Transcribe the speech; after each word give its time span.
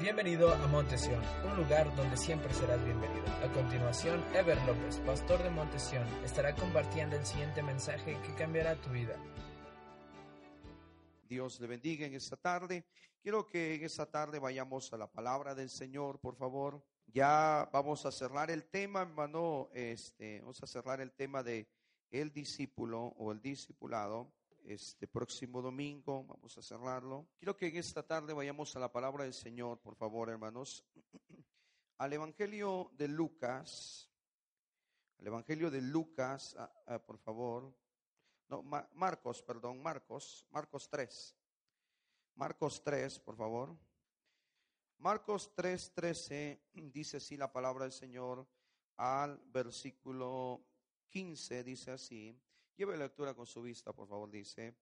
Bienvenido 0.00 0.54
a 0.54 0.66
Montesión, 0.66 1.22
un 1.44 1.56
lugar 1.58 1.94
donde 1.94 2.16
siempre 2.16 2.54
serás 2.54 2.82
bienvenido. 2.82 3.26
A 3.44 3.52
continuación, 3.52 4.24
Ever 4.34 4.56
López, 4.64 4.98
pastor 5.00 5.42
de 5.42 5.50
Montesión, 5.50 6.08
estará 6.24 6.54
compartiendo 6.54 7.16
el 7.16 7.26
siguiente 7.26 7.62
mensaje 7.62 8.16
que 8.22 8.34
cambiará 8.34 8.80
tu 8.80 8.88
vida. 8.88 9.14
Dios 11.28 11.60
le 11.60 11.66
bendiga 11.66 12.06
en 12.06 12.14
esta 12.14 12.38
tarde. 12.38 12.86
Quiero 13.22 13.46
que 13.46 13.74
en 13.74 13.84
esta 13.84 14.06
tarde 14.06 14.38
vayamos 14.38 14.90
a 14.90 14.96
la 14.96 15.06
palabra 15.06 15.54
del 15.54 15.68
Señor, 15.68 16.18
por 16.18 16.34
favor. 16.34 16.82
Ya 17.06 17.68
vamos 17.70 18.06
a 18.06 18.10
cerrar 18.10 18.50
el 18.50 18.64
tema, 18.70 19.02
hermano. 19.02 19.68
Este, 19.74 20.40
vamos 20.40 20.62
a 20.62 20.66
cerrar 20.66 21.02
el 21.02 21.12
tema 21.12 21.42
de 21.42 21.68
el 22.10 22.32
discípulo 22.32 23.02
o 23.18 23.32
el 23.32 23.42
discipulado 23.42 24.32
este 24.70 25.08
próximo 25.08 25.60
domingo. 25.60 26.24
Vamos 26.24 26.56
a 26.56 26.62
cerrarlo. 26.62 27.28
Quiero 27.36 27.56
que 27.56 27.66
en 27.66 27.76
esta 27.76 28.06
tarde 28.06 28.32
vayamos 28.32 28.74
a 28.76 28.80
la 28.80 28.92
palabra 28.92 29.24
del 29.24 29.34
Señor, 29.34 29.80
por 29.80 29.96
favor, 29.96 30.30
hermanos. 30.30 30.84
Al 31.98 32.12
Evangelio 32.12 32.90
de 32.94 33.08
Lucas. 33.08 34.08
Al 35.18 35.26
Evangelio 35.26 35.70
de 35.70 35.82
Lucas, 35.82 36.54
ah, 36.58 36.72
ah, 36.86 36.98
por 37.00 37.18
favor. 37.18 37.74
No, 38.48 38.62
Marcos, 38.62 39.42
perdón, 39.42 39.82
Marcos, 39.82 40.46
Marcos 40.50 40.88
3. 40.88 41.36
Marcos 42.36 42.82
3, 42.84 43.18
por 43.20 43.36
favor. 43.36 43.76
Marcos 44.98 45.52
3, 45.54 45.92
13 45.94 46.62
dice 46.92 47.16
así 47.16 47.36
la 47.36 47.52
palabra 47.52 47.84
del 47.84 47.92
Señor 47.92 48.46
al 48.96 49.38
versículo 49.46 50.64
15, 51.08 51.64
dice 51.64 51.90
así. 51.90 52.40
Lleve 52.80 52.96
lectura 52.96 53.34
con 53.34 53.44
su 53.44 53.60
vista, 53.60 53.92
por 53.92 54.08
favor, 54.08 54.30
dice. 54.30 54.74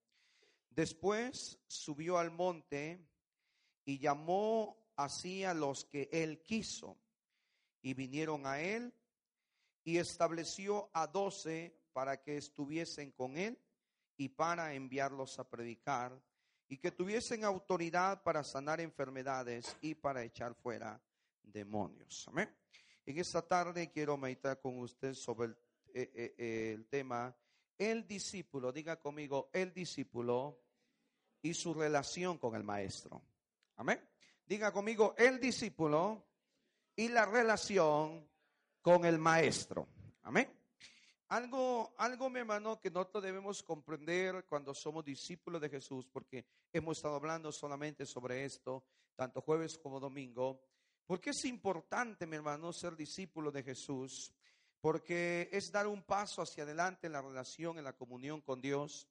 Después 0.71 1.59
subió 1.67 2.17
al 2.17 2.31
monte 2.31 3.05
y 3.85 3.99
llamó 3.99 4.93
así 4.95 5.43
a 5.43 5.53
los 5.53 5.85
que 5.85 6.09
él 6.13 6.41
quiso 6.45 6.97
y 7.83 7.95
vinieron 7.95 8.47
a 8.47 8.61
él 8.61 8.95
y 9.83 9.99
estableció 9.99 10.89
a 10.93 11.09
doce 11.09 11.77
para 11.93 12.23
que 12.23 12.37
estuviesen 12.37 13.11
con 13.11 13.37
él 13.37 13.59
y 14.17 14.29
para 14.29 14.75
enviarlos 14.75 15.41
a 15.41 15.51
predicar 15.51 16.23
y 16.69 16.79
que 16.79 16.93
tuviesen 16.93 17.43
autoridad 17.43 18.23
para 18.23 18.45
sanar 18.45 18.81
enfermedades 18.81 19.77
y 19.81 19.97
para 19.97 20.23
echar 20.23 20.55
fuera 20.55 21.03
demonios. 21.43 22.29
Amén. 22.29 22.49
En 23.05 23.19
esta 23.19 23.43
tarde 23.43 23.91
quiero 23.91 24.17
meditar 24.17 24.61
con 24.61 24.79
usted 24.79 25.15
sobre 25.15 25.49
el, 25.49 25.57
eh, 25.95 26.35
eh, 26.39 26.73
el 26.75 26.87
tema 26.87 27.37
el 27.79 28.07
discípulo, 28.07 28.73
diga 28.73 28.99
conmigo, 28.99 29.49
el 29.53 29.73
discípulo 29.73 30.59
y 31.41 31.55
su 31.55 31.73
relación 31.73 32.39
con 32.39 32.57
el 32.57 32.65
maestro. 32.65 33.23
Amén. 33.77 34.01
Diga 34.45 34.73
conmigo, 34.73 35.15
el 35.17 35.39
discípulo 35.39 36.27
y 36.97 37.09
la 37.09 37.25
relación 37.25 38.29
con 38.83 39.05
el 39.05 39.19
maestro. 39.19 39.87
Amén. 40.23 40.51
Algo, 41.29 41.95
algo, 41.99 42.31
mi 42.31 42.41
hermano, 42.41 42.81
que 42.81 42.91
nosotros 42.91 43.23
debemos 43.23 43.63
comprender 43.63 44.47
cuando 44.47 44.75
somos 44.75 45.05
discípulos 45.05 45.61
de 45.61 45.69
Jesús, 45.69 46.09
porque 46.11 46.47
hemos 46.73 46.97
estado 46.97 47.17
hablando 47.17 47.53
solamente 47.53 48.07
sobre 48.07 48.45
esto, 48.45 48.85
tanto 49.15 49.43
jueves 49.43 49.79
como 49.79 50.01
domingo. 50.01 50.63
Porque 51.07 51.31
es 51.31 51.45
importante, 51.45 52.27
mi 52.27 52.37
hermano, 52.37 52.73
ser 52.73 52.97
discípulo 52.97 53.51
de 53.53 53.63
Jesús 53.63 54.33
porque 54.81 55.49
es 55.53 55.73
dar 55.73 55.87
un 55.87 56.03
paso 56.03 56.43
hacia 56.43 56.63
adelante 56.63 57.07
en 57.07 57.13
la 57.13 57.23
relación, 57.23 57.79
en 57.79 57.85
la 57.85 57.95
comunión 57.95 58.41
con 58.41 58.61
Dios. 58.61 59.09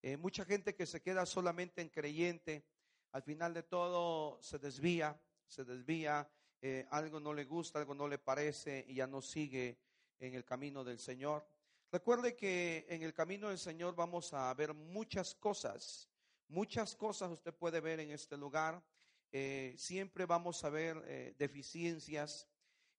Eh, 0.00 0.16
mucha 0.16 0.44
gente 0.44 0.74
que 0.74 0.86
se 0.86 1.02
queda 1.02 1.26
solamente 1.26 1.82
en 1.82 1.88
creyente, 1.88 2.64
al 3.12 3.22
final 3.22 3.52
de 3.52 3.62
todo 3.62 4.40
se 4.42 4.58
desvía, 4.58 5.20
se 5.46 5.64
desvía, 5.64 6.28
eh, 6.62 6.86
algo 6.90 7.20
no 7.20 7.34
le 7.34 7.44
gusta, 7.44 7.78
algo 7.78 7.94
no 7.94 8.08
le 8.08 8.18
parece 8.18 8.84
y 8.88 8.94
ya 8.94 9.06
no 9.06 9.20
sigue 9.20 9.78
en 10.18 10.34
el 10.34 10.44
camino 10.44 10.82
del 10.82 10.98
Señor. 10.98 11.46
Recuerde 11.90 12.34
que 12.34 12.86
en 12.88 13.02
el 13.02 13.12
camino 13.12 13.50
del 13.50 13.58
Señor 13.58 13.94
vamos 13.94 14.32
a 14.32 14.52
ver 14.54 14.72
muchas 14.72 15.34
cosas, 15.34 16.08
muchas 16.48 16.96
cosas 16.96 17.30
usted 17.30 17.52
puede 17.52 17.80
ver 17.80 18.00
en 18.00 18.10
este 18.10 18.36
lugar. 18.38 18.82
Eh, 19.30 19.74
siempre 19.76 20.24
vamos 20.24 20.64
a 20.64 20.70
ver 20.70 21.36
deficiencias, 21.36 22.48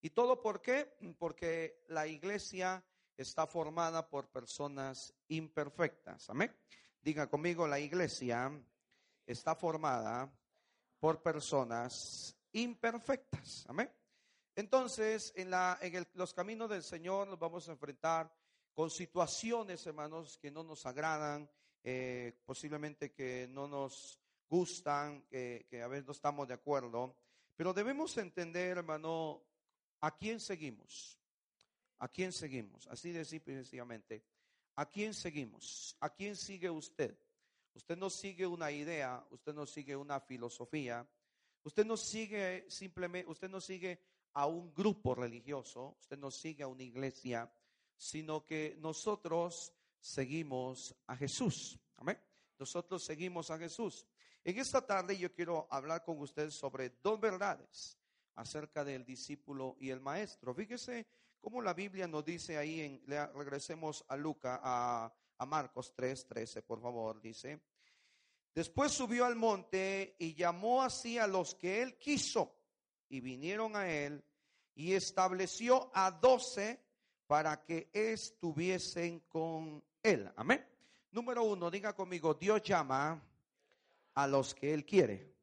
¿Y 0.05 0.09
todo 0.09 0.41
por 0.41 0.61
qué? 0.61 0.97
Porque 1.17 1.85
la 1.87 2.05
iglesia 2.05 2.83
está 3.15 3.47
formada 3.47 4.09
por 4.09 4.27
personas 4.27 5.13
imperfectas. 5.29 6.29
Amén. 6.29 6.53
Diga 7.01 7.29
conmigo, 7.29 7.65
la 7.69 7.79
iglesia 7.79 8.51
está 9.25 9.55
formada 9.55 10.29
por 10.99 11.21
personas 11.21 12.35
imperfectas. 12.51 13.65
Amén. 13.69 13.89
Entonces, 14.57 15.31
en, 15.37 15.49
la, 15.49 15.79
en 15.81 16.05
los 16.15 16.33
caminos 16.33 16.69
del 16.69 16.83
Señor 16.83 17.29
nos 17.29 17.39
vamos 17.39 17.69
a 17.69 17.71
enfrentar 17.71 18.29
con 18.73 18.89
situaciones, 18.89 19.87
hermanos, 19.87 20.37
que 20.37 20.51
no 20.51 20.65
nos 20.65 20.85
agradan, 20.85 21.49
eh, 21.81 22.41
posiblemente 22.43 23.13
que 23.13 23.47
no 23.49 23.69
nos 23.69 24.19
gustan, 24.49 25.21
que 25.29 25.81
a 25.81 25.87
veces 25.87 26.05
no 26.05 26.11
estamos 26.11 26.45
de 26.45 26.55
acuerdo. 26.55 27.15
Pero 27.55 27.73
debemos 27.73 28.17
entender, 28.17 28.79
hermano, 28.79 29.52
¿A 30.03 30.11
quién 30.11 30.41
seguimos? 30.41 31.17
¿A 31.99 32.09
quién 32.09 32.33
seguimos? 32.33 32.87
Así 32.87 33.13
de 33.13 33.23
sencillamente. 33.23 34.21
¿A 34.75 34.85
quién 34.85 35.13
seguimos? 35.13 35.95
¿A 36.01 36.09
quién 36.09 36.35
sigue 36.35 36.69
usted? 36.69 37.17
Usted 37.73 37.95
no 37.95 38.09
sigue 38.09 38.45
una 38.45 38.69
idea, 38.69 39.25
usted 39.29 39.53
no 39.53 39.65
sigue 39.65 39.95
una 39.95 40.19
filosofía, 40.19 41.07
usted 41.63 41.85
no 41.85 41.95
sigue 41.95 42.65
simplemente, 42.69 43.31
usted 43.31 43.49
no 43.49 43.61
sigue 43.61 43.97
a 44.33 44.45
un 44.45 44.73
grupo 44.73 45.15
religioso, 45.15 45.95
usted 46.01 46.17
no 46.17 46.31
sigue 46.31 46.63
a 46.63 46.67
una 46.67 46.83
iglesia, 46.83 47.49
sino 47.95 48.43
que 48.43 48.75
nosotros 48.79 49.71
seguimos 50.01 50.93
a 51.07 51.15
Jesús. 51.15 51.79
Amén. 51.95 52.19
Nosotros 52.59 53.05
seguimos 53.05 53.49
a 53.51 53.57
Jesús. 53.57 54.05
En 54.43 54.59
esta 54.59 54.85
tarde 54.85 55.17
yo 55.17 55.31
quiero 55.31 55.65
hablar 55.71 56.03
con 56.03 56.19
usted 56.19 56.49
sobre 56.49 56.89
dos 57.01 57.21
verdades 57.21 58.02
acerca 58.35 58.83
del 58.83 59.05
discípulo 59.05 59.75
y 59.79 59.89
el 59.89 59.99
maestro. 59.99 60.53
Fíjese 60.53 61.07
cómo 61.39 61.61
la 61.61 61.73
Biblia 61.73 62.07
nos 62.07 62.25
dice 62.25 62.57
ahí, 62.57 62.81
en, 62.81 63.03
regresemos 63.35 64.05
a 64.07 64.15
Luca, 64.15 64.59
a, 64.63 65.13
a 65.37 65.45
Marcos 65.45 65.93
3, 65.95 66.27
13, 66.27 66.61
por 66.61 66.81
favor, 66.81 67.21
dice. 67.21 67.59
Después 68.53 68.91
subió 68.91 69.25
al 69.25 69.35
monte 69.35 70.15
y 70.19 70.35
llamó 70.35 70.83
así 70.83 71.17
a 71.17 71.27
los 71.27 71.55
que 71.55 71.81
él 71.81 71.97
quiso 71.97 72.55
y 73.09 73.19
vinieron 73.19 73.75
a 73.75 73.89
él 73.89 74.23
y 74.75 74.93
estableció 74.93 75.91
a 75.93 76.11
doce 76.11 76.79
para 77.27 77.63
que 77.63 77.89
estuviesen 77.93 79.21
con 79.21 79.83
él. 80.01 80.31
Amén. 80.35 80.65
Número 81.11 81.43
uno, 81.43 81.69
diga 81.69 81.93
conmigo, 81.93 82.33
Dios 82.33 82.61
llama 82.63 83.21
a 84.15 84.27
los 84.27 84.53
que 84.53 84.73
él 84.73 84.85
quiere. 84.85 85.33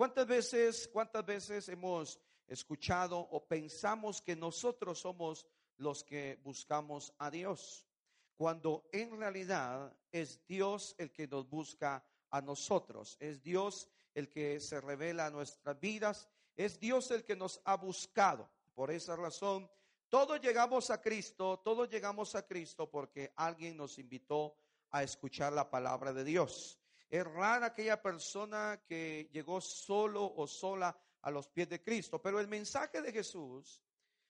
¿Cuántas 0.00 0.26
veces, 0.26 0.88
cuántas 0.90 1.26
veces 1.26 1.68
hemos 1.68 2.18
escuchado 2.48 3.18
o 3.18 3.46
pensamos 3.46 4.22
que 4.22 4.34
nosotros 4.34 4.98
somos 4.98 5.46
los 5.76 6.02
que 6.04 6.40
buscamos 6.42 7.12
a 7.18 7.30
Dios? 7.30 7.86
Cuando 8.34 8.88
en 8.92 9.18
realidad 9.18 9.94
es 10.10 10.40
Dios 10.46 10.94
el 10.96 11.12
que 11.12 11.28
nos 11.28 11.46
busca 11.50 12.02
a 12.30 12.40
nosotros, 12.40 13.18
es 13.20 13.42
Dios 13.42 13.90
el 14.14 14.30
que 14.30 14.58
se 14.58 14.80
revela 14.80 15.26
a 15.26 15.30
nuestras 15.30 15.78
vidas, 15.78 16.30
es 16.56 16.80
Dios 16.80 17.10
el 17.10 17.22
que 17.22 17.36
nos 17.36 17.60
ha 17.66 17.76
buscado. 17.76 18.48
Por 18.74 18.90
esa 18.90 19.16
razón, 19.16 19.70
todos 20.08 20.40
llegamos 20.40 20.88
a 20.88 21.02
Cristo, 21.02 21.60
todos 21.62 21.90
llegamos 21.90 22.34
a 22.34 22.46
Cristo 22.46 22.90
porque 22.90 23.34
alguien 23.36 23.76
nos 23.76 23.98
invitó 23.98 24.56
a 24.92 25.02
escuchar 25.02 25.52
la 25.52 25.68
palabra 25.68 26.14
de 26.14 26.24
Dios. 26.24 26.79
Es 27.10 27.24
rara 27.24 27.66
aquella 27.66 28.00
persona 28.00 28.80
que 28.86 29.28
llegó 29.32 29.60
solo 29.60 30.32
o 30.36 30.46
sola 30.46 30.96
a 31.22 31.30
los 31.30 31.48
pies 31.48 31.68
de 31.68 31.82
Cristo. 31.82 32.22
Pero 32.22 32.38
el 32.38 32.46
mensaje 32.46 33.02
de 33.02 33.12
Jesús, 33.12 33.82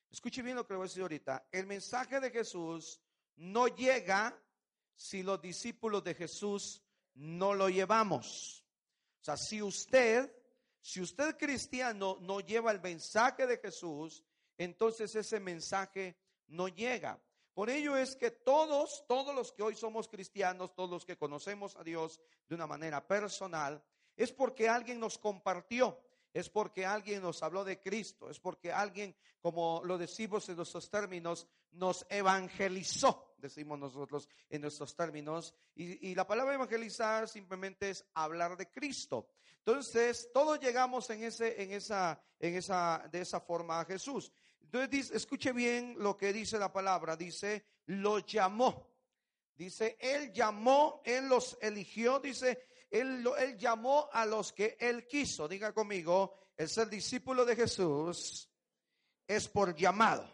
escuche 0.09 0.41
bien 0.41 0.55
lo 0.55 0.65
que 0.65 0.73
le 0.73 0.77
voy 0.77 0.85
a 0.85 0.89
decir 0.89 1.03
ahorita, 1.03 1.47
el 1.51 1.67
mensaje 1.67 2.19
de 2.19 2.31
Jesús 2.31 2.99
no 3.35 3.67
llega 3.67 4.35
si 4.95 5.21
los 5.21 5.39
discípulos 5.39 6.03
de 6.03 6.15
Jesús 6.15 6.81
no 7.13 7.53
lo 7.53 7.69
llevamos. 7.69 8.65
O 9.21 9.23
sea, 9.23 9.37
si 9.37 9.61
usted, 9.61 10.31
si 10.81 11.01
usted 11.01 11.37
cristiano 11.37 12.17
no 12.21 12.39
lleva 12.39 12.71
el 12.71 12.81
mensaje 12.81 13.45
de 13.45 13.59
Jesús, 13.59 14.23
entonces 14.57 15.15
ese 15.15 15.39
mensaje 15.39 16.17
no 16.47 16.67
llega. 16.67 17.21
Por 17.53 17.69
ello 17.69 17.97
es 17.97 18.15
que 18.15 18.31
todos, 18.31 19.03
todos 19.07 19.35
los 19.35 19.51
que 19.51 19.63
hoy 19.63 19.75
somos 19.75 20.07
cristianos, 20.07 20.73
todos 20.73 20.89
los 20.89 21.05
que 21.05 21.17
conocemos 21.17 21.75
a 21.75 21.83
Dios 21.83 22.21
de 22.47 22.55
una 22.55 22.65
manera 22.65 23.05
personal, 23.05 23.83
es 24.15 24.31
porque 24.31 24.69
alguien 24.69 24.99
nos 24.99 25.17
compartió, 25.17 25.99
es 26.33 26.49
porque 26.49 26.85
alguien 26.85 27.21
nos 27.21 27.43
habló 27.43 27.65
de 27.65 27.81
Cristo, 27.81 28.29
es 28.29 28.39
porque 28.39 28.71
alguien, 28.71 29.15
como 29.41 29.81
lo 29.83 29.97
decimos 29.97 30.47
en 30.47 30.55
nuestros 30.55 30.89
términos, 30.89 31.47
nos 31.71 32.05
evangelizó. 32.09 33.33
decimos 33.37 33.79
nosotros 33.79 34.29
en 34.49 34.61
nuestros 34.61 34.95
términos, 34.95 35.53
y, 35.75 36.13
la 36.15 36.27
palabra 36.27 36.53
evangelizar 36.53 37.27
simplemente 37.27 37.89
es 37.89 38.05
hablar 38.13 38.55
de 38.55 38.69
Cristo. 38.69 39.27
Entonces, 39.57 40.29
todos 40.33 40.59
llegamos 40.59 41.09
en 41.09 41.23
ese, 41.23 41.61
en 41.61 41.71
esa, 41.73 42.21
en 42.39 42.55
esa, 42.55 43.07
de 43.11 43.21
esa 43.21 43.39
forma 43.39 43.79
a 43.79 43.85
Jesús. 43.85 44.31
Entonces, 44.71 45.11
escuche 45.11 45.51
bien 45.51 45.95
lo 45.97 46.15
que 46.15 46.31
dice 46.31 46.57
la 46.57 46.71
palabra. 46.71 47.17
Dice, 47.17 47.65
lo 47.87 48.19
llamó. 48.19 48.89
Dice, 49.53 49.97
él 49.99 50.31
llamó, 50.31 51.01
él 51.03 51.27
los 51.27 51.57
eligió. 51.61 52.19
Dice, 52.19 52.63
él, 52.89 53.27
él 53.37 53.57
llamó 53.57 54.09
a 54.13 54.25
los 54.25 54.53
que 54.53 54.77
él 54.79 55.05
quiso. 55.07 55.47
Diga 55.47 55.73
conmigo, 55.73 56.35
el 56.55 56.69
ser 56.69 56.87
discípulo 56.87 57.43
de 57.43 57.55
Jesús 57.57 58.49
es 59.27 59.47
por 59.49 59.75
llamado. 59.75 60.25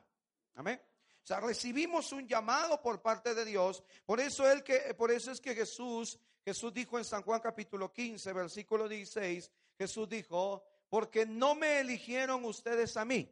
Amén. 0.53 0.79
O 1.23 1.25
sea, 1.27 1.39
recibimos 1.39 2.11
un 2.11 2.27
llamado 2.27 2.81
por 2.81 3.01
parte 3.01 3.33
de 3.33 3.43
Dios. 3.43 3.83
Por 4.05 4.19
eso, 4.19 4.49
él 4.49 4.63
que, 4.63 4.93
por 4.93 5.11
eso 5.11 5.31
es 5.31 5.41
que 5.41 5.55
Jesús, 5.55 6.19
Jesús 6.45 6.73
dijo 6.73 6.97
en 6.99 7.05
San 7.05 7.23
Juan 7.23 7.41
capítulo 7.41 7.91
15, 7.91 8.31
versículo 8.33 8.87
16, 8.87 9.51
Jesús 9.77 10.07
dijo, 10.07 10.63
porque 10.89 11.25
no 11.25 11.55
me 11.55 11.79
eligieron 11.79 12.45
ustedes 12.45 12.95
a 12.97 13.03
mí. 13.03 13.29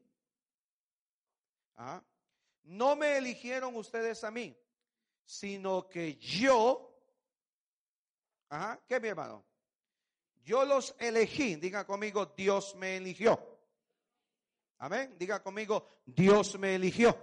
¿Ah? 1.77 2.01
No 2.63 2.95
me 2.95 3.17
eligieron 3.17 3.75
ustedes 3.75 4.23
a 4.23 4.31
mí, 4.31 4.57
sino 5.23 5.87
que 5.87 6.15
yo, 6.15 6.93
ajá, 8.49 8.81
¿qué 8.87 8.99
mi 8.99 9.09
hermano? 9.09 9.45
Yo 10.43 10.65
los 10.65 10.95
elegí, 10.99 11.55
diga 11.55 11.85
conmigo, 11.85 12.27
Dios 12.37 12.75
me 12.75 12.97
eligió. 12.97 13.39
Amén, 14.77 15.15
diga 15.17 15.41
conmigo, 15.41 15.87
Dios 16.05 16.57
me 16.59 16.75
eligió. 16.75 17.17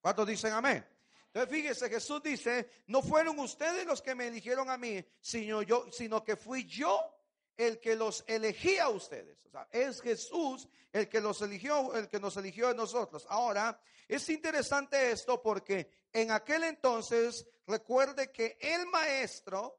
¿Cuántos 0.00 0.26
dicen 0.26 0.52
amén? 0.52 0.84
Entonces 1.26 1.50
fíjese, 1.50 1.88
Jesús 1.88 2.22
dice, 2.22 2.68
no 2.88 3.02
fueron 3.02 3.38
ustedes 3.38 3.86
los 3.86 4.02
que 4.02 4.14
me 4.14 4.26
eligieron 4.26 4.68
a 4.68 4.76
mí, 4.76 5.04
sino 5.20 5.62
yo, 5.62 5.86
sino 5.92 6.24
que 6.24 6.36
fui 6.36 6.64
yo 6.64 7.00
el 7.60 7.78
que 7.78 7.94
los 7.94 8.24
elegía 8.26 8.84
a 8.84 8.88
ustedes. 8.88 9.44
O 9.44 9.50
sea, 9.50 9.68
es 9.70 10.00
Jesús 10.00 10.66
el 10.92 11.08
que 11.08 11.20
los 11.20 11.42
eligió, 11.42 11.94
el 11.94 12.08
que 12.08 12.18
nos 12.18 12.36
eligió 12.38 12.68
a 12.68 12.74
nosotros. 12.74 13.26
Ahora, 13.28 13.78
es 14.08 14.28
interesante 14.30 15.10
esto 15.10 15.42
porque 15.42 15.90
en 16.12 16.30
aquel 16.30 16.64
entonces, 16.64 17.46
recuerde 17.66 18.32
que 18.32 18.56
el 18.58 18.86
maestro, 18.86 19.78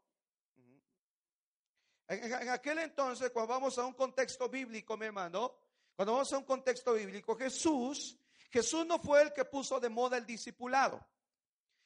en, 2.07 2.49
aquel 2.49 2.79
entonces, 2.79 3.31
cuando 3.31 3.53
vamos 3.53 3.77
a 3.79 3.85
un 3.85 3.93
contexto 3.93 4.47
bíblico, 4.47 4.95
mi 4.95 5.07
hermano, 5.07 5.55
cuando 5.95 6.13
vamos 6.13 6.31
a 6.33 6.37
un 6.37 6.45
contexto 6.45 6.93
bíblico, 6.93 7.35
Jesús, 7.35 8.15
Jesús 8.51 8.85
no 8.85 8.99
fue 8.99 9.23
el 9.23 9.33
que 9.33 9.45
puso 9.45 9.79
de 9.79 9.89
moda 9.89 10.17
el 10.17 10.25
discipulado. 10.25 11.03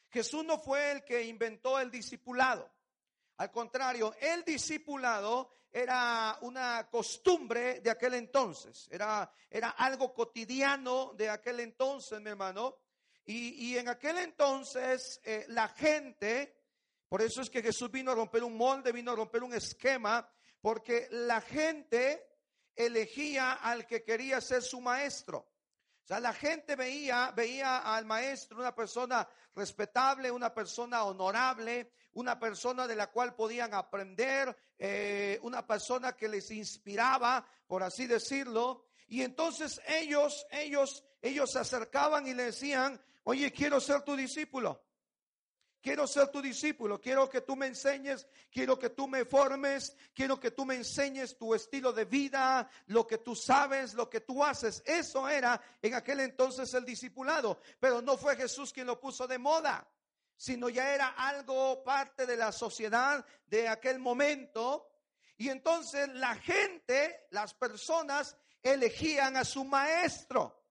Jesús 0.10 0.44
no 0.44 0.60
fue 0.60 0.92
el 0.92 1.06
que 1.06 1.24
inventó 1.24 1.80
el 1.80 1.90
discipulado. 1.90 2.75
Al 3.38 3.52
contrario, 3.52 4.14
el 4.20 4.44
discipulado 4.44 5.52
era 5.72 6.38
una 6.42 6.88
costumbre 6.90 7.82
de 7.82 7.90
aquel 7.90 8.14
entonces, 8.14 8.88
era, 8.90 9.30
era 9.50 9.72
algo 9.72 10.14
cotidiano 10.14 11.14
de 11.16 11.30
aquel 11.30 11.60
entonces, 11.60 12.22
mi 12.22 12.30
hermano. 12.30 12.78
Y, 13.26 13.76
en 13.76 13.90
aquel 13.90 14.20
entonces 14.20 15.20
eh, 15.24 15.46
la 15.50 15.68
gente, 15.70 16.62
por 17.10 17.22
eso 17.22 17.42
es 17.42 17.50
que 17.50 17.64
Jesús 17.64 17.90
vino 17.92 18.12
a 18.12 18.16
romper 18.16 18.44
un 18.44 18.56
molde, 18.56 18.92
vino 18.92 19.12
a 19.12 19.16
romper 19.16 19.44
un 19.44 19.54
esquema, 19.54 20.30
porque 20.62 21.08
la 21.10 21.42
gente 21.42 22.26
elegía 22.76 23.54
al 23.54 23.86
que 23.86 24.04
quería 24.04 24.40
ser 24.42 24.62
su 24.62 24.80
maestro. 24.80 25.40
O 26.04 26.08
sea, 26.08 26.20
la 26.20 26.34
gente 26.34 26.76
veía, 26.76 27.32
veía 27.36 27.80
al 27.80 28.06
maestro 28.06 28.60
una 28.60 28.76
persona 28.76 29.28
respetable, 29.56 30.30
una 30.30 30.54
persona 30.54 31.04
honorable, 31.04 31.92
una 32.16 32.40
persona 32.40 32.88
de 32.88 32.96
la 32.96 33.12
cual 33.12 33.36
podían 33.36 33.74
aprender, 33.74 34.56
eh, 34.80 35.38
una 35.44 35.66
persona 35.68 36.14
que 36.14 36.28
les 36.28 36.50
inspiraba, 36.52 37.46
por 37.68 37.84
así 37.84 38.08
decirlo. 38.08 38.86
Y 39.08 39.22
entonces 39.22 39.80
ellos, 39.88 40.46
ellos, 40.50 41.04
ellos 41.22 41.52
se 41.52 41.60
acercaban 41.60 42.26
y 42.26 42.34
le 42.34 42.46
decían, 42.46 43.00
oye, 43.24 43.52
quiero 43.52 43.80
ser 43.80 44.02
tu 44.02 44.16
discípulo. 44.16 44.82
Quiero 45.82 46.08
ser 46.08 46.30
tu 46.30 46.42
discípulo, 46.42 47.00
quiero 47.00 47.30
que 47.30 47.42
tú 47.42 47.56
me 47.56 47.68
enseñes, 47.68 48.28
quiero 48.50 48.80
que 48.80 48.90
tú 48.90 49.08
me 49.08 49.24
formes, 49.24 49.96
quiero 50.16 50.40
que 50.40 50.50
tú 50.50 50.66
me 50.66 50.74
enseñes 50.74 51.38
tu 51.38 51.54
estilo 51.54 51.94
de 51.94 52.06
vida, 52.06 52.68
lo 52.88 53.06
que 53.06 53.20
tú 53.20 53.36
sabes, 53.36 53.94
lo 53.94 54.10
que 54.10 54.22
tú 54.22 54.44
haces. 54.44 54.82
Eso 54.84 55.30
era 55.30 55.62
en 55.84 55.94
aquel 55.94 56.22
entonces 56.22 56.74
el 56.74 56.86
discipulado, 56.86 57.60
pero 57.80 58.02
no 58.02 58.18
fue 58.18 58.36
Jesús 58.36 58.74
quien 58.74 58.88
lo 58.88 59.00
puso 59.00 59.28
de 59.28 59.38
moda, 59.38 59.88
sino 60.38 60.70
ya 60.70 60.94
era 60.94 61.08
algo 61.10 61.84
parte 61.84 62.26
de 62.26 62.38
la 62.38 62.52
sociedad 62.52 63.26
de 63.46 63.68
aquel 63.68 64.00
momento. 64.00 64.90
Y 65.38 65.50
entonces 65.50 66.08
la 66.10 66.36
gente, 66.36 67.28
las 67.32 67.54
personas, 67.54 68.38
elegían 68.62 69.38
a 69.38 69.46
su 69.46 69.64
maestro. 69.64 70.64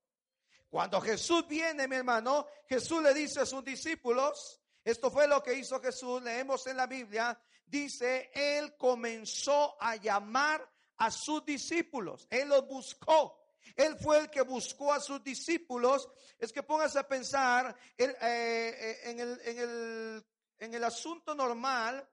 Cuando 0.69 1.01
Jesús 1.01 1.47
viene, 1.47 1.87
mi 1.87 1.97
hermano, 1.97 2.47
Jesús 2.69 3.03
le 3.03 3.15
dice 3.15 3.41
a 3.41 3.47
sus 3.47 3.63
discípulos, 3.65 4.61
esto 4.83 5.11
fue 5.11 5.29
lo 5.29 5.43
que 5.43 5.55
hizo 5.55 5.81
Jesús, 5.81 6.21
leemos 6.23 6.67
en 6.67 6.77
la 6.77 6.87
Biblia, 6.87 7.39
dice, 7.65 8.31
Él 8.35 8.77
comenzó 8.77 9.81
a 9.81 9.97
llamar 9.97 10.69
a 10.97 11.11
sus 11.11 11.45
discípulos, 11.45 12.27
Él 12.29 12.49
los 12.49 12.67
buscó. 12.67 13.44
Él 13.77 13.97
fue 13.99 14.19
el 14.19 14.31
que 14.31 14.43
buscó 14.43 14.93
a 14.93 15.01
sus 15.01 15.23
discípulos. 15.23 16.09
Es 16.39 16.53
que 16.53 16.63
póngase 16.63 16.99
a 16.99 17.09
pensar 17.09 17.75
eh, 17.97 18.17
eh, 18.21 19.01
en, 19.05 19.21
el, 19.21 20.25
en, 20.59 20.75
el, 20.75 20.85
asunto 20.85 21.35
normal, 21.35 22.09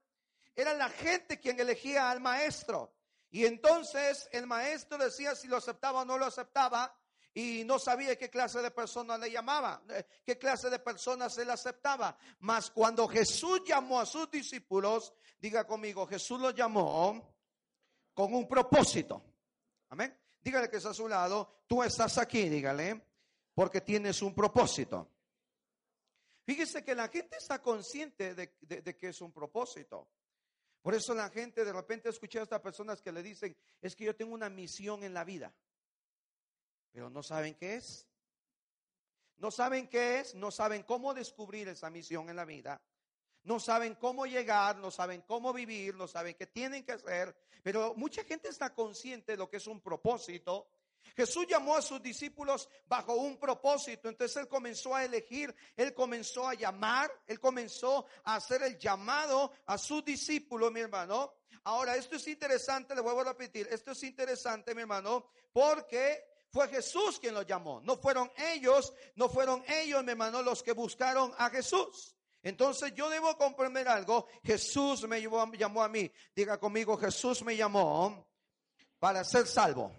era 0.55 0.73
la 0.73 0.89
gente 0.89 1.39
quien 1.39 1.59
elegía 1.59 2.09
al 2.09 2.21
maestro. 2.21 2.93
Y 3.29 3.45
entonces 3.45 4.27
el 4.31 4.47
maestro 4.47 4.97
decía 4.97 5.35
si 5.35 5.47
lo 5.47 5.57
aceptaba 5.57 6.01
o 6.01 6.05
no 6.05 6.17
lo 6.17 6.25
aceptaba 6.25 6.93
y 7.33 7.63
no 7.63 7.79
sabía 7.79 8.17
qué 8.17 8.29
clase 8.29 8.61
de 8.61 8.71
personas 8.71 9.19
le 9.19 9.31
llamaba, 9.31 9.81
eh, 9.89 10.05
qué 10.25 10.37
clase 10.37 10.69
de 10.69 10.79
personas 10.79 11.37
él 11.37 11.49
aceptaba. 11.49 12.17
Mas 12.39 12.69
cuando 12.71 13.07
Jesús 13.07 13.61
llamó 13.65 13.99
a 13.99 14.05
sus 14.05 14.29
discípulos, 14.29 15.13
diga 15.39 15.65
conmigo, 15.65 16.05
Jesús 16.07 16.39
los 16.41 16.53
llamó 16.53 17.35
con 18.13 18.33
un 18.33 18.47
propósito. 18.47 19.23
Amén. 19.89 20.20
Dígale 20.41 20.69
que 20.69 20.77
está 20.77 20.89
a 20.89 20.93
su 20.93 21.07
lado, 21.07 21.63
tú 21.67 21.83
estás 21.83 22.17
aquí, 22.17 22.49
dígale, 22.49 23.01
porque 23.53 23.81
tienes 23.81 24.21
un 24.21 24.33
propósito. 24.33 25.09
Fíjese 26.43 26.83
que 26.83 26.95
la 26.95 27.07
gente 27.07 27.37
está 27.37 27.61
consciente 27.61 28.33
de, 28.33 28.57
de 28.61 28.97
que 28.97 29.09
es 29.09 29.21
un 29.21 29.31
propósito. 29.31 30.09
Por 30.81 30.95
eso 30.95 31.13
la 31.13 31.29
gente 31.29 31.63
de 31.63 31.71
repente 31.71 32.09
escucha 32.09 32.39
a 32.39 32.43
estas 32.43 32.61
personas 32.61 33.01
que 33.01 33.11
le 33.11 33.21
dicen, 33.21 33.55
es 33.81 33.95
que 33.95 34.05
yo 34.05 34.15
tengo 34.15 34.33
una 34.33 34.49
misión 34.49 35.03
en 35.03 35.13
la 35.13 35.23
vida 35.23 35.53
pero 36.91 37.09
no 37.09 37.23
saben 37.23 37.55
qué 37.55 37.75
es. 37.75 38.07
No 39.37 39.49
saben 39.49 39.87
qué 39.87 40.19
es, 40.19 40.35
no 40.35 40.51
saben 40.51 40.83
cómo 40.83 41.13
descubrir 41.13 41.67
esa 41.67 41.89
misión 41.89 42.29
en 42.29 42.35
la 42.35 42.45
vida. 42.45 42.79
No 43.43 43.59
saben 43.59 43.95
cómo 43.95 44.25
llegar, 44.25 44.77
no 44.77 44.91
saben 44.91 45.21
cómo 45.21 45.51
vivir, 45.51 45.95
no 45.95 46.07
saben 46.07 46.35
qué 46.35 46.47
tienen 46.47 46.83
que 46.83 46.93
hacer. 46.93 47.35
Pero 47.63 47.93
mucha 47.95 48.23
gente 48.23 48.49
está 48.49 48.73
consciente 48.73 49.33
de 49.33 49.37
lo 49.37 49.49
que 49.49 49.57
es 49.57 49.67
un 49.67 49.81
propósito. 49.81 50.67
Jesús 51.15 51.45
llamó 51.47 51.75
a 51.75 51.81
sus 51.81 52.01
discípulos 52.01 52.69
bajo 52.87 53.15
un 53.15 53.37
propósito. 53.37 54.09
Entonces 54.09 54.37
Él 54.37 54.47
comenzó 54.47 54.95
a 54.95 55.03
elegir, 55.03 55.53
Él 55.75 55.93
comenzó 55.93 56.47
a 56.47 56.53
llamar, 56.53 57.11
Él 57.27 57.39
comenzó 57.39 58.05
a 58.23 58.35
hacer 58.35 58.63
el 58.63 58.77
llamado 58.77 59.51
a 59.65 59.77
sus 59.77 60.05
discípulos, 60.05 60.71
mi 60.71 60.81
hermano. 60.81 61.33
Ahora, 61.63 61.95
esto 61.95 62.15
es 62.15 62.27
interesante, 62.27 62.95
le 62.95 63.01
vuelvo 63.01 63.21
a 63.21 63.25
repetir, 63.25 63.67
esto 63.69 63.91
es 63.91 64.01
interesante, 64.03 64.73
mi 64.73 64.81
hermano, 64.81 65.27
porque 65.53 66.23
fue 66.49 66.67
Jesús 66.69 67.19
quien 67.19 67.35
los 67.35 67.45
llamó. 67.45 67.81
No 67.81 67.97
fueron 67.97 68.31
ellos, 68.53 68.93
no 69.15 69.29
fueron 69.29 69.63
ellos, 69.67 70.03
mi 70.03 70.11
hermano, 70.11 70.41
los 70.41 70.63
que 70.63 70.71
buscaron 70.71 71.33
a 71.37 71.49
Jesús. 71.49 72.15
Entonces 72.43 72.93
yo 72.95 73.09
debo 73.09 73.37
comprender 73.37 73.87
algo. 73.87 74.27
Jesús 74.43 75.07
me 75.07 75.21
llamó 75.21 75.83
a 75.83 75.87
mí. 75.87 76.11
Diga 76.35 76.57
conmigo, 76.57 76.97
Jesús 76.97 77.43
me 77.43 77.55
llamó 77.55 78.27
para 78.99 79.23
ser 79.23 79.47
salvo. 79.47 79.91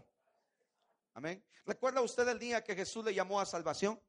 Amén. 1.15 1.45
¿Recuerda 1.65 2.01
usted 2.01 2.27
el 2.29 2.39
día 2.39 2.65
que 2.65 2.75
Jesús 2.75 3.05
le 3.05 3.15
llamó 3.15 3.41
a 3.41 3.47
salvación? 3.47 4.01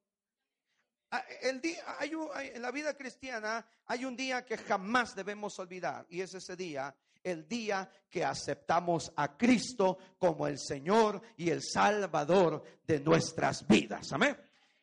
Ah, 1.11 1.23
el 1.41 1.61
día, 1.61 1.83
hay 1.99 2.11
en 2.55 2.61
la 2.61 2.71
vida 2.71 2.97
cristiana 2.97 3.63
hay 3.85 4.03
un 4.03 4.15
día 4.15 4.43
que 4.43 4.57
jamás 4.57 5.13
debemos 5.13 5.59
olvidar 5.59 6.07
y 6.09 6.21
es 6.21 6.33
ese 6.33 6.55
día 6.55 6.95
el 7.23 7.47
día 7.47 7.89
que 8.09 8.25
aceptamos 8.25 9.11
a 9.15 9.37
Cristo 9.37 9.97
como 10.17 10.47
el 10.47 10.59
Señor 10.59 11.21
y 11.37 11.49
el 11.49 11.61
Salvador 11.63 12.63
de 12.85 12.99
nuestras 12.99 13.65
vidas. 13.67 14.11
Amén. 14.11 14.37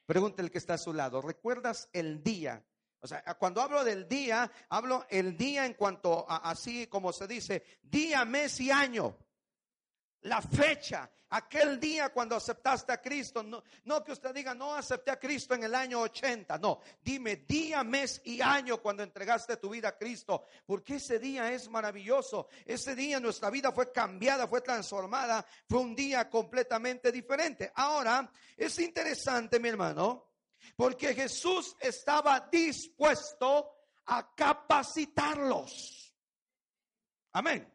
Pregúntale 0.06 0.50
que 0.50 0.58
está 0.58 0.74
a 0.74 0.78
su 0.78 0.92
lado, 0.92 1.20
¿recuerdas 1.20 1.88
el 1.92 2.22
día? 2.22 2.64
O 3.02 3.06
sea, 3.06 3.22
cuando 3.38 3.62
hablo 3.62 3.82
del 3.82 4.06
día, 4.06 4.50
hablo 4.68 5.06
el 5.08 5.36
día 5.36 5.64
en 5.64 5.74
cuanto 5.74 6.26
a 6.28 6.36
así 6.50 6.86
como 6.86 7.12
se 7.12 7.26
dice, 7.26 7.64
día, 7.82 8.24
mes 8.24 8.60
y 8.60 8.70
año. 8.70 9.16
la 10.22 10.42
fecha, 10.42 11.10
aquel 11.30 11.80
día 11.80 12.10
cuando 12.10 12.36
aceptaste 12.36 12.92
a 12.92 13.00
Cristo. 13.00 13.42
No, 13.42 13.62
no 13.84 14.04
que 14.04 14.12
usted 14.12 14.34
diga, 14.34 14.54
no 14.54 14.74
acepté 14.74 15.10
a 15.10 15.18
Cristo 15.18 15.54
en 15.54 15.64
el 15.64 15.74
año 15.74 16.00
80. 16.00 16.58
No, 16.58 16.80
dime 17.02 17.36
día, 17.36 17.82
mes 17.82 18.20
y 18.24 18.42
año 18.42 18.82
cuando 18.82 19.02
entregaste 19.02 19.56
tu 19.56 19.70
vida 19.70 19.88
a 19.88 19.96
Cristo. 19.96 20.44
Porque 20.66 20.96
ese 20.96 21.18
día 21.18 21.50
es 21.52 21.70
maravilloso. 21.70 22.48
Ese 22.66 22.94
día 22.94 23.18
nuestra 23.18 23.48
vida 23.48 23.72
fue 23.72 23.90
cambiada, 23.92 24.46
fue 24.46 24.60
transformada. 24.60 25.46
Fue 25.68 25.80
un 25.80 25.94
día 25.94 26.28
completamente 26.28 27.10
diferente. 27.10 27.72
Ahora, 27.74 28.30
es 28.56 28.78
interesante, 28.78 29.58
mi 29.58 29.70
hermano, 29.70 30.29
porque 30.76 31.14
Jesús 31.14 31.76
estaba 31.80 32.40
dispuesto 32.50 33.70
a 34.06 34.34
capacitarlos. 34.34 36.14
Amén. 37.32 37.72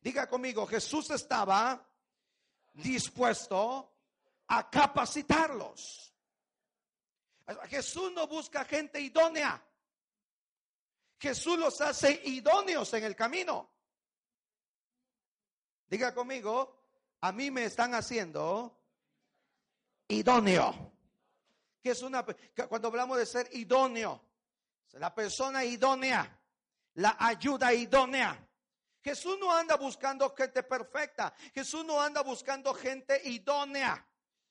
Diga 0.00 0.28
conmigo, 0.28 0.66
Jesús 0.66 1.10
estaba 1.10 1.84
dispuesto 2.74 3.92
a 4.48 4.70
capacitarlos. 4.70 6.14
Jesús 7.68 8.12
no 8.12 8.26
busca 8.26 8.64
gente 8.64 9.00
idónea. 9.00 9.62
Jesús 11.18 11.58
los 11.58 11.80
hace 11.80 12.20
idóneos 12.24 12.92
en 12.94 13.04
el 13.04 13.16
camino. 13.16 13.70
Diga 15.86 16.12
conmigo, 16.12 16.76
a 17.20 17.32
mí 17.32 17.50
me 17.50 17.64
están 17.64 17.94
haciendo 17.94 18.76
idóneo. 20.08 20.95
Que 21.86 21.92
es 21.92 22.02
una 22.02 22.26
cuando 22.68 22.88
hablamos 22.88 23.16
de 23.16 23.24
ser 23.24 23.48
idóneo, 23.52 24.20
la 24.94 25.14
persona 25.14 25.64
idónea, 25.64 26.36
la 26.94 27.16
ayuda 27.16 27.72
idónea. 27.72 28.44
Jesús 29.00 29.38
no 29.38 29.52
anda 29.52 29.76
buscando 29.76 30.34
gente 30.34 30.64
perfecta. 30.64 31.32
Jesús 31.54 31.84
no 31.84 32.02
anda 32.02 32.22
buscando 32.22 32.74
gente 32.74 33.20
idónea. 33.28 34.04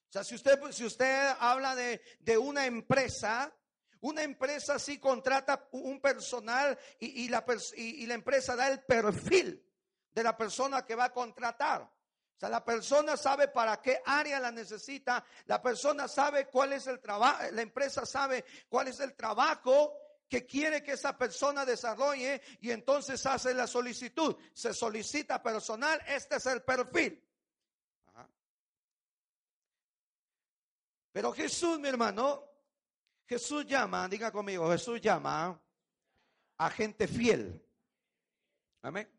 O 0.08 0.12
sea, 0.14 0.24
si 0.24 0.36
usted, 0.36 0.62
si 0.72 0.86
usted 0.86 1.36
habla 1.38 1.76
de, 1.76 2.38
una 2.38 2.66
empresa, 2.66 3.54
una 4.00 4.24
empresa 4.24 4.80
sí 4.80 4.98
contrata 4.98 5.68
un 5.74 6.00
personal 6.00 6.80
y, 7.00 7.28
la, 7.28 7.44
y 7.76 8.06
la 8.06 8.14
empresa 8.14 8.56
da 8.56 8.70
el 8.70 8.82
perfil 8.86 9.62
de 10.10 10.24
la 10.24 10.38
persona 10.38 10.86
que 10.86 10.96
va 10.96 11.04
a 11.04 11.14
contratar. 11.14 11.92
O 12.36 12.40
sea, 12.40 12.50
la 12.50 12.66
persona 12.66 13.16
sabe 13.16 13.48
para 13.48 13.82
qué 13.82 14.02
área 14.06 14.40
la 14.40 14.52
necesita, 14.52 15.24
la 15.46 15.62
persona 15.62 16.08
sabe 16.08 16.48
cuál 16.48 16.74
es 16.74 16.86
el 16.88 17.00
trabajo, 17.00 17.44
la 17.52 17.62
empresa 17.62 18.06
sabe 18.06 18.44
cuál 18.68 18.90
es 18.90 19.00
el 19.00 19.16
trabajo 19.16 19.98
que 20.28 20.46
quiere 20.46 20.84
que 20.84 20.94
esa 20.94 21.18
persona 21.18 21.66
desarrolle 21.66 22.42
y 22.60 22.72
entonces 22.72 23.26
hace 23.26 23.54
la 23.54 23.68
solicitud. 23.68 24.36
Se 24.54 24.74
solicita 24.74 25.42
personal, 25.42 26.02
este 26.08 26.36
es 26.36 26.46
el 26.48 26.62
perfil. 26.64 27.22
Pero 31.14 31.32
Jesús, 31.32 31.80
mi 31.80 31.88
hermano, 31.88 32.44
Jesús 33.26 33.66
llama, 33.66 34.10
diga 34.10 34.34
conmigo, 34.34 34.70
Jesús 34.70 35.00
llama 35.00 35.58
a 36.58 36.70
gente 36.70 37.08
fiel. 37.08 37.66
Amén. 38.82 39.10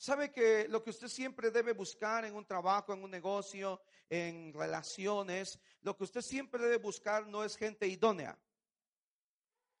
¿Sabe 0.00 0.32
que 0.32 0.66
lo 0.68 0.82
que 0.82 0.90
usted 0.90 1.08
siempre 1.08 1.50
debe 1.50 1.74
buscar 1.74 2.24
en 2.24 2.34
un 2.34 2.46
trabajo, 2.46 2.94
en 2.94 3.02
un 3.04 3.10
negocio, 3.10 3.82
en 4.08 4.52
relaciones, 4.54 5.60
lo 5.82 5.96
que 5.96 6.04
usted 6.04 6.22
siempre 6.22 6.62
debe 6.62 6.78
buscar 6.78 7.26
no 7.26 7.44
es 7.44 7.56
gente 7.56 7.86
idónea 7.86 8.38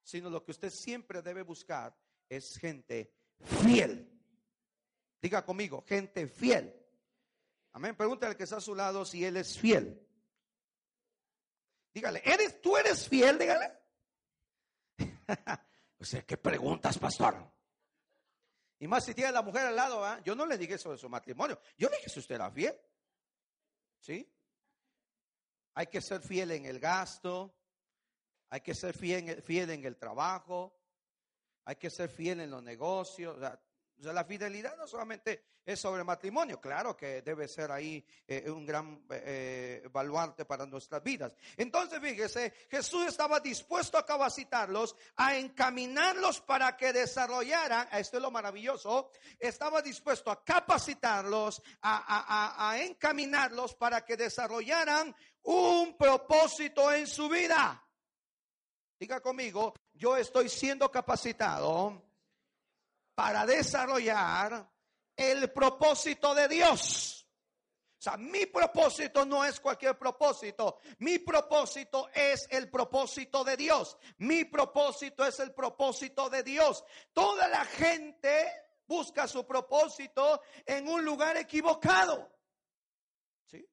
sino 0.02 0.28
lo 0.28 0.44
que 0.44 0.50
usted 0.50 0.70
siempre 0.70 1.22
debe 1.22 1.42
buscar 1.42 1.96
es 2.28 2.58
gente 2.58 3.14
fiel. 3.62 4.08
Diga 5.20 5.44
conmigo, 5.44 5.84
gente 5.86 6.26
fiel. 6.26 6.74
Amén. 7.72 7.94
Pregúntale 7.94 8.32
al 8.32 8.36
que 8.36 8.44
está 8.44 8.56
a 8.56 8.60
su 8.60 8.74
lado 8.74 9.04
si 9.04 9.24
él 9.24 9.36
es 9.36 9.58
fiel. 9.58 10.04
Dígale, 11.92 12.22
¿eres, 12.24 12.60
¿tú 12.60 12.76
eres 12.76 13.08
fiel? 13.08 13.38
Dígale. 13.38 13.72
o 16.00 16.04
sea, 16.04 16.22
¿qué 16.22 16.36
preguntas, 16.36 16.98
pastor? 16.98 17.52
Y 18.80 18.88
más 18.88 19.04
si 19.04 19.14
tiene 19.14 19.30
la 19.30 19.42
mujer 19.42 19.66
al 19.66 19.76
lado, 19.76 20.02
¿ah? 20.04 20.20
yo 20.24 20.34
no 20.34 20.46
le 20.46 20.56
dije 20.56 20.76
de 20.78 20.98
su 20.98 21.08
matrimonio. 21.08 21.60
Yo 21.76 21.88
dije 21.90 22.08
si 22.08 22.18
usted 22.18 22.36
era 22.36 22.50
fiel. 22.50 22.74
¿Sí? 24.00 24.26
Hay 25.74 25.86
que 25.86 26.00
ser 26.00 26.22
fiel 26.22 26.50
en 26.52 26.64
el 26.64 26.80
gasto, 26.80 27.54
hay 28.48 28.62
que 28.62 28.74
ser 28.74 28.96
fiel, 28.96 29.42
fiel 29.42 29.70
en 29.70 29.84
el 29.84 29.98
trabajo, 29.98 30.80
hay 31.66 31.76
que 31.76 31.90
ser 31.90 32.08
fiel 32.08 32.40
en 32.40 32.50
los 32.50 32.62
negocios. 32.62 33.36
O 33.36 33.40
sea, 33.40 33.60
la 34.00 34.24
fidelidad 34.24 34.76
no 34.76 34.86
solamente 34.86 35.44
es 35.64 35.78
sobre 35.78 36.02
matrimonio, 36.02 36.60
claro 36.60 36.96
que 36.96 37.22
debe 37.22 37.46
ser 37.46 37.70
ahí 37.70 38.04
eh, 38.26 38.50
un 38.50 38.64
gran 38.64 39.04
eh, 39.10 39.86
baluarte 39.92 40.44
para 40.44 40.66
nuestras 40.66 41.02
vidas. 41.02 41.36
Entonces, 41.56 42.00
fíjese, 42.00 42.52
Jesús 42.70 43.06
estaba 43.06 43.40
dispuesto 43.40 43.98
a 43.98 44.06
capacitarlos, 44.06 44.96
a 45.16 45.36
encaminarlos 45.36 46.40
para 46.40 46.76
que 46.76 46.92
desarrollaran, 46.92 47.88
esto 47.92 48.16
es 48.16 48.22
lo 48.22 48.30
maravilloso, 48.30 49.10
estaba 49.38 49.82
dispuesto 49.82 50.30
a 50.30 50.42
capacitarlos, 50.42 51.62
a 51.82 52.76
encaminarlos 52.80 53.74
para 53.74 54.04
que 54.04 54.16
desarrollaran 54.16 55.14
un 55.42 55.96
propósito 55.96 56.92
en 56.92 57.06
su 57.06 57.28
vida. 57.28 57.86
Diga 58.98 59.20
conmigo, 59.20 59.72
yo 59.94 60.16
estoy 60.16 60.48
siendo 60.48 60.90
capacitado 60.90 62.09
para 63.20 63.44
desarrollar 63.44 64.66
el 65.14 65.52
propósito 65.52 66.34
de 66.34 66.48
Dios. 66.48 67.28
O 67.98 68.02
sea, 68.02 68.16
mi 68.16 68.46
propósito 68.46 69.26
no 69.26 69.44
es 69.44 69.60
cualquier 69.60 69.98
propósito. 69.98 70.78
Mi 71.00 71.18
propósito 71.18 72.08
es 72.14 72.48
el 72.50 72.70
propósito 72.70 73.44
de 73.44 73.58
Dios. 73.58 73.98
Mi 74.16 74.46
propósito 74.46 75.26
es 75.26 75.38
el 75.38 75.52
propósito 75.52 76.30
de 76.30 76.42
Dios. 76.42 76.82
Toda 77.12 77.46
la 77.48 77.66
gente 77.66 78.50
busca 78.86 79.28
su 79.28 79.46
propósito 79.46 80.40
en 80.64 80.88
un 80.88 81.04
lugar 81.04 81.36
equivocado. 81.36 82.26
¿Sí? 83.44 83.68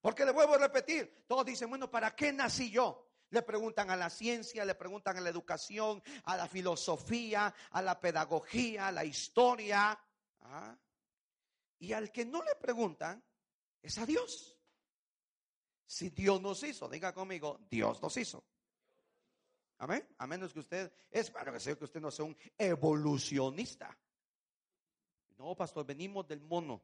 Porque 0.00 0.24
le 0.24 0.32
vuelvo 0.32 0.54
a 0.54 0.58
repetir, 0.58 1.26
todos 1.28 1.44
dicen, 1.44 1.68
bueno, 1.68 1.90
¿para 1.90 2.16
qué 2.16 2.32
nací 2.32 2.70
yo? 2.70 3.05
Le 3.30 3.42
preguntan 3.42 3.90
a 3.90 3.96
la 3.96 4.08
ciencia, 4.08 4.64
le 4.64 4.74
preguntan 4.74 5.16
a 5.16 5.20
la 5.20 5.30
educación, 5.30 6.02
a 6.24 6.36
la 6.36 6.46
filosofía, 6.46 7.52
a 7.70 7.82
la 7.82 8.00
pedagogía, 8.00 8.88
a 8.88 8.92
la 8.92 9.04
historia. 9.04 9.98
¿ah? 10.40 10.78
Y 11.78 11.92
al 11.92 12.12
que 12.12 12.24
no 12.24 12.42
le 12.42 12.54
preguntan 12.56 13.22
es 13.82 13.98
a 13.98 14.06
Dios. 14.06 14.56
Si 15.86 16.10
Dios 16.10 16.40
nos 16.40 16.62
hizo, 16.62 16.88
diga 16.88 17.12
conmigo, 17.12 17.60
Dios 17.70 18.00
nos 18.02 18.16
hizo. 18.16 18.44
Amén. 19.78 20.06
A 20.18 20.26
menos 20.26 20.52
que 20.52 20.60
usted, 20.60 20.92
es 21.10 21.30
para 21.30 21.52
que 21.52 21.60
sea 21.60 21.76
que 21.76 21.84
usted 21.84 22.00
no 22.00 22.10
sea 22.10 22.24
un 22.24 22.36
evolucionista. 22.56 23.96
No, 25.36 25.54
pastor, 25.54 25.84
venimos 25.84 26.26
del 26.26 26.40
mono. 26.40 26.82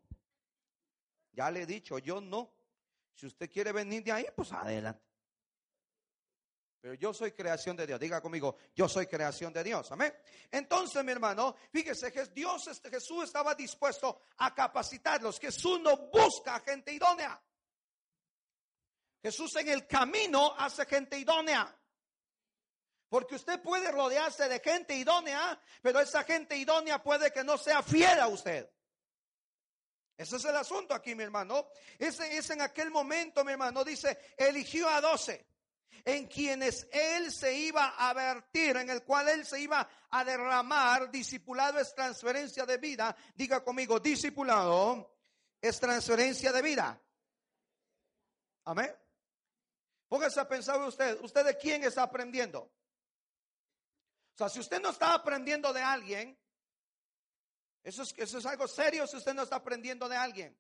Ya 1.33 1.51
le 1.51 1.63
he 1.63 1.67
dicho, 1.67 1.99
yo 1.99 2.21
no. 2.21 2.53
Si 3.15 3.27
usted 3.27 3.51
quiere 3.51 3.73
venir 3.73 4.05
de 4.05 4.13
ahí, 4.13 4.27
pues 4.37 4.53
adelante. 4.53 5.12
Pero 6.83 6.95
yo 6.95 7.15
soy 7.15 7.31
creación 7.31 7.77
de 7.77 7.87
Dios. 7.87 8.01
Diga 8.01 8.21
conmigo, 8.21 8.57
yo 8.75 8.89
soy 8.89 9.07
creación 9.07 9.53
de 9.53 9.63
Dios. 9.63 9.93
Amén. 9.93 10.13
Entonces, 10.51 11.05
mi 11.05 11.13
hermano, 11.13 11.55
fíjese 11.71 12.11
que 12.11 12.25
Dios, 12.27 12.67
este, 12.67 12.91
Jesús 12.91 13.23
estaba 13.23 13.55
dispuesto 13.55 14.23
a 14.39 14.53
capacitarlos. 14.53 15.39
Jesús 15.39 15.79
no 15.81 15.97
busca 16.09 16.59
gente 16.59 16.93
idónea. 16.93 17.41
Jesús 19.23 19.55
en 19.55 19.69
el 19.69 19.87
camino 19.87 20.57
hace 20.59 20.85
gente 20.87 21.17
idónea. 21.17 21.73
Porque 23.09 23.37
usted 23.37 23.63
puede 23.63 23.93
rodearse 23.93 24.49
de 24.49 24.59
gente 24.59 24.97
idónea, 24.97 25.63
pero 25.83 26.01
esa 26.01 26.25
gente 26.25 26.57
idónea 26.57 27.01
puede 27.01 27.31
que 27.31 27.45
no 27.45 27.59
sea 27.59 27.85
fiel 27.85 28.19
a 28.19 28.27
usted. 28.27 28.69
Ese 30.17 30.35
es 30.35 30.45
el 30.47 30.57
asunto 30.57 30.95
aquí, 30.95 31.15
mi 31.15 31.23
hermano. 31.23 31.69
Ese 31.97 32.37
es 32.37 32.51
en 32.51 32.61
aquel 32.61 32.91
momento, 32.91 33.45
mi 33.45 33.53
hermano, 33.53 33.85
dice, 33.85 34.19
eligió 34.37 34.89
a 34.89 35.01
doce 35.01 35.52
en 36.05 36.27
quienes 36.27 36.87
él 36.91 37.31
se 37.33 37.55
iba 37.55 37.95
a 37.97 38.13
vertir, 38.13 38.77
en 38.77 38.91
el 38.91 39.03
cual 39.05 39.29
él 39.29 39.47
se 39.47 39.61
iba 39.61 39.89
a 40.11 40.25
derramar. 40.25 41.11
Discipulado 41.11 41.79
es 41.79 41.95
transferencia 41.95 42.67
de 42.67 42.79
vida. 42.79 43.15
Diga 43.35 43.63
conmigo, 43.63 44.01
discipulado 44.01 45.17
es 45.61 45.79
transferencia 45.79 46.53
de 46.53 46.63
vida. 46.63 47.01
Amén. 48.65 48.95
Póngase 50.09 50.41
a 50.41 50.49
pensar 50.49 50.81
usted, 50.81 51.21
¿usted 51.23 51.45
de 51.45 51.57
quién 51.57 51.85
está 51.85 52.03
aprendiendo? 52.03 52.61
O 52.61 54.37
sea, 54.37 54.49
si 54.49 54.61
usted 54.61 54.81
no 54.81 54.91
está 54.91 55.15
aprendiendo 55.15 55.73
de 55.73 55.83
alguien, 55.83 56.39
eso 57.83 58.03
es, 58.03 58.15
eso 58.17 58.39
es 58.39 58.47
algo 58.47 58.69
serio 58.69 59.07
si 59.07 59.17
usted 59.17 59.35
no 59.35 59.43
está 59.43 59.57
aprendiendo 59.57 60.09
de 60.09 60.17
alguien. 60.17 60.59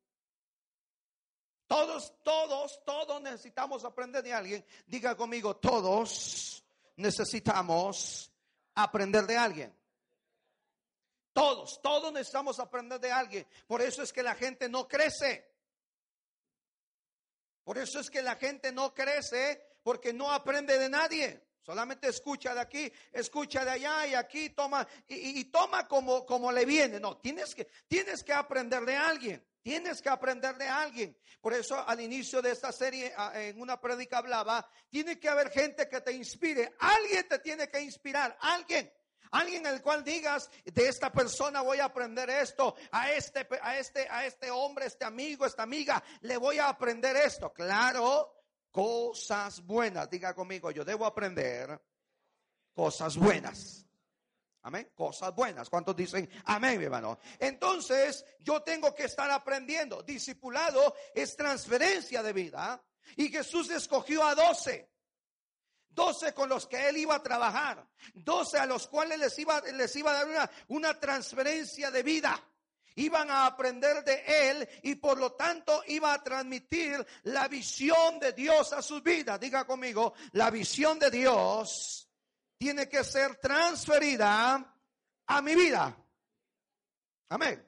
Todos, 1.72 2.12
todos, 2.22 2.84
todos 2.84 3.22
necesitamos 3.22 3.82
aprender 3.82 4.22
de 4.22 4.34
alguien. 4.34 4.62
Diga 4.86 5.16
conmigo, 5.16 5.56
todos 5.56 6.62
necesitamos 6.96 8.30
aprender 8.74 9.26
de 9.26 9.38
alguien. 9.38 9.74
Todos, 11.32 11.80
todos 11.80 12.12
necesitamos 12.12 12.60
aprender 12.60 13.00
de 13.00 13.10
alguien. 13.10 13.46
Por 13.66 13.80
eso 13.80 14.02
es 14.02 14.12
que 14.12 14.22
la 14.22 14.34
gente 14.34 14.68
no 14.68 14.86
crece. 14.86 15.50
Por 17.64 17.78
eso 17.78 18.00
es 18.00 18.10
que 18.10 18.20
la 18.20 18.36
gente 18.36 18.70
no 18.70 18.92
crece 18.92 19.78
porque 19.82 20.12
no 20.12 20.30
aprende 20.30 20.78
de 20.78 20.90
nadie. 20.90 21.42
Solamente 21.62 22.08
escucha 22.08 22.54
de 22.54 22.60
aquí, 22.60 22.92
escucha 23.12 23.64
de 23.64 23.70
allá 23.70 24.06
y 24.06 24.14
aquí 24.14 24.50
toma 24.50 24.86
y, 25.06 25.44
toma 25.44 25.86
como, 25.86 26.26
como 26.26 26.50
le 26.50 26.64
viene. 26.64 26.98
No, 26.98 27.18
tienes 27.18 27.54
que, 27.54 27.68
tienes 27.86 28.24
que 28.24 28.32
aprender 28.32 28.84
de 28.84 28.96
alguien. 28.96 29.46
Tienes 29.62 30.02
que 30.02 30.08
aprender 30.08 30.56
de 30.56 30.66
alguien. 30.66 31.16
Por 31.40 31.54
eso 31.54 31.78
al 31.86 32.00
inicio 32.00 32.42
de 32.42 32.50
esta 32.50 32.72
serie, 32.72 33.14
en 33.34 33.60
una 33.60 33.80
prédica 33.80 34.18
hablaba, 34.18 34.68
tiene 34.90 35.20
que 35.20 35.28
haber 35.28 35.50
gente 35.50 35.88
que 35.88 36.00
te 36.00 36.12
inspire. 36.12 36.74
Alguien 36.80 37.28
te 37.28 37.38
tiene 37.38 37.68
que 37.68 37.80
inspirar, 37.80 38.36
alguien. 38.40 38.92
Alguien 39.30 39.64
el 39.64 39.80
cual 39.80 40.04
digas, 40.04 40.50
de 40.64 40.88
esta 40.88 41.10
persona 41.10 41.62
voy 41.62 41.78
a 41.78 41.86
aprender 41.86 42.28
esto, 42.28 42.74
a 42.90 43.12
este, 43.12 43.48
a 43.62 43.78
este, 43.78 44.06
a 44.10 44.26
este 44.26 44.50
hombre, 44.50 44.86
este 44.86 45.06
amigo, 45.06 45.46
esta 45.46 45.62
amiga, 45.62 46.02
le 46.20 46.36
voy 46.36 46.58
a 46.58 46.68
aprender 46.68 47.16
esto. 47.16 47.50
Claro, 47.50 48.41
cosas 48.72 49.64
buenas. 49.64 50.10
Diga 50.10 50.34
conmigo, 50.34 50.72
yo 50.72 50.84
debo 50.84 51.06
aprender 51.06 51.80
cosas 52.72 53.16
buenas. 53.16 53.86
Amén. 54.62 54.90
Cosas 54.94 55.34
buenas. 55.34 55.68
¿Cuántos 55.68 55.94
dicen 55.94 56.28
amén, 56.46 56.78
mi 56.78 56.84
hermano? 56.84 57.18
Entonces, 57.38 58.24
yo 58.40 58.62
tengo 58.62 58.94
que 58.94 59.04
estar 59.04 59.30
aprendiendo. 59.30 60.02
Discipulado 60.02 60.94
es 61.14 61.36
transferencia 61.36 62.22
de 62.22 62.32
vida. 62.32 62.82
Y 63.16 63.28
Jesús 63.28 63.70
escogió 63.70 64.24
a 64.24 64.34
doce 64.34 64.92
doce 65.94 66.32
con 66.32 66.48
los 66.48 66.66
que 66.66 66.88
él 66.88 66.96
iba 66.96 67.16
a 67.16 67.22
trabajar, 67.22 67.86
doce 68.14 68.58
a 68.58 68.66
los 68.66 68.86
cuales 68.86 69.18
les 69.18 69.38
iba, 69.38 69.60
les 69.60 69.94
iba 69.96 70.10
a 70.10 70.14
dar 70.14 70.28
una, 70.28 70.50
una 70.68 70.98
transferencia 70.98 71.90
de 71.90 72.02
vida. 72.02 72.42
Iban 72.96 73.30
a 73.30 73.46
aprender 73.46 74.04
de 74.04 74.22
él 74.26 74.68
y 74.82 74.96
por 74.96 75.18
lo 75.18 75.32
tanto 75.32 75.82
iba 75.86 76.12
a 76.12 76.22
transmitir 76.22 77.04
la 77.24 77.48
visión 77.48 78.18
de 78.18 78.32
Dios 78.32 78.72
a 78.72 78.82
sus 78.82 79.02
vidas. 79.02 79.40
Diga 79.40 79.64
conmigo, 79.64 80.14
la 80.32 80.50
visión 80.50 80.98
de 80.98 81.10
Dios 81.10 82.08
tiene 82.58 82.88
que 82.88 83.02
ser 83.04 83.36
transferida 83.36 84.76
a 85.26 85.42
mi 85.42 85.54
vida. 85.54 85.96
Amén. 87.28 87.66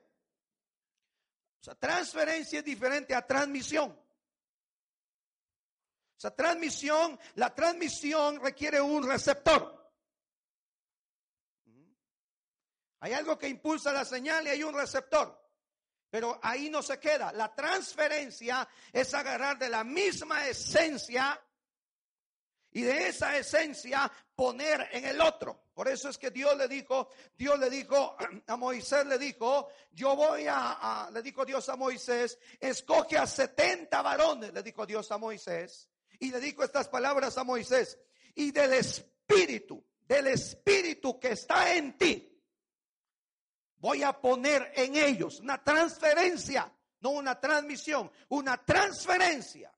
O 1.61 1.65
sea, 1.65 1.75
transferencia 1.75 2.59
es 2.59 2.65
diferente 2.65 3.15
a 3.15 3.27
transmisión. 3.27 3.91
O 6.17 6.21
sea, 6.21 6.31
transmisión, 6.31 7.19
la 7.35 7.55
transmisión 7.55 8.41
requiere 8.41 8.81
un 8.81 9.09
receptor. 9.09 9.84
Hay 13.05 13.13
algo 13.13 13.39
que 13.39 13.47
impulsa 13.47 13.93
la 13.93 14.07
señal 14.07 14.47
y 14.47 14.51
hay 14.51 14.63
un 14.63 14.73
receptor. 14.73 15.39
Pero 16.09 16.41
ahí 16.43 16.71
no 16.71 16.83
se 16.83 16.99
queda. 16.99 17.33
La 17.33 17.55
transferencia 17.55 18.67
es 18.91 19.13
agarrar 19.13 19.59
de 19.59 19.69
la 19.69 19.85
misma 19.85 20.49
esencia 20.49 21.39
y 22.71 22.81
de 22.81 23.09
esa 23.09 23.37
esencia 23.37 24.11
poner 24.35 24.89
en 24.91 25.05
el 25.05 25.21
otro. 25.21 25.65
Por 25.75 25.87
eso 25.87 26.09
es 26.09 26.17
que 26.17 26.31
Dios 26.31 26.57
le 26.57 26.67
dijo, 26.67 27.11
Dios 27.37 27.59
le 27.59 27.69
dijo 27.69 28.17
a 28.47 28.57
Moisés, 28.57 29.05
le 29.05 29.19
dijo, 29.19 29.69
yo 29.93 30.17
voy 30.17 30.47
a, 30.47 31.05
a 31.05 31.11
le 31.11 31.21
dijo 31.21 31.45
Dios 31.45 31.69
a 31.69 31.77
Moisés, 31.77 32.39
escoge 32.59 33.19
a 33.19 33.27
70 33.27 34.01
varones, 34.01 34.51
le 34.55 34.63
dijo 34.63 34.87
Dios 34.87 35.13
a 35.13 35.19
Moisés, 35.19 35.91
y 36.21 36.31
le 36.31 36.41
dijo 36.41 36.65
estas 36.65 36.89
palabras 36.89 37.37
a 37.37 37.45
Moisés, 37.45 37.99
y 38.35 38.51
del 38.51 38.73
espíritu, 38.73 39.85
del 40.09 40.29
espíritu 40.29 41.21
que 41.21 41.33
está 41.33 41.75
en 41.75 41.99
ti, 41.99 42.34
voy 43.85 44.03
a 44.03 44.19
poner 44.19 44.73
en 44.77 44.97
ellos 44.97 45.41
una 45.41 45.63
transferencia, 45.63 46.73
no 47.01 47.11
una 47.11 47.39
transmisión, 47.39 48.11
una 48.31 48.57
transferencia 48.65 49.71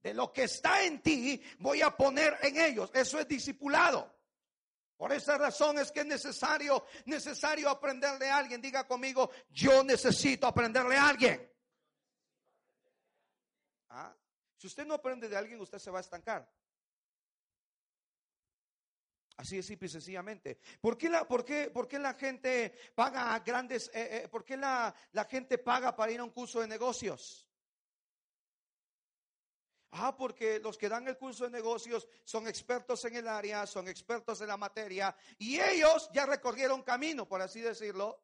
de 0.00 0.14
lo 0.14 0.32
que 0.32 0.44
está 0.44 0.84
en 0.84 1.02
ti, 1.02 1.42
voy 1.58 1.82
a 1.82 1.90
poner 1.90 2.38
en 2.40 2.60
ellos. 2.60 2.88
Eso 2.94 3.18
es 3.18 3.26
discipulado. 3.26 4.14
Por 4.96 5.12
esa 5.12 5.36
razón 5.36 5.80
es 5.80 5.90
que 5.90 6.00
es 6.00 6.06
necesario, 6.06 6.84
necesario 7.06 7.68
aprenderle 7.68 8.30
a 8.30 8.36
alguien. 8.36 8.60
Diga 8.60 8.86
conmigo, 8.86 9.28
yo 9.48 9.82
necesito 9.82 10.46
aprenderle 10.46 10.96
a 10.96 11.08
alguien. 11.08 11.52
¿Ah? 13.88 14.14
Si 14.56 14.68
usted 14.68 14.86
no 14.86 14.94
aprende 14.94 15.28
de 15.28 15.36
alguien, 15.36 15.60
usted 15.60 15.80
se 15.80 15.90
va 15.90 15.98
a 15.98 16.02
estancar. 16.02 16.48
Así 19.40 19.56
es, 19.56 19.64
simple 19.64 19.86
y 19.86 19.90
sencillamente. 19.90 20.58
¿Por 20.82 20.98
qué 20.98 21.08
la, 21.08 21.26
por 21.26 21.46
qué, 21.46 21.70
por 21.70 21.88
qué 21.88 21.98
la 21.98 22.12
gente 22.12 22.74
paga 22.94 23.38
grandes, 23.38 23.90
eh, 23.94 24.24
eh, 24.24 24.28
por 24.28 24.44
qué 24.44 24.54
la, 24.54 24.94
la 25.12 25.24
gente 25.24 25.56
paga 25.56 25.96
para 25.96 26.12
ir 26.12 26.20
a 26.20 26.24
un 26.24 26.30
curso 26.30 26.60
de 26.60 26.68
negocios? 26.68 27.48
Ah, 29.92 30.14
porque 30.14 30.60
los 30.60 30.76
que 30.76 30.90
dan 30.90 31.08
el 31.08 31.16
curso 31.16 31.44
de 31.44 31.50
negocios 31.52 32.06
son 32.22 32.48
expertos 32.48 33.02
en 33.06 33.16
el 33.16 33.28
área, 33.28 33.66
son 33.66 33.88
expertos 33.88 34.42
en 34.42 34.48
la 34.48 34.58
materia 34.58 35.16
y 35.38 35.58
ellos 35.58 36.10
ya 36.12 36.26
recorrieron 36.26 36.82
camino, 36.82 37.26
por 37.26 37.40
así 37.40 37.62
decirlo. 37.62 38.22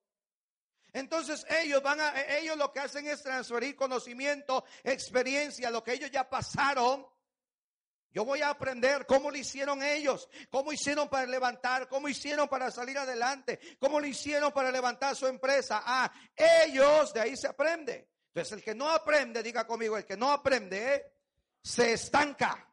Entonces 0.92 1.46
ellos 1.48 1.82
van 1.82 1.98
a, 1.98 2.36
ellos 2.36 2.58
lo 2.58 2.70
que 2.70 2.80
hacen 2.80 3.06
es 3.06 3.22
transferir 3.22 3.74
conocimiento, 3.74 4.66
experiencia, 4.84 5.70
lo 5.70 5.82
que 5.82 5.94
ellos 5.94 6.10
ya 6.10 6.28
pasaron. 6.28 7.06
Yo 8.16 8.24
voy 8.24 8.40
a 8.40 8.48
aprender 8.48 9.04
cómo 9.04 9.30
lo 9.30 9.36
hicieron 9.36 9.82
ellos, 9.82 10.26
cómo 10.48 10.72
hicieron 10.72 11.06
para 11.06 11.26
levantar, 11.26 11.86
cómo 11.86 12.08
hicieron 12.08 12.48
para 12.48 12.70
salir 12.70 12.96
adelante, 12.96 13.60
cómo 13.78 14.00
lo 14.00 14.06
hicieron 14.06 14.52
para 14.52 14.70
levantar 14.70 15.14
su 15.14 15.26
empresa. 15.26 15.82
Ah, 15.84 16.10
ellos, 16.34 17.12
de 17.12 17.20
ahí 17.20 17.36
se 17.36 17.46
aprende. 17.46 18.08
Entonces 18.28 18.52
el 18.52 18.64
que 18.64 18.74
no 18.74 18.88
aprende, 18.88 19.42
diga 19.42 19.66
conmigo, 19.66 19.98
el 19.98 20.06
que 20.06 20.16
no 20.16 20.32
aprende, 20.32 21.12
se 21.60 21.92
estanca 21.92 22.66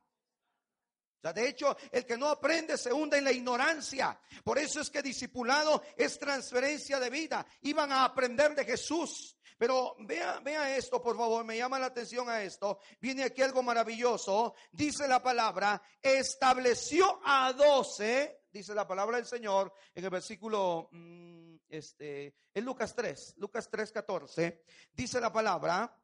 de 1.31 1.47
hecho, 1.47 1.77
el 1.91 2.05
que 2.05 2.17
no 2.17 2.27
aprende 2.27 2.77
se 2.77 2.91
hunde 2.91 3.19
en 3.19 3.23
la 3.23 3.31
ignorancia. 3.31 4.19
Por 4.43 4.57
eso 4.57 4.81
es 4.81 4.89
que 4.89 5.01
discipulado 5.01 5.81
es 5.95 6.19
transferencia 6.19 6.99
de 6.99 7.09
vida. 7.09 7.45
Iban 7.61 7.93
a 7.93 8.03
aprender 8.03 8.53
de 8.55 8.65
Jesús. 8.65 9.37
Pero 9.63 9.95
vea, 9.99 10.41
vea 10.41 10.75
esto, 10.75 11.01
por 11.01 11.15
favor, 11.15 11.45
me 11.45 11.55
llama 11.55 11.79
la 11.79 11.85
atención 11.85 12.29
a 12.29 12.43
esto. 12.43 12.79
Viene 12.99 13.23
aquí 13.23 13.41
algo 13.41 13.63
maravilloso. 13.63 14.55
Dice 14.69 15.07
la 15.07 15.23
palabra, 15.23 15.81
estableció 16.01 17.21
a 17.23 17.53
doce, 17.53 18.41
dice 18.51 18.75
la 18.75 18.85
palabra 18.85 19.15
del 19.15 19.25
Señor 19.25 19.73
en 19.95 20.03
el 20.03 20.09
versículo, 20.09 20.89
mm, 20.91 21.55
este, 21.69 22.35
en 22.53 22.65
Lucas 22.65 22.93
3, 22.93 23.35
Lucas 23.37 23.69
3, 23.71 23.89
14, 23.93 24.65
dice 24.91 25.21
la 25.21 25.31
palabra, 25.31 25.97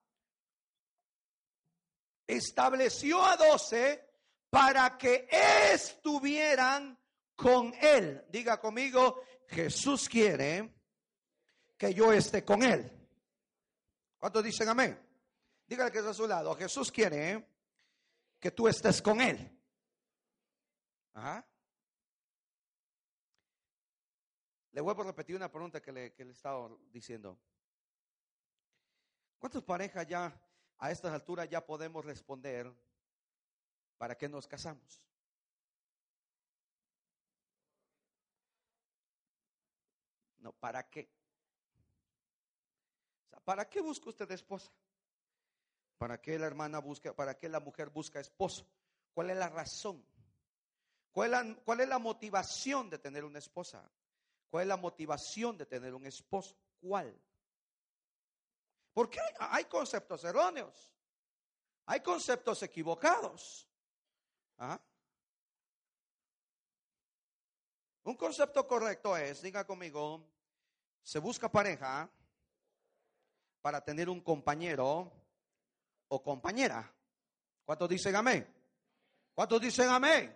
estableció 2.25 3.25
a 3.25 3.35
doce 3.35 4.07
para 4.49 4.97
que 4.97 5.27
estuvieran 5.73 6.97
con 7.35 7.73
Él. 7.81 8.23
Diga 8.29 8.57
conmigo, 8.57 9.21
Jesús 9.49 10.07
quiere 10.07 10.75
que 11.77 11.93
yo 11.93 12.13
esté 12.13 12.45
con 12.45 12.63
Él. 12.63 12.95
¿Cuántos 14.19 14.43
dicen 14.43 14.69
amén? 14.69 14.99
Dígale 15.65 15.91
que 15.91 15.99
está 15.99 16.11
a 16.11 16.13
su 16.13 16.27
lado. 16.27 16.55
Jesús 16.55 16.91
quiere 16.91 17.47
que 18.39 18.51
tú 18.51 18.67
estés 18.67 19.01
con 19.01 19.19
Él. 19.21 19.57
Le 24.71 24.81
vuelvo 24.81 25.01
a 25.01 25.05
repetir 25.05 25.35
una 25.35 25.51
pregunta 25.51 25.81
que 25.81 25.91
le, 25.91 26.13
que 26.13 26.23
he 26.23 26.29
estado 26.29 26.79
diciendo. 26.91 27.39
¿Cuántas 29.39 29.63
parejas 29.63 30.05
ya 30.05 30.31
a 30.77 30.91
estas 30.91 31.13
alturas 31.13 31.49
ya 31.49 31.65
podemos 31.65 32.05
responder 32.05 32.71
¿Para 33.99 34.17
qué 34.17 34.29
nos 34.29 34.47
casamos? 34.47 35.03
No, 40.37 40.53
¿para 40.53 40.89
qué? 40.89 41.11
¿Para 43.49 43.67
qué 43.67 43.81
busca 43.81 44.09
usted 44.09 44.29
esposa? 44.29 44.71
¿Para 45.97 46.21
qué 46.21 46.37
la 46.37 46.45
hermana 46.45 46.77
busca, 46.77 47.15
para 47.15 47.35
qué 47.35 47.49
la 47.49 47.59
mujer 47.59 47.89
busca 47.89 48.19
esposo? 48.19 48.69
¿Cuál 49.11 49.31
es 49.31 49.37
la 49.37 49.49
razón? 49.49 50.05
¿Cuál 51.11 51.57
es 51.79 51.89
la, 51.89 51.97
motivación 51.97 52.91
de 52.91 52.99
tener 52.99 53.25
una 53.25 53.39
esposa? 53.39 53.91
¿Cuál 54.51 54.61
es 54.61 54.67
la 54.67 54.77
motivación 54.77 55.57
de 55.57 55.65
tener 55.65 55.95
un 55.95 56.05
esposo? 56.05 56.55
¿Cuál? 56.79 57.19
Porque 58.93 59.19
hay, 59.19 59.33
hay 59.39 59.65
conceptos 59.65 60.23
erróneos, 60.25 60.93
hay 61.87 62.01
conceptos 62.01 62.61
equivocados. 62.61 63.67
¿Ah? 64.59 64.79
Un 68.03 68.15
concepto 68.15 68.67
correcto 68.67 69.17
es, 69.17 69.41
diga 69.41 69.65
conmigo, 69.65 70.23
se 71.01 71.17
busca 71.17 71.49
pareja 71.49 72.07
para 73.61 73.83
tener 73.83 74.09
un 74.09 74.21
compañero 74.21 75.11
o 76.07 76.23
compañera. 76.23 76.91
¿Cuántos 77.65 77.89
dicen 77.89 78.15
amén? 78.15 78.47
¿Cuántos 79.33 79.61
dicen 79.61 79.89
amén? 79.89 80.35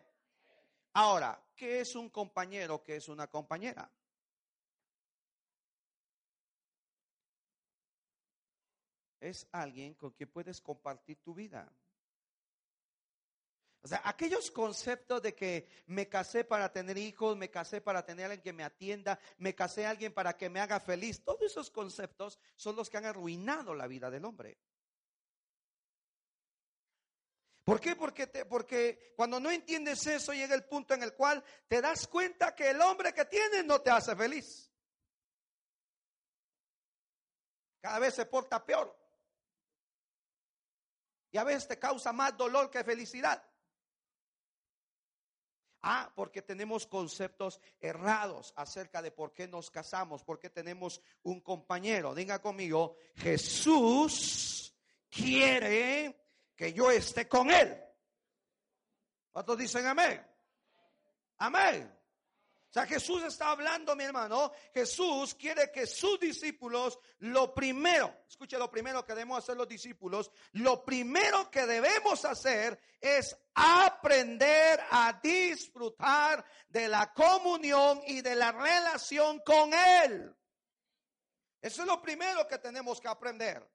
Ahora, 0.93 1.41
¿qué 1.55 1.79
es 1.79 1.95
un 1.95 2.09
compañero? 2.09 2.83
¿Qué 2.83 2.97
es 2.97 3.07
una 3.09 3.27
compañera? 3.27 3.89
Es 9.19 9.47
alguien 9.51 9.93
con 9.95 10.11
quien 10.11 10.29
puedes 10.29 10.61
compartir 10.61 11.17
tu 11.23 11.33
vida. 11.33 11.71
O 13.83 13.87
sea, 13.87 14.01
aquellos 14.05 14.49
conceptos 14.49 15.21
de 15.21 15.35
que 15.35 15.67
me 15.87 16.07
casé 16.07 16.45
para 16.45 16.71
tener 16.71 16.97
hijos, 16.97 17.35
me 17.35 17.51
casé 17.51 17.81
para 17.81 18.05
tener 18.05 18.25
alguien 18.25 18.41
que 18.41 18.53
me 18.53 18.63
atienda, 18.63 19.19
me 19.39 19.53
casé 19.53 19.85
a 19.85 19.89
alguien 19.89 20.13
para 20.13 20.37
que 20.37 20.49
me 20.49 20.61
haga 20.61 20.79
feliz, 20.79 21.21
todos 21.21 21.41
esos 21.41 21.69
conceptos 21.69 22.39
son 22.55 22.77
los 22.77 22.89
que 22.89 22.95
han 22.95 23.05
arruinado 23.05 23.75
la 23.75 23.85
vida 23.87 24.09
del 24.09 24.23
hombre. 24.23 24.57
¿Por 27.65 27.81
qué? 27.81 27.97
Porque, 27.97 28.27
porque 28.45 29.13
cuando 29.17 29.39
no 29.41 29.51
entiendes 29.51 30.07
eso 30.07 30.31
llega 30.31 30.55
el 30.55 30.63
punto 30.63 30.93
en 30.93 31.03
el 31.03 31.13
cual 31.13 31.43
te 31.67 31.81
das 31.81 32.07
cuenta 32.07 32.55
que 32.55 32.69
el 32.69 32.81
hombre 32.81 33.13
que 33.13 33.25
tienes 33.25 33.65
no 33.65 33.81
te 33.81 33.89
hace 33.89 34.15
feliz. 34.15 34.71
Cada 37.81 37.99
vez 37.99 38.15
se 38.15 38.25
porta 38.25 38.65
peor. 38.65 38.97
Y 41.31 41.37
a 41.37 41.43
veces 41.43 41.67
te 41.67 41.79
causa 41.79 42.13
más 42.13 42.37
dolor 42.37 42.69
que 42.69 42.81
felicidad. 42.83 43.43
Ah, 45.85 46.09
porque 46.15 46.41
tenemos 46.41 46.87
conceptos 46.87 47.59
errados 47.81 48.53
acerca 48.55 49.01
de 49.01 49.11
por 49.11 49.33
qué 49.33 49.49
nos 49.49 49.69
casamos, 49.69 50.23
porque 50.23 50.49
tenemos 50.49 51.01
un 51.23 51.41
compañero. 51.41 52.15
Diga 52.15 52.41
conmigo, 52.41 52.95
Jesús 53.15 54.73
quiere 55.09 56.25
que 56.55 56.71
yo 56.71 56.89
esté 56.89 57.27
con 57.27 57.51
él. 57.51 57.77
¿Cuántos 59.33 59.57
dicen 59.57 59.85
amén? 59.85 60.25
Amén. 61.37 62.02
O 62.73 62.79
sea, 62.79 62.87
Jesús 62.87 63.21
está 63.21 63.51
hablando, 63.51 63.95
mi 63.95 64.03
hermano. 64.03 64.51
Jesús 64.73 65.35
quiere 65.35 65.71
que 65.71 65.85
sus 65.85 66.19
discípulos, 66.19 66.97
lo 67.19 67.53
primero, 67.53 68.21
escuche 68.27 68.57
lo 68.57 68.71
primero 68.71 69.05
que 69.05 69.13
debemos 69.13 69.37
hacer 69.37 69.55
los 69.55 69.67
discípulos, 69.67 70.31
lo 70.53 70.83
primero 70.83 71.51
que 71.51 71.67
debemos 71.67 72.25
hacer 72.25 72.79
es 72.99 73.37
aprender 73.53 74.79
a 74.89 75.19
disfrutar 75.21 76.43
de 76.67 76.87
la 76.87 77.13
comunión 77.13 78.01
y 78.07 78.21
de 78.21 78.33
la 78.33 78.51
relación 78.51 79.39
con 79.45 79.71
Él. 79.71 80.35
Eso 81.61 81.83
es 81.83 81.87
lo 81.87 82.01
primero 82.01 82.47
que 82.47 82.57
tenemos 82.57 82.99
que 82.99 83.07
aprender. 83.07 83.69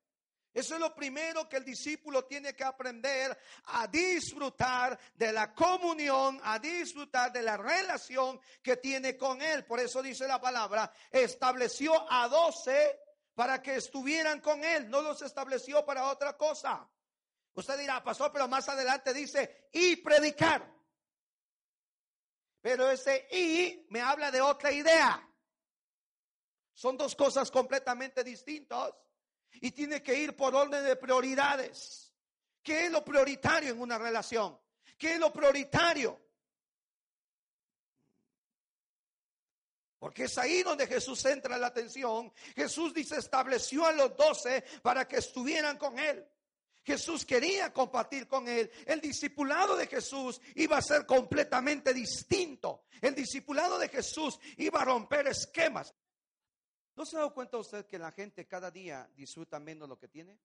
Eso 0.52 0.74
es 0.74 0.80
lo 0.80 0.94
primero 0.94 1.48
que 1.48 1.58
el 1.58 1.64
discípulo 1.64 2.24
tiene 2.24 2.54
que 2.54 2.64
aprender 2.64 3.38
a 3.66 3.86
disfrutar 3.86 4.98
de 5.14 5.32
la 5.32 5.54
comunión, 5.54 6.40
a 6.42 6.58
disfrutar 6.58 7.32
de 7.32 7.42
la 7.42 7.56
relación 7.56 8.40
que 8.62 8.78
tiene 8.78 9.16
con 9.16 9.40
Él. 9.42 9.64
Por 9.64 9.78
eso 9.78 10.02
dice 10.02 10.26
la 10.26 10.40
palabra, 10.40 10.92
estableció 11.10 12.10
a 12.10 12.28
doce 12.28 12.98
para 13.34 13.62
que 13.62 13.76
estuvieran 13.76 14.40
con 14.40 14.64
Él, 14.64 14.90
no 14.90 15.00
los 15.00 15.22
estableció 15.22 15.84
para 15.84 16.08
otra 16.08 16.36
cosa. 16.36 16.88
Usted 17.54 17.78
dirá, 17.78 18.02
pasó, 18.02 18.32
pero 18.32 18.48
más 18.48 18.68
adelante 18.68 19.12
dice, 19.12 19.68
y 19.72 19.96
predicar. 19.96 20.68
Pero 22.60 22.90
ese 22.90 23.28
y 23.30 23.86
me 23.90 24.00
habla 24.00 24.30
de 24.30 24.40
otra 24.40 24.72
idea. 24.72 25.24
Son 26.74 26.96
dos 26.96 27.14
cosas 27.14 27.50
completamente 27.50 28.22
distintas. 28.22 28.92
Y 29.54 29.70
tiene 29.72 30.02
que 30.02 30.14
ir 30.14 30.36
por 30.36 30.54
orden 30.54 30.84
de 30.84 30.96
prioridades. 30.96 32.12
¿Qué 32.62 32.86
es 32.86 32.92
lo 32.92 33.04
prioritario 33.04 33.72
en 33.72 33.80
una 33.80 33.98
relación? 33.98 34.58
¿Qué 34.96 35.14
es 35.14 35.18
lo 35.18 35.32
prioritario? 35.32 36.20
Porque 39.98 40.24
es 40.24 40.38
ahí 40.38 40.62
donde 40.62 40.86
Jesús 40.86 41.24
entra 41.24 41.58
la 41.58 41.68
atención. 41.68 42.32
Jesús 42.54 42.94
dice, 42.94 43.16
estableció 43.16 43.84
a 43.84 43.92
los 43.92 44.16
doce 44.16 44.62
para 44.82 45.08
que 45.08 45.16
estuvieran 45.16 45.76
con 45.76 45.98
él. 45.98 46.24
Jesús 46.84 47.26
quería 47.26 47.72
compartir 47.72 48.26
con 48.26 48.48
él. 48.48 48.70
El 48.86 49.00
discipulado 49.00 49.76
de 49.76 49.86
Jesús 49.86 50.40
iba 50.54 50.78
a 50.78 50.82
ser 50.82 51.04
completamente 51.04 51.92
distinto. 51.92 52.84
El 53.00 53.14
discipulado 53.14 53.78
de 53.78 53.88
Jesús 53.88 54.38
iba 54.56 54.80
a 54.80 54.84
romper 54.84 55.26
esquemas. 55.26 55.94
¿No 56.98 57.06
se 57.06 57.14
ha 57.14 57.20
dado 57.20 57.32
cuenta 57.32 57.56
usted 57.58 57.86
que 57.86 57.96
la 57.96 58.10
gente 58.10 58.44
cada 58.48 58.72
día 58.72 59.08
disfruta 59.14 59.60
menos 59.60 59.88
lo 59.88 59.96
que 59.96 60.08
tiene? 60.08 60.36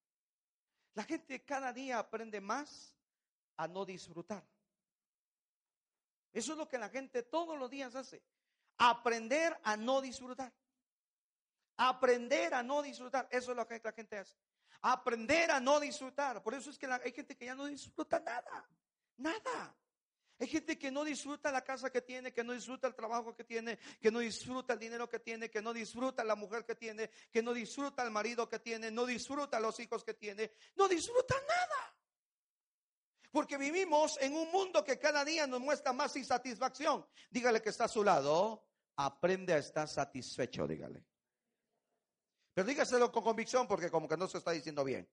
La 0.94 1.04
gente 1.04 1.44
cada 1.44 1.74
día 1.74 1.98
aprende 1.98 2.40
más 2.40 2.96
a 3.58 3.68
no 3.68 3.84
disfrutar. 3.84 4.46
Eso 6.32 6.52
es 6.52 6.58
lo 6.60 6.68
que 6.68 6.78
la 6.78 6.90
gente 6.90 7.24
todos 7.24 7.58
los 7.58 7.72
días 7.72 7.96
hace. 7.96 8.22
Aprender 8.78 9.60
a 9.64 9.76
no 9.76 10.00
disfrutar. 10.00 10.54
Aprender 11.76 12.54
a 12.54 12.62
no 12.62 12.84
disfrutar. 12.84 13.28
Eso 13.32 13.50
es 13.50 13.58
lo 13.58 13.68
que 13.68 13.82
la 13.84 13.92
gente 13.92 14.20
hace. 14.20 14.38
Aprender 14.80 15.50
a 15.50 15.60
no 15.60 15.80
disfrutar. 15.80 16.44
Por 16.44 16.54
eso 16.54 16.70
es 16.70 16.78
que 16.78 16.86
hay 16.86 17.14
gente 17.14 17.36
que 17.36 17.46
ya 17.46 17.56
no 17.56 17.66
disfruta 17.66 18.20
nada. 18.20 18.70
Nada. 19.18 19.76
Hay 20.44 20.50
gente 20.50 20.78
que 20.78 20.92
no 20.92 21.06
disfruta 21.06 21.54
la 21.54 21.64
casa 21.64 21.90
que 21.90 22.02
tiene, 22.02 22.34
que 22.34 22.44
no 22.44 22.52
disfruta 22.52 22.86
el 22.86 22.94
trabajo 22.94 23.34
que 23.34 23.46
tiene, 23.46 23.80
que 24.02 24.12
no 24.12 24.20
disfruta 24.20 24.74
el 24.74 24.80
dinero 24.80 25.08
que 25.08 25.20
tiene, 25.20 25.50
que 25.50 25.62
no 25.62 25.72
disfruta 25.72 26.22
la 26.22 26.36
mujer 26.36 26.66
que 26.66 26.76
tiene, 26.76 27.10
que 27.32 27.42
no 27.42 27.54
disfruta 27.54 28.04
el 28.04 28.12
marido 28.12 28.50
que 28.50 28.60
tiene, 28.60 28.92
no 28.92 29.06
disfruta 29.06 29.58
los 29.62 29.80
hijos 29.80 30.04
que 30.04 30.16
tiene, 30.16 30.52
no 30.76 30.90
disfruta 30.90 31.34
nada. 31.48 31.96
Porque 33.32 33.58
vivimos 33.58 34.18
en 34.20 34.36
un 34.36 34.52
mundo 34.52 34.84
que 34.84 35.00
cada 35.00 35.24
día 35.24 35.48
nos 35.48 35.62
muestra 35.62 35.94
más 35.94 36.14
insatisfacción. 36.18 37.08
Dígale 37.30 37.62
que 37.62 37.70
está 37.70 37.86
a 37.86 37.88
su 37.88 38.04
lado, 38.04 38.68
aprende 38.98 39.54
a 39.54 39.60
estar 39.60 39.88
satisfecho, 39.88 40.68
dígale. 40.68 41.06
Pero 42.54 42.68
dígaselo 42.68 43.10
con 43.14 43.24
convicción 43.24 43.66
porque 43.66 43.90
como 43.90 44.10
que 44.10 44.18
no 44.18 44.28
se 44.28 44.40
está 44.40 44.52
diciendo 44.52 44.84
bien. 44.84 45.10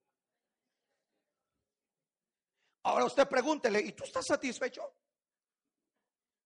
Ahora 2.82 3.04
usted 3.04 3.28
pregúntele, 3.28 3.78
¿y 3.78 3.92
tú 3.92 4.02
estás 4.02 4.26
satisfecho? 4.26 4.92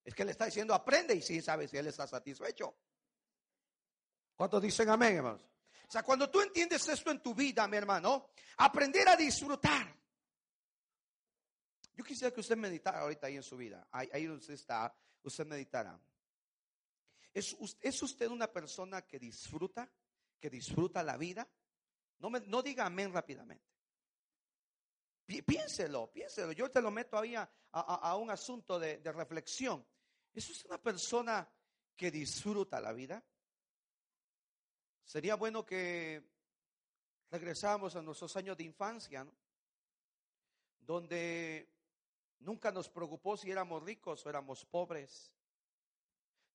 Es 0.04 0.14
que 0.14 0.24
le 0.24 0.32
está 0.32 0.44
diciendo, 0.44 0.74
aprende 0.74 1.14
y 1.14 1.22
sí 1.22 1.40
sabe 1.40 1.66
si 1.66 1.78
él 1.78 1.86
está 1.86 2.06
satisfecho. 2.06 2.76
¿Cuántos 4.36 4.60
dicen 4.60 4.90
amén, 4.90 5.16
hermanos? 5.16 5.42
O 5.88 5.90
sea, 5.90 6.02
cuando 6.02 6.28
tú 6.28 6.40
entiendes 6.40 6.86
esto 6.88 7.10
en 7.10 7.22
tu 7.22 7.34
vida, 7.34 7.66
mi 7.66 7.76
hermano, 7.76 8.30
aprender 8.58 9.08
a 9.08 9.16
disfrutar. 9.16 9.96
Yo 11.94 12.04
quisiera 12.04 12.34
que 12.34 12.40
usted 12.40 12.56
meditara 12.56 13.00
ahorita 13.00 13.28
ahí 13.28 13.36
en 13.36 13.42
su 13.42 13.56
vida. 13.56 13.86
Ahí, 13.92 14.26
donde 14.26 14.40
usted 14.40 14.54
está, 14.54 14.94
usted 15.22 15.46
meditará. 15.46 15.98
¿Es, 17.32 17.56
¿Es, 17.80 18.02
usted 18.02 18.28
una 18.28 18.52
persona 18.52 19.02
que 19.02 19.18
disfruta, 19.18 19.90
que 20.38 20.50
disfruta 20.50 21.02
la 21.02 21.16
vida? 21.16 21.48
No, 22.18 22.30
me, 22.30 22.40
no 22.40 22.62
diga 22.62 22.86
amén 22.86 23.12
rápidamente. 23.12 23.64
Piénselo, 25.26 26.12
piénselo. 26.12 26.52
Yo 26.52 26.70
te 26.70 26.82
lo 26.82 26.90
meto 26.90 27.18
ahí 27.18 27.34
a, 27.36 28.16
un 28.16 28.30
asunto 28.30 28.78
de 28.78 29.12
reflexión. 29.12 29.86
¿Eso 30.34 30.52
es 30.52 30.64
una 30.64 30.78
persona 30.78 31.48
que 31.96 32.10
disfruta 32.10 32.80
la 32.80 32.92
vida? 32.92 33.22
Sería 35.04 35.36
bueno 35.36 35.64
que 35.64 36.22
regresáramos 37.30 37.94
a 37.94 38.02
nuestros 38.02 38.36
años 38.36 38.56
de 38.56 38.64
infancia, 38.64 39.24
donde 40.80 41.70
nunca 42.40 42.72
nos 42.72 42.88
preocupó 42.88 43.36
si 43.36 43.50
éramos 43.50 43.82
ricos 43.84 44.26
o 44.26 44.28
éramos 44.28 44.64
pobres, 44.64 45.32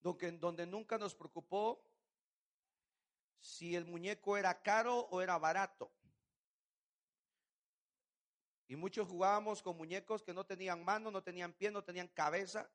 donde, 0.02 0.32
donde 0.34 0.66
nunca 0.66 0.98
nos 0.98 1.16
preocupó 1.16 1.82
si 3.40 3.78
el 3.78 3.86
muñeco 3.86 4.36
era 4.38 4.62
caro 4.62 5.08
o 5.10 5.22
era 5.22 5.38
barato. 5.38 5.90
Y 8.68 8.76
muchos 8.76 9.08
jugábamos 9.08 9.64
con 9.64 9.78
muñecos 9.78 10.22
que 10.22 10.34
no 10.34 10.46
tenían 10.46 10.84
mano, 10.84 11.10
no 11.10 11.24
tenían 11.24 11.54
pie, 11.54 11.72
no 11.72 11.84
tenían 11.84 12.10
cabeza. 12.10 12.70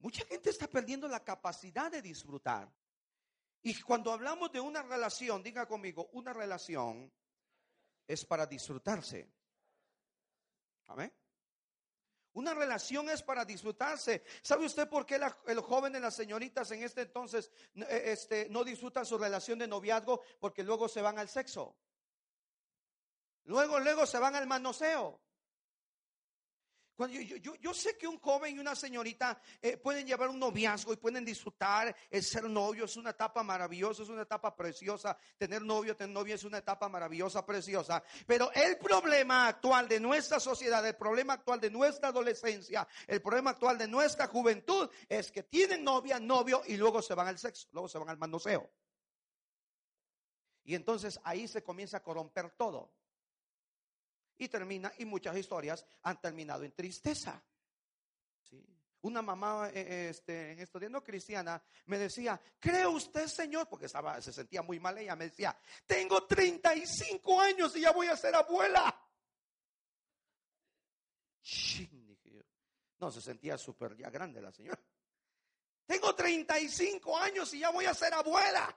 Mucha 0.00 0.24
gente 0.24 0.50
está 0.50 0.66
perdiendo 0.66 1.06
la 1.08 1.22
capacidad 1.22 1.90
de 1.90 2.02
disfrutar. 2.02 2.72
Y 3.62 3.78
cuando 3.82 4.12
hablamos 4.12 4.50
de 4.50 4.60
una 4.60 4.82
relación, 4.82 5.42
diga 5.42 5.66
conmigo, 5.66 6.08
una 6.12 6.32
relación 6.32 7.12
es 8.06 8.24
para 8.24 8.46
disfrutarse. 8.46 9.30
Amén. 10.86 11.12
Una 12.32 12.54
relación 12.54 13.10
es 13.10 13.22
para 13.22 13.44
disfrutarse. 13.44 14.24
¿Sabe 14.42 14.64
usted 14.64 14.88
por 14.88 15.04
qué 15.04 15.20
el 15.46 15.60
joven 15.60 15.94
y 15.94 16.00
las 16.00 16.16
señoritas 16.16 16.70
en 16.70 16.82
este 16.82 17.02
entonces 17.02 17.50
eh, 17.74 18.02
este, 18.06 18.48
no 18.48 18.64
disfrutan 18.64 19.04
su 19.04 19.18
relación 19.18 19.58
de 19.58 19.68
noviazgo? 19.68 20.22
Porque 20.38 20.62
luego 20.62 20.88
se 20.88 21.02
van 21.02 21.18
al 21.18 21.28
sexo. 21.28 21.76
Luego, 23.44 23.78
luego 23.80 24.06
se 24.06 24.18
van 24.18 24.34
al 24.34 24.46
manoseo 24.46 25.20
yo, 27.08 27.74
sé 27.74 27.96
que 27.96 28.06
un 28.06 28.18
joven 28.18 28.56
y 28.56 28.58
una 28.58 28.74
señorita 28.74 29.40
eh, 29.62 29.76
pueden 29.76 30.06
llevar 30.06 30.28
un 30.28 30.38
noviazgo 30.38 30.92
y 30.92 30.96
pueden 30.96 31.24
disfrutar 31.24 31.94
el 32.10 32.22
ser 32.22 32.44
novio, 32.44 32.84
es 32.84 32.96
una 32.96 33.10
etapa 33.10 33.42
maravillosa, 33.42 34.02
es 34.02 34.08
una 34.08 34.22
etapa 34.22 34.54
preciosa. 34.54 35.16
Tener 35.36 35.62
novio, 35.62 35.96
tener 35.96 36.12
novia 36.12 36.34
es 36.34 36.44
una 36.44 36.58
etapa 36.58 36.88
maravillosa, 36.88 37.44
preciosa. 37.44 38.02
Pero 38.26 38.50
el 38.52 38.76
problema 38.78 39.48
actual 39.48 39.88
de 39.88 40.00
nuestra 40.00 40.40
sociedad, 40.40 40.86
el 40.86 40.96
problema 40.96 41.34
actual 41.34 41.60
de 41.60 41.70
nuestra 41.70 42.08
adolescencia, 42.08 42.86
el 43.06 43.22
problema 43.22 43.50
actual 43.50 43.78
de 43.78 43.88
nuestra 43.88 44.26
juventud 44.26 44.88
es 45.08 45.30
que 45.30 45.42
tienen 45.44 45.84
novia, 45.84 46.20
novio 46.20 46.62
y 46.66 46.76
luego 46.76 47.02
se 47.02 47.14
van 47.14 47.28
al 47.28 47.38
sexo, 47.38 47.68
luego 47.72 47.88
se 47.88 47.98
van 47.98 48.08
al 48.08 48.18
manoseo. 48.18 48.70
Y 50.64 50.74
entonces 50.74 51.18
ahí 51.24 51.48
se 51.48 51.62
comienza 51.62 51.96
a 51.96 52.02
corromper 52.02 52.50
todo. 52.50 52.92
Y 54.40 54.48
termina, 54.48 54.90
y 54.96 55.04
muchas 55.04 55.36
historias 55.36 55.84
han 56.02 56.18
terminado 56.18 56.64
en 56.64 56.72
tristeza. 56.72 57.42
Una 59.02 59.20
mamá 59.20 59.68
eh, 59.68 60.08
este, 60.08 60.62
estudiando 60.62 61.04
cristiana 61.04 61.62
me 61.84 61.98
decía, 61.98 62.40
¿cree 62.58 62.86
usted, 62.86 63.26
Señor? 63.26 63.68
Porque 63.68 63.84
estaba, 63.84 64.18
se 64.22 64.32
sentía 64.32 64.62
muy 64.62 64.80
mal 64.80 64.96
ella. 64.96 65.14
Me 65.14 65.26
decía, 65.26 65.54
tengo 65.86 66.26
35 66.26 67.38
años 67.38 67.76
y 67.76 67.82
ya 67.82 67.92
voy 67.92 68.06
a 68.06 68.16
ser 68.16 68.34
abuela. 68.34 68.98
No, 72.98 73.10
se 73.10 73.20
sentía 73.20 73.58
súper 73.58 73.94
ya 73.94 74.08
grande 74.08 74.40
la 74.40 74.52
señora. 74.52 74.82
Tengo 75.84 76.14
35 76.14 77.18
años 77.18 77.52
y 77.52 77.58
ya 77.58 77.68
voy 77.68 77.84
a 77.84 77.92
ser 77.92 78.14
abuela. 78.14 78.74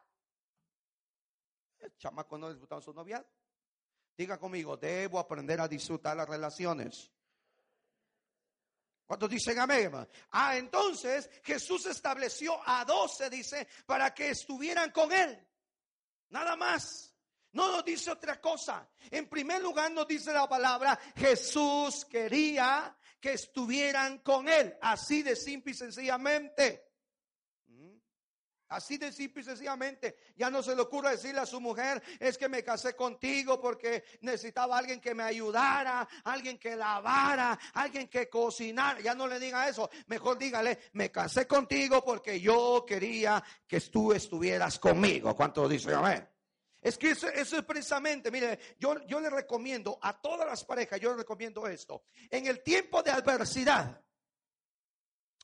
El 1.80 1.96
chamaco 1.96 2.38
no 2.38 2.50
disfrutaba 2.50 2.82
su 2.82 2.94
novia. 2.94 3.26
Diga 4.16 4.38
conmigo, 4.38 4.78
debo 4.78 5.20
aprender 5.20 5.60
a 5.60 5.68
disfrutar 5.68 6.16
las 6.16 6.30
relaciones. 6.30 7.12
Cuando 9.06 9.28
dicen 9.28 9.60
amén? 9.60 9.92
Ah, 10.32 10.56
entonces 10.56 11.30
Jesús 11.44 11.86
estableció 11.86 12.60
a 12.66 12.86
doce, 12.86 13.30
dice, 13.30 13.68
para 13.86 14.14
que 14.14 14.30
estuvieran 14.30 14.92
con 14.92 15.12
él. 15.12 15.48
Nada 16.30 16.56
más. 16.56 17.10
No 17.54 17.70
nos 17.70 17.86
dice 17.86 18.10
otra 18.10 18.42
cosa. 18.42 18.90
En 19.12 19.30
primer 19.30 19.62
lugar 19.62 19.92
nos 19.92 20.08
dice 20.08 20.34
la 20.34 20.50
palabra, 20.50 21.00
Jesús 21.16 22.06
quería 22.06 22.98
que 23.20 23.34
estuvieran 23.34 24.20
con 24.20 24.50
él. 24.50 24.76
Así 24.82 25.22
de 25.22 25.36
simple 25.36 25.72
y 25.72 25.76
sencillamente. 25.76 26.93
Así 28.70 28.98
de 28.98 29.12
simple 29.12 29.42
y 29.42 29.46
sencillamente, 29.46 30.16
ya 30.36 30.50
no 30.50 30.64
se 30.64 30.76
le 30.76 30.82
ocurre 30.82 31.12
decirle 31.12 31.42
a 31.42 31.46
su 31.46 31.62
mujer, 31.62 32.02
es 32.20 32.38
que 32.38 32.50
me 32.50 32.64
casé 32.64 32.96
contigo 32.96 33.62
porque 33.62 34.04
necesitaba 34.22 34.78
alguien 34.78 35.00
que 35.00 35.14
me 35.14 35.24
ayudara, 35.24 36.08
alguien 36.24 36.58
que 36.58 36.76
lavara, 36.76 37.60
alguien 37.74 38.08
que 38.08 38.30
cocinara. 38.30 39.00
Ya 39.00 39.14
no 39.14 39.28
le 39.28 39.40
diga 39.40 39.68
eso, 39.68 39.90
mejor 40.08 40.38
dígale, 40.38 40.80
me 40.94 41.12
casé 41.12 41.46
contigo 41.46 42.04
porque 42.04 42.40
yo 42.40 42.84
quería 42.88 43.44
que 43.68 43.80
tú 43.82 44.12
estuvieras 44.14 44.80
conmigo. 44.80 45.36
¿Cuánto 45.36 45.68
dice 45.68 45.94
amén? 45.94 46.28
Es 46.84 46.98
que 46.98 47.12
eso, 47.12 47.30
es 47.30 47.54
precisamente, 47.66 48.30
mire, 48.30 48.60
yo, 48.78 49.06
yo 49.08 49.22
le 49.22 49.30
recomiendo 49.30 49.98
a 50.02 50.20
todas 50.20 50.46
las 50.46 50.66
parejas, 50.66 51.00
yo 51.00 51.12
le 51.12 51.18
recomiendo 51.18 51.66
esto. 51.66 52.04
En 52.30 52.46
el 52.46 52.62
tiempo 52.62 53.02
de 53.02 53.12
adversidad, 53.12 54.02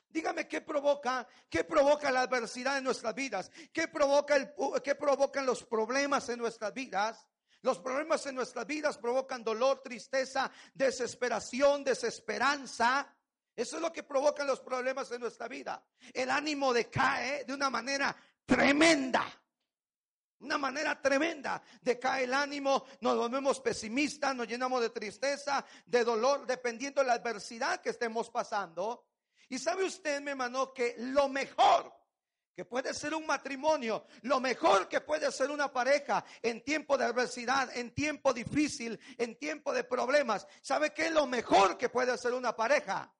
Dígame 0.09 0.47
qué 0.47 0.61
provoca, 0.61 1.27
qué 1.49 1.63
provoca 1.63 2.11
la 2.11 2.21
adversidad 2.21 2.77
en 2.77 2.83
nuestras 2.83 3.13
vidas, 3.13 3.51
qué 3.71 3.87
provoca 3.87 4.35
el, 4.35 4.51
qué 4.83 4.95
provocan 4.95 5.45
los 5.45 5.63
problemas 5.63 6.29
en 6.29 6.39
nuestras 6.39 6.73
vidas. 6.73 7.27
Los 7.61 7.79
problemas 7.79 8.25
en 8.25 8.35
nuestras 8.35 8.65
vidas 8.65 8.97
provocan 8.97 9.43
dolor, 9.43 9.81
tristeza, 9.83 10.49
desesperación, 10.73 11.83
desesperanza. 11.83 13.13
Eso 13.55 13.75
es 13.75 13.81
lo 13.81 13.91
que 13.91 14.03
provocan 14.03 14.47
los 14.47 14.61
problemas 14.61 15.11
en 15.11 15.21
nuestra 15.21 15.47
vida. 15.47 15.83
El 16.13 16.31
ánimo 16.31 16.73
decae 16.73 17.43
de 17.43 17.53
una 17.53 17.69
manera 17.69 18.15
tremenda. 18.45 19.25
Una 20.39 20.57
manera 20.57 20.99
tremenda 21.01 21.61
decae 21.81 22.23
el 22.23 22.33
ánimo, 22.33 22.85
nos 23.01 23.17
volvemos 23.17 23.59
pesimistas, 23.59 24.33
nos 24.33 24.47
llenamos 24.47 24.79
de 24.79 24.89
tristeza, 24.89 25.65
de 25.85 26.05
dolor, 26.05 26.47
dependiendo 26.47 27.01
de 27.01 27.07
la 27.07 27.13
adversidad 27.13 27.81
que 27.81 27.89
estemos 27.89 28.29
pasando. 28.29 29.08
Y 29.49 29.57
sabe 29.57 29.85
usted, 29.85 30.21
mi 30.21 30.31
hermano, 30.31 30.73
que 30.73 30.95
lo 30.97 31.27
mejor 31.27 31.93
que 32.55 32.65
puede 32.65 32.93
ser 32.93 33.13
un 33.13 33.25
matrimonio, 33.25 34.05
lo 34.23 34.39
mejor 34.39 34.87
que 34.87 35.01
puede 35.01 35.31
ser 35.31 35.49
una 35.49 35.71
pareja 35.71 36.23
en 36.41 36.63
tiempo 36.63 36.97
de 36.97 37.05
adversidad, 37.05 37.75
en 37.75 37.93
tiempo 37.93 38.33
difícil, 38.33 38.99
en 39.17 39.37
tiempo 39.37 39.73
de 39.73 39.83
problemas. 39.83 40.45
¿Sabe 40.61 40.93
qué 40.93 41.07
es 41.07 41.13
lo 41.13 41.25
mejor 41.25 41.77
que 41.77 41.89
puede 41.89 42.17
ser 42.17 42.33
una 42.33 42.55
pareja? 42.55 43.13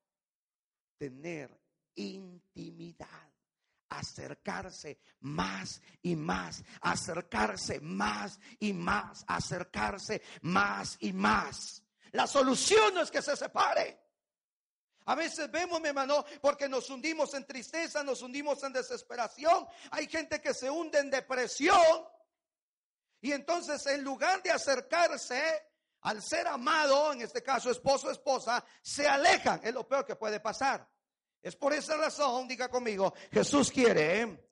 Tener 0.97 1.57
intimidad 1.95 3.29
acercarse 3.89 4.99
más 5.21 5.81
y 6.01 6.15
más, 6.15 6.63
acercarse 6.81 7.79
más 7.81 8.39
y 8.59 8.73
más, 8.73 9.23
acercarse 9.27 10.21
más 10.41 10.97
y 10.99 11.13
más. 11.13 11.83
La 12.11 12.27
solución 12.27 12.93
no 12.93 13.01
es 13.01 13.11
que 13.11 13.21
se 13.21 13.35
separe. 13.35 14.08
A 15.09 15.15
veces 15.15 15.49
vemos, 15.49 15.81
mi 15.81 15.87
hermano, 15.87 16.23
porque 16.39 16.69
nos 16.69 16.87
hundimos 16.91 17.33
en 17.33 17.43
tristeza, 17.43 18.03
nos 18.03 18.21
hundimos 18.21 18.61
en 18.61 18.71
desesperación. 18.71 19.67
Hay 19.89 20.05
gente 20.05 20.39
que 20.39 20.53
se 20.53 20.69
hunde 20.69 20.99
en 20.99 21.09
depresión. 21.09 22.07
Y 23.19 23.31
entonces, 23.31 23.83
en 23.87 24.03
lugar 24.03 24.43
de 24.43 24.51
acercarse 24.51 25.65
al 26.01 26.21
ser 26.21 26.45
amado, 26.45 27.11
en 27.11 27.21
este 27.23 27.41
caso 27.41 27.71
esposo 27.71 28.09
o 28.09 28.11
esposa, 28.11 28.63
se 28.83 29.07
alejan. 29.07 29.59
Es 29.63 29.73
lo 29.73 29.87
peor 29.87 30.05
que 30.05 30.15
puede 30.15 30.39
pasar. 30.41 30.87
Es 31.41 31.55
por 31.55 31.73
esa 31.73 31.97
razón, 31.97 32.47
diga 32.47 32.69
conmigo, 32.69 33.11
Jesús 33.31 33.71
quiere 33.71 34.47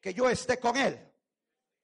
que 0.00 0.14
yo 0.14 0.30
esté 0.30 0.60
con 0.60 0.76
Él. 0.76 1.04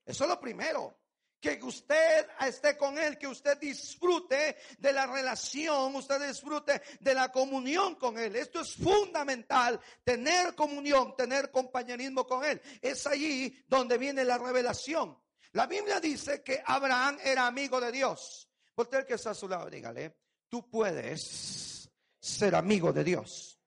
Eso 0.05 0.23
es 0.23 0.29
lo 0.29 0.39
primero 0.39 0.97
que 1.39 1.59
usted 1.63 2.27
esté 2.41 2.77
con 2.77 2.97
Él, 2.97 3.17
que 3.17 3.27
usted 3.27 3.57
disfrute 3.59 4.57
de 4.79 4.93
la 4.93 5.05
relación, 5.05 5.95
usted 5.95 6.27
disfrute 6.27 6.81
de 6.99 7.13
la 7.13 7.31
comunión 7.31 7.95
con 7.95 8.17
Él. 8.17 8.35
Esto 8.35 8.61
es 8.61 8.75
fundamental, 8.75 9.79
tener 10.03 10.55
comunión, 10.55 11.15
tener 11.15 11.51
compañerismo 11.51 12.25
con 12.25 12.43
Él. 12.43 12.61
Es 12.81 13.05
allí 13.05 13.63
donde 13.67 13.97
viene 13.97 14.23
la 14.25 14.37
revelación. 14.37 15.17
La 15.53 15.67
Biblia 15.67 15.99
dice 15.99 16.43
que 16.43 16.61
Abraham 16.65 17.17
era 17.23 17.47
amigo 17.47 17.79
de 17.79 17.91
Dios. 17.91 18.49
Por 18.73 18.93
el 18.93 19.05
que 19.05 19.15
está 19.15 19.31
a 19.31 19.35
su 19.35 19.47
lado, 19.47 19.69
dígale, 19.69 20.17
tú 20.49 20.69
puedes 20.69 21.89
ser 22.19 22.55
amigo 22.55 22.91
de 22.91 23.03
Dios. 23.03 23.59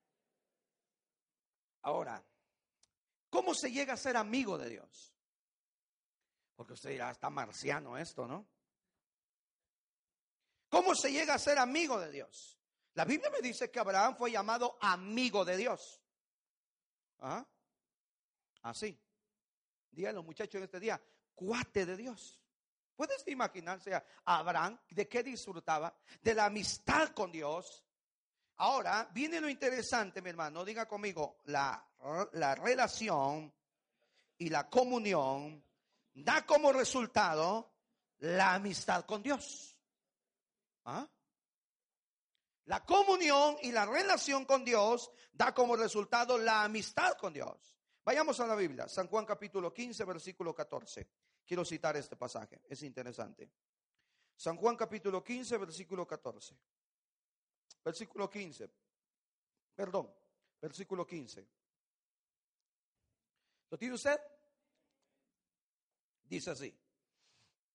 Ahora, 1.83 2.23
¿cómo 3.29 3.55
se 3.55 3.73
llega 3.73 3.95
a 3.95 3.97
ser 3.97 4.17
amigo 4.17 4.59
de 4.59 4.71
Dios? 4.71 5.10
Porque 6.61 6.75
usted 6.75 6.91
dirá, 6.91 7.11
está 7.11 7.31
marciano 7.31 7.97
esto, 7.97 8.29
¿no? 8.29 8.47
¿Cómo 10.69 10.95
se 10.95 11.11
llega 11.11 11.33
a 11.33 11.39
ser 11.39 11.59
amigo 11.59 11.99
de 11.99 12.11
Dios? 12.11 12.59
La 12.93 13.07
Biblia 13.07 13.31
me 13.31 13.41
dice 13.41 13.71
que 13.71 13.79
Abraham 13.79 14.15
fue 14.15 14.31
llamado 14.31 14.77
amigo 14.79 15.43
de 15.47 15.57
Dios. 15.57 16.03
¿Ah? 17.21 17.47
Así. 18.61 19.01
Díganlo, 19.91 20.19
los 20.19 20.27
muchachos 20.27 20.57
en 20.57 20.65
este 20.65 20.79
día, 20.79 21.03
cuate 21.35 21.87
de 21.87 21.97
Dios. 21.97 22.39
¿Puedes 22.95 23.27
imaginarse 23.29 23.95
a 23.95 24.05
Abraham 24.27 24.79
de 24.91 25.09
qué 25.09 25.23
disfrutaba? 25.23 25.97
De 26.21 26.35
la 26.35 26.45
amistad 26.45 27.15
con 27.15 27.33
Dios. 27.33 27.87
Ahora 28.57 29.09
viene 29.15 29.41
lo 29.41 29.49
interesante, 29.49 30.21
mi 30.21 30.29
hermano. 30.29 30.63
Diga 30.63 30.87
conmigo, 30.87 31.39
la, 31.45 31.83
la 32.33 32.55
relación 32.55 33.51
y 34.37 34.51
la 34.51 34.69
comunión 34.69 35.70
da 36.15 36.45
como 36.45 36.73
resultado 36.73 37.75
la 38.19 38.55
amistad 38.55 39.05
con 39.05 39.23
Dios. 39.23 39.77
¿Ah? 40.85 41.09
La 42.65 42.85
comunión 42.85 43.57
y 43.63 43.73
la 43.73 43.87
relación 43.87 44.45
con 44.45 44.65
Dios 44.65 45.11
da 45.33 45.53
como 45.55 45.77
resultado 45.77 46.39
la 46.39 46.65
amistad 46.65 47.15
con 47.19 47.33
Dios. 47.33 47.75
Vayamos 48.05 48.39
a 48.41 48.47
la 48.47 48.55
Biblia, 48.55 48.89
San 48.89 49.09
Juan 49.09 49.27
capítulo 49.27 49.73
15, 49.73 50.05
versículo 50.05 50.55
14. 50.55 51.09
Quiero 51.45 51.65
citar 51.65 51.97
este 51.97 52.17
pasaje, 52.17 52.61
es 52.69 52.83
interesante. 52.83 53.51
San 54.37 54.57
Juan 54.57 54.77
capítulo 54.77 55.23
15, 55.23 55.59
versículo 55.59 56.07
14. 56.07 56.57
Versículo 57.85 58.31
15. 58.31 58.71
Perdón, 59.75 60.15
versículo 60.61 61.07
15. 61.07 61.47
¿Lo 63.71 63.79
tiene 63.79 63.95
usted? 63.95 64.19
Dice 66.31 66.53
así, 66.53 66.73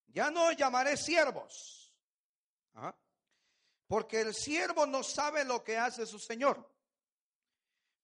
ya 0.07 0.31
no 0.31 0.49
llamaré 0.53 0.95
siervos, 0.95 1.93
porque 3.85 4.21
el 4.21 4.33
siervo 4.33 4.85
no 4.85 5.03
sabe 5.03 5.43
lo 5.43 5.61
que 5.61 5.77
hace 5.77 6.05
su 6.05 6.17
Señor. 6.17 6.73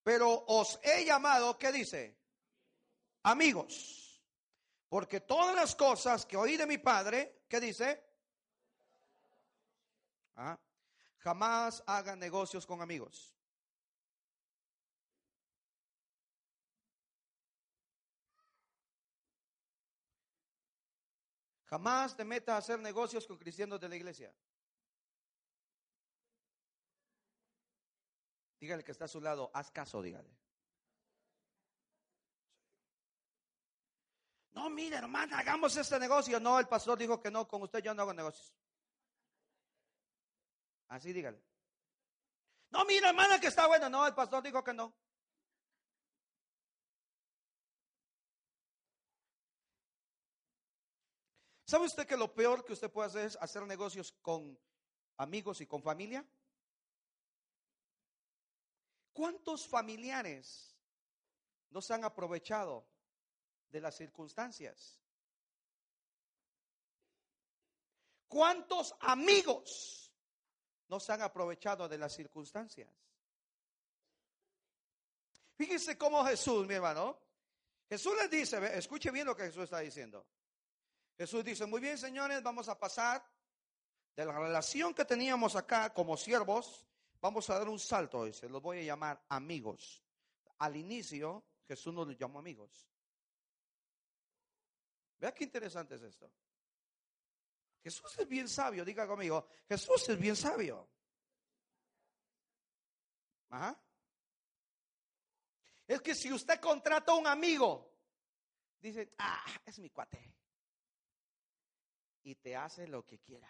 Pero 0.04 0.44
os 0.48 0.78
he 0.84 1.06
llamado, 1.06 1.58
¿qué 1.58 1.72
dice? 1.72 2.20
Amigos. 3.24 4.22
Porque 4.90 5.22
todas 5.22 5.56
las 5.56 5.74
cosas 5.74 6.26
que 6.26 6.36
oí 6.36 6.58
de 6.58 6.68
mi 6.68 6.80
Padre, 6.80 7.46
¿qué 7.48 7.62
dice? 7.62 8.04
Jamás 11.20 11.82
hagan 11.88 12.20
negocios 12.20 12.66
con 12.66 12.82
amigos. 12.82 13.34
Jamás 21.72 22.18
te 22.18 22.26
metas 22.26 22.54
a 22.54 22.58
hacer 22.58 22.80
negocios 22.80 23.26
con 23.26 23.38
cristianos 23.38 23.80
de 23.80 23.88
la 23.88 23.96
iglesia. 23.96 24.36
Dígale 28.60 28.84
que 28.84 28.92
está 28.92 29.06
a 29.06 29.08
su 29.08 29.22
lado, 29.22 29.50
haz 29.54 29.72
caso, 29.72 30.02
dígale. 30.02 30.30
No, 34.52 34.70
mire, 34.70 34.98
hermana, 34.98 35.40
hagamos 35.40 35.78
este 35.78 35.98
negocio. 35.98 36.42
No, 36.42 36.60
el 36.60 36.68
pastor 36.68 36.98
dijo 36.98 37.22
que 37.22 37.32
no, 37.32 37.48
con 37.48 37.62
usted 37.62 37.80
yo 37.80 37.94
no 37.94 38.02
hago 38.02 38.14
negocios. 38.14 38.54
Así 40.90 41.14
dígale. 41.14 41.42
No, 42.72 42.84
mira, 42.84 43.10
hermana, 43.10 43.40
que 43.40 43.48
está 43.48 43.66
bueno. 43.66 43.90
No, 43.90 44.06
el 44.06 44.14
pastor 44.14 44.44
dijo 44.44 44.62
que 44.62 44.74
no. 44.74 44.94
¿Sabe 51.72 51.86
usted 51.86 52.06
que 52.06 52.18
lo 52.18 52.36
peor 52.36 52.66
que 52.66 52.74
usted 52.74 52.92
puede 52.92 53.08
hacer 53.08 53.26
es 53.28 53.38
hacer 53.40 53.66
negocios 53.66 54.12
con 54.22 54.60
amigos 55.16 55.62
y 55.62 55.68
con 55.68 55.82
familia? 55.82 56.28
¿Cuántos 59.14 59.66
familiares 59.66 60.76
no 61.70 61.82
se 61.82 61.94
han 61.94 62.04
aprovechado 62.04 62.86
de 63.70 63.80
las 63.80 63.96
circunstancias? 63.96 65.00
¿Cuántos 68.28 68.94
amigos 69.00 70.12
no 70.90 71.00
se 71.00 71.14
han 71.14 71.22
aprovechado 71.22 71.88
de 71.88 71.98
las 71.98 72.14
circunstancias? 72.14 72.90
Fíjense 75.56 75.98
cómo 75.98 76.26
Jesús, 76.26 76.68
mi 76.68 76.74
hermano, 76.74 77.18
Jesús 77.88 78.14
les 78.18 78.30
dice, 78.30 78.78
escuche 78.78 79.10
bien 79.10 79.26
lo 79.26 79.38
que 79.38 79.44
Jesús 79.44 79.64
está 79.64 79.80
diciendo. 79.80 80.28
Jesús 81.22 81.46
dice, 81.46 81.68
muy 81.68 81.80
bien 81.80 82.00
señores, 82.00 82.42
vamos 82.42 82.68
a 82.68 82.80
pasar 82.80 83.24
de 84.16 84.26
la 84.26 84.40
relación 84.40 84.92
que 84.92 85.06
teníamos 85.06 85.56
acá 85.56 85.94
como 85.94 86.18
siervos, 86.18 86.84
vamos 87.22 87.48
a 87.52 87.60
dar 87.60 87.70
un 87.70 87.78
salto, 87.78 88.34
se 88.34 88.50
los 88.50 88.60
voy 88.60 88.80
a 88.80 88.82
llamar 88.82 89.24
amigos. 89.30 90.04
Al 90.58 90.76
inicio, 90.76 91.46
Jesús 91.68 91.94
nos 91.94 92.18
llamó 92.18 92.40
amigos. 92.40 92.90
Vea 95.20 95.32
qué 95.32 95.44
interesante 95.44 95.94
es 95.94 96.02
esto. 96.02 96.34
Jesús 97.84 98.18
es 98.18 98.28
bien 98.28 98.50
sabio, 98.50 98.84
diga 98.84 99.06
conmigo, 99.06 99.46
Jesús 99.70 100.10
es 100.10 100.18
bien 100.18 100.36
sabio. 100.36 100.90
Ajá. 103.50 103.80
Es 105.86 106.02
que 106.02 106.16
si 106.16 106.34
usted 106.34 106.60
contrata 106.60 107.12
a 107.12 107.16
un 107.16 107.28
amigo, 107.28 107.94
dice, 108.80 109.14
ah, 109.20 109.46
es 109.68 109.78
mi 109.78 109.92
cuate 109.92 110.41
y 112.24 112.36
te 112.36 112.56
hace 112.56 112.88
lo 112.88 113.06
que 113.06 113.20
quiera. 113.20 113.50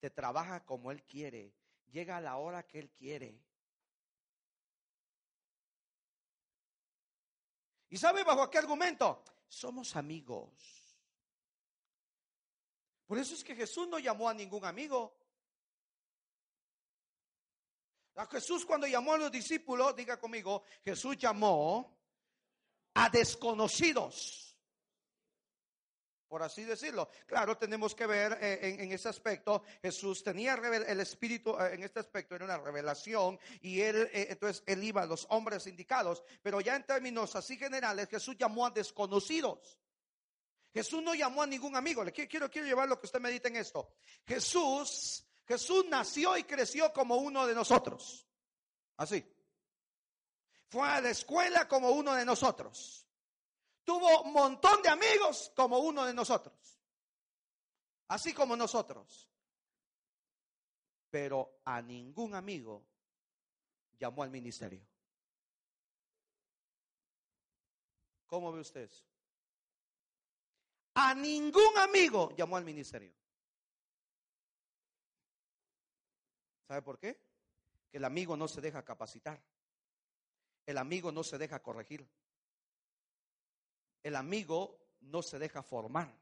Te 0.00 0.10
trabaja 0.10 0.64
como 0.64 0.90
Él 0.90 1.02
quiere. 1.04 1.54
Llega 1.90 2.16
a 2.16 2.20
la 2.20 2.36
hora 2.36 2.66
que 2.66 2.78
Él 2.78 2.90
quiere. 2.90 3.40
¿Y 7.90 7.98
sabe 7.98 8.24
bajo 8.24 8.48
qué 8.50 8.58
argumento? 8.58 9.22
Somos 9.48 9.94
amigos. 9.96 10.50
Por 13.06 13.18
eso 13.18 13.34
es 13.34 13.44
que 13.44 13.54
Jesús 13.54 13.86
no 13.88 13.98
llamó 13.98 14.28
a 14.28 14.34
ningún 14.34 14.64
amigo. 14.64 15.14
Jesús 18.30 18.64
cuando 18.64 18.86
llamó 18.86 19.14
a 19.14 19.18
los 19.18 19.30
discípulos, 19.30 19.94
diga 19.96 20.18
conmigo, 20.18 20.62
Jesús 20.84 21.16
llamó 21.18 21.98
a 22.94 23.08
desconocidos 23.10 24.41
por 26.32 26.42
así 26.42 26.64
decirlo. 26.64 27.10
Claro, 27.26 27.58
tenemos 27.58 27.94
que 27.94 28.06
ver 28.06 28.38
eh, 28.40 28.78
en, 28.80 28.90
ese 28.90 29.06
aspecto, 29.10 29.64
Jesús 29.82 30.24
tenía 30.24 30.54
el 30.54 30.98
Espíritu 30.98 31.54
eh, 31.60 31.74
en 31.74 31.82
este 31.82 32.00
aspecto, 32.00 32.34
era 32.34 32.46
una 32.46 32.56
revelación, 32.56 33.38
y 33.60 33.80
él, 33.82 34.08
eh, 34.14 34.28
entonces, 34.30 34.62
él 34.64 34.82
iba 34.82 35.02
a 35.02 35.06
los 35.06 35.26
hombres 35.28 35.66
indicados, 35.66 36.24
pero 36.40 36.62
ya 36.62 36.74
en 36.74 36.84
términos 36.84 37.36
así 37.36 37.58
generales, 37.58 38.08
Jesús 38.08 38.34
llamó 38.38 38.64
a 38.64 38.70
desconocidos. 38.70 39.78
Jesús 40.72 41.02
no 41.02 41.14
llamó 41.14 41.42
a 41.42 41.46
ningún 41.46 41.76
amigo. 41.76 42.02
Le 42.02 42.12
quiero, 42.12 42.50
quiero 42.50 42.66
llevar 42.66 42.88
lo 42.88 42.98
que 42.98 43.04
usted 43.04 43.20
medita 43.20 43.48
en 43.48 43.56
esto. 43.56 43.92
Jesús, 44.26 45.26
Jesús 45.46 45.84
nació 45.90 46.38
y 46.38 46.44
creció 46.44 46.94
como 46.94 47.16
uno 47.16 47.46
de 47.46 47.54
nosotros. 47.54 48.26
Así. 48.96 49.22
Fue 50.70 50.88
a 50.88 51.02
la 51.02 51.10
escuela 51.10 51.68
como 51.68 51.90
uno 51.90 52.14
de 52.14 52.24
nosotros. 52.24 53.06
Tuvo 53.84 54.22
un 54.22 54.32
montón 54.32 54.80
de 54.82 54.88
amigos 54.88 55.52
como 55.56 55.78
uno 55.78 56.04
de 56.04 56.14
nosotros. 56.14 56.78
Así 58.08 58.32
como 58.32 58.56
nosotros. 58.56 59.28
Pero 61.10 61.60
a 61.64 61.82
ningún 61.82 62.34
amigo 62.34 62.86
llamó 63.98 64.22
al 64.22 64.30
ministerio. 64.30 64.86
¿Cómo 68.26 68.52
ve 68.52 68.60
usted 68.60 68.82
eso? 68.82 69.04
A 70.94 71.14
ningún 71.14 71.76
amigo 71.78 72.34
llamó 72.36 72.56
al 72.56 72.64
ministerio. 72.64 73.12
¿Sabe 76.66 76.82
por 76.82 76.98
qué? 76.98 77.20
Que 77.90 77.98
el 77.98 78.04
amigo 78.04 78.36
no 78.36 78.48
se 78.48 78.60
deja 78.60 78.84
capacitar. 78.84 79.42
El 80.64 80.78
amigo 80.78 81.12
no 81.12 81.24
se 81.24 81.36
deja 81.38 81.62
corregir 81.62 82.08
el 84.02 84.16
amigo 84.16 84.78
no 85.00 85.22
se 85.22 85.38
deja 85.38 85.62
formar. 85.62 86.12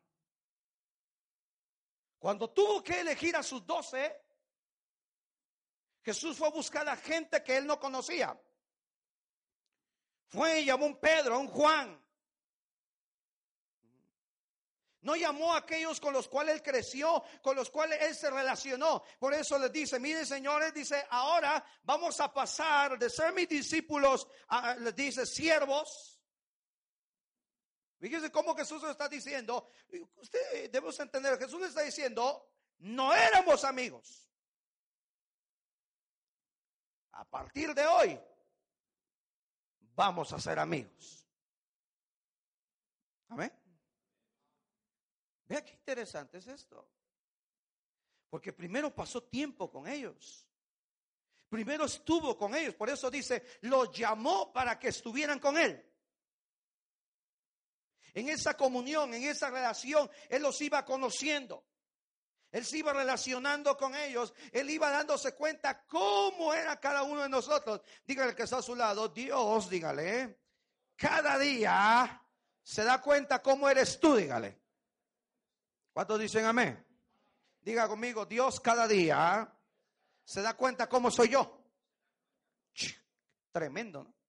Cuando 2.19 2.51
tuvo 2.51 2.83
que 2.85 3.01
elegir 3.01 3.35
a 3.35 3.43
sus 3.43 3.67
doce, 3.67 4.15
Jesús 6.03 6.37
fue 6.37 6.49
a 6.49 6.51
buscar 6.51 6.89
a 6.89 6.97
gente 6.97 7.43
que 7.43 7.57
él 7.57 7.67
no 7.67 7.81
conocía. 7.81 8.39
Fue 10.29 10.61
y 10.61 10.67
llamó 10.67 10.85
a 10.85 10.89
un 10.89 11.01
Pedro, 11.01 11.35
a 11.35 11.39
un 11.39 11.49
Juan. 11.49 12.01
No 15.03 15.17
llamó 15.17 15.55
a 15.55 15.59
aquellos 15.59 15.99
con 15.99 16.13
los 16.13 16.29
cuales 16.29 16.57
él 16.57 16.63
creció, 16.63 17.25
con 17.41 17.57
los 17.57 17.71
cuales 17.71 18.03
él 18.03 18.15
se 18.15 18.31
relacionó. 18.31 19.03
Por 19.19 19.33
eso 19.33 19.59
les 19.59 19.73
dice, 19.73 19.99
miren 19.99 20.27
señores, 20.27 20.75
dice, 20.75 21.07
ahora 21.09 21.65
vamos 21.85 22.21
a 22.21 22.33
pasar 22.33 22.99
de 22.99 23.09
ser 23.09 23.33
mis 23.33 23.49
discípulos, 23.49 24.29
a, 24.49 24.75
les 24.75 24.95
dice, 24.95 25.25
siervos, 25.25 26.20
Fíjese 28.01 28.33
cómo 28.33 28.57
Jesús 28.57 28.83
lo 28.83 28.91
está 28.91 29.09
diciendo. 29.09 29.69
Usted 30.17 30.71
debemos 30.71 30.99
entender, 30.99 31.39
Jesús 31.39 31.63
está 31.63 31.83
diciendo, 31.83 32.51
no 32.79 33.15
éramos 33.15 33.63
amigos. 33.63 34.27
A 37.13 37.25
partir 37.29 37.75
de 37.75 37.87
hoy, 37.87 38.19
vamos 39.95 40.33
a 40.33 40.41
ser 40.41 40.59
amigos. 40.59 41.29
Amén. 43.29 43.53
Vea 45.45 45.63
qué 45.63 45.73
interesante 45.73 46.39
es 46.39 46.47
esto. 46.47 46.89
Porque 48.31 48.55
primero 48.55 48.95
pasó 48.95 49.25
tiempo 49.25 49.71
con 49.71 49.87
ellos. 49.87 50.49
Primero 51.51 51.85
estuvo 51.85 52.39
con 52.39 52.55
ellos. 52.55 52.75
Por 52.77 52.89
eso 52.89 53.11
dice, 53.11 53.45
los 53.61 53.91
llamó 53.93 54.53
para 54.55 54.79
que 54.79 54.89
estuvieran 54.89 55.39
con 55.39 55.59
él. 55.59 55.90
En 58.15 58.29
esa 58.29 58.55
comunión, 58.55 59.15
en 59.15 59.25
esa 59.25 59.51
relación, 59.51 60.11
Él 60.29 60.43
los 60.43 60.61
iba 60.61 60.85
conociendo. 60.85 61.65
Él 62.51 62.65
se 62.65 62.79
iba 62.79 62.93
relacionando 62.93 63.77
con 63.77 63.95
ellos. 63.95 64.35
Él 64.53 64.71
iba 64.71 64.91
dándose 64.91 65.35
cuenta 65.35 65.85
cómo 65.87 66.53
era 66.53 66.81
cada 66.81 67.03
uno 67.03 67.23
de 67.23 67.29
nosotros. 67.29 67.81
Dígale 68.05 68.35
que 68.35 68.43
está 68.43 68.59
a 68.59 68.63
su 68.63 68.75
lado. 68.75 69.09
Dios, 69.09 69.71
dígale. 69.71 70.41
Cada 70.97 71.39
día 71.39 72.23
se 72.63 72.85
da 72.85 73.01
cuenta 73.01 73.41
cómo 73.41 73.69
eres 73.69 74.01
tú, 74.01 74.17
dígale. 74.17 74.61
¿Cuántos 75.93 76.21
dicen 76.21 76.45
amén? 76.45 76.85
Diga 77.61 77.89
conmigo, 77.89 78.27
Dios 78.27 78.61
cada 78.61 78.89
día 78.89 79.53
se 80.25 80.43
da 80.43 80.55
cuenta 80.55 80.89
cómo 80.89 81.11
soy 81.11 81.29
yo. 81.29 81.65
Tremendo, 83.53 84.05
¿no? 84.05 84.20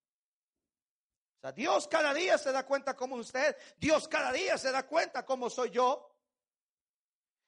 Dios 1.52 1.88
cada 1.88 2.14
día 2.14 2.38
se 2.38 2.52
da 2.52 2.64
cuenta 2.66 2.96
como 2.96 3.16
usted, 3.16 3.58
Dios 3.78 4.08
cada 4.08 4.32
día 4.32 4.60
se 4.60 4.72
da 4.72 4.86
cuenta 4.86 5.26
cómo 5.26 5.50
soy 5.50 5.72
yo. 5.72 6.08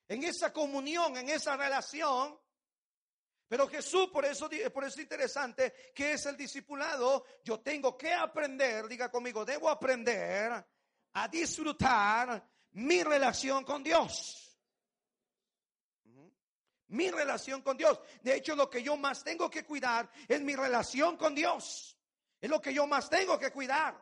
En 0.08 0.24
esa 0.24 0.52
comunión, 0.52 1.16
en 1.18 1.30
esa 1.30 1.56
relación. 1.56 2.40
Pero 3.48 3.68
Jesús, 3.68 4.10
por 4.12 4.26
eso, 4.26 4.50
por 4.74 4.84
eso 4.84 4.96
es 4.96 5.04
interesante, 5.04 5.92
que 5.94 6.14
es 6.14 6.26
el 6.26 6.36
discipulado. 6.36 7.24
Yo 7.44 7.60
tengo 7.60 7.96
que 7.96 8.12
aprender, 8.12 8.88
diga 8.88 9.12
conmigo, 9.12 9.46
debo 9.46 9.70
aprender 9.70 10.66
a 11.14 11.28
disfrutar 11.28 12.50
mi 12.72 13.04
relación 13.04 13.64
con 13.64 13.84
Dios 13.84 14.44
mi 16.94 17.10
relación 17.10 17.62
con 17.62 17.76
Dios. 17.76 18.00
De 18.22 18.36
hecho, 18.36 18.56
lo 18.56 18.70
que 18.70 18.84
yo 18.84 18.96
más 18.96 19.24
tengo 19.24 19.50
que 19.50 19.66
cuidar 19.66 20.10
es 20.28 20.42
mi 20.42 20.56
relación 20.56 21.18
con 21.18 21.34
Dios. 21.34 21.93
Es 22.44 22.50
lo 22.50 22.60
que 22.60 22.74
yo 22.74 22.86
más 22.86 23.10
tengo 23.10 23.40
que 23.40 23.52
cuidar. 23.52 23.98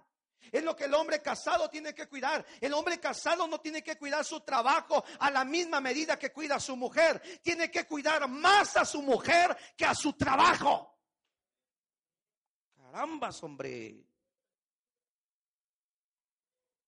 Es 0.51 0.63
lo 0.63 0.75
que 0.75 0.85
el 0.85 0.93
hombre 0.95 1.21
casado 1.21 1.69
tiene 1.69 1.93
que 1.93 2.07
cuidar. 2.07 2.43
El 2.59 2.73
hombre 2.73 2.99
casado 2.99 3.45
no 3.45 3.61
tiene 3.61 3.83
que 3.83 3.99
cuidar 3.99 4.25
su 4.25 4.41
trabajo 4.41 5.05
a 5.19 5.29
la 5.29 5.45
misma 5.45 5.79
medida 5.79 6.17
que 6.17 6.31
cuida 6.31 6.55
a 6.55 6.59
su 6.59 6.75
mujer. 6.75 7.21
Tiene 7.43 7.69
que 7.69 7.85
cuidar 7.85 8.27
más 8.27 8.77
a 8.77 8.83
su 8.83 9.03
mujer 9.03 9.55
que 9.77 9.85
a 9.85 9.93
su 9.93 10.13
trabajo. 10.13 10.97
Caramba, 12.75 13.29
hombre. 13.43 14.03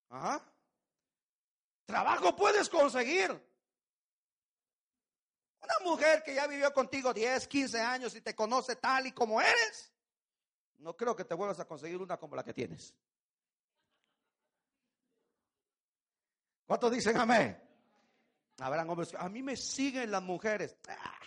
Ajá. 0.09 0.41
Trabajo 1.85 2.35
puedes 2.35 2.67
conseguir. 2.67 3.29
Una 5.61 5.75
mujer 5.83 6.23
que 6.23 6.33
ya 6.33 6.47
vivió 6.47 6.73
contigo 6.73 7.13
10, 7.13 7.47
15 7.47 7.79
años 7.79 8.15
y 8.15 8.21
te 8.21 8.33
conoce 8.33 8.77
tal 8.77 9.05
y 9.05 9.11
como 9.11 9.39
eres, 9.39 9.92
no 10.83 10.95
creo 10.97 11.15
que 11.15 11.23
te 11.23 11.33
vuelvas 11.33 11.59
a 11.59 11.65
conseguir 11.65 12.01
una 12.01 12.17
como 12.17 12.35
la 12.35 12.43
que 12.43 12.53
tienes. 12.53 12.93
¿Cuántos 16.65 16.91
dicen 16.91 17.17
amén? 17.17 17.57
Habrán 18.59 18.89
hombres, 18.89 19.15
a 19.15 19.29
mí 19.29 19.41
me 19.41 19.55
siguen 19.55 20.11
las 20.11 20.21
mujeres. 20.21 20.77
Ah. 20.87 21.19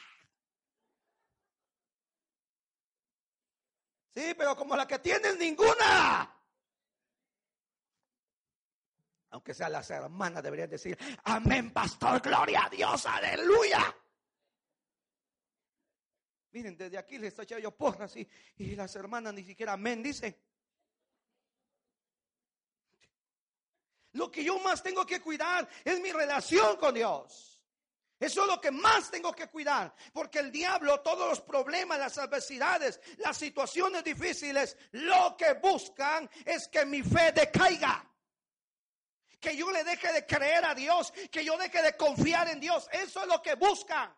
Sí, 4.15 4.35
pero 4.37 4.57
como 4.57 4.77
la 4.77 4.87
que 4.87 4.99
tienes 4.99 5.37
ninguna. 5.39 6.33
Aunque 9.31 9.53
sean 9.53 9.73
las 9.73 9.91
hermanas, 9.91 10.43
deberían 10.43 10.71
decir, 10.71 10.97
amén, 11.25 11.73
pastor, 11.73 12.21
gloria 12.21 12.65
a 12.65 12.71
Dios, 12.71 13.05
aleluya. 13.07 13.95
Miren, 16.57 16.75
desde 16.75 16.97
aquí 16.97 17.19
les 17.19 17.29
estoy 17.29 17.45
echando 17.45 17.71
porras 17.77 18.17
y, 18.17 18.27
y 18.57 18.75
las 18.77 18.97
hermanas 18.97 19.35
ni 19.35 19.45
siquiera 19.45 19.75
amén 19.75 20.03
dicen. 20.03 20.35
Lo 24.13 24.31
que 24.31 24.43
yo 24.43 24.59
más 24.61 24.83
tengo 24.83 25.05
que 25.05 25.21
cuidar 25.21 25.69
es 25.85 26.01
mi 26.01 26.11
relación 26.13 26.79
con 26.79 26.95
Dios. 26.95 27.63
Eso 28.19 28.41
es 28.41 28.47
lo 28.47 28.59
que 28.59 28.71
más 28.71 29.11
tengo 29.11 29.35
que 29.35 29.49
cuidar, 29.49 29.95
porque 30.15 30.39
el 30.39 30.51
diablo, 30.51 31.03
todos 31.03 31.29
los 31.29 31.43
problemas, 31.43 31.99
las 31.99 32.17
adversidades, 32.17 33.03
las 33.19 33.37
situaciones 33.37 34.03
difíciles, 34.03 34.79
lo 34.93 35.37
que 35.37 35.53
buscan 35.63 36.27
es 36.47 36.69
que 36.69 36.87
mi 36.87 37.03
fe 37.03 37.33
decaiga. 37.33 38.03
Que 39.39 39.55
yo 39.55 39.71
le 39.71 39.85
deje 39.85 40.11
de 40.11 40.25
creer 40.25 40.65
a 40.65 40.75
Dios, 40.75 41.13
que 41.31 41.45
yo 41.45 41.59
deje 41.59 41.83
de 41.83 41.95
confiar 41.99 42.49
en 42.49 42.61
Dios. 42.61 42.89
Eso 42.93 43.21
es 43.21 43.27
lo 43.29 43.43
que 43.43 43.57
buscan. 43.57 44.11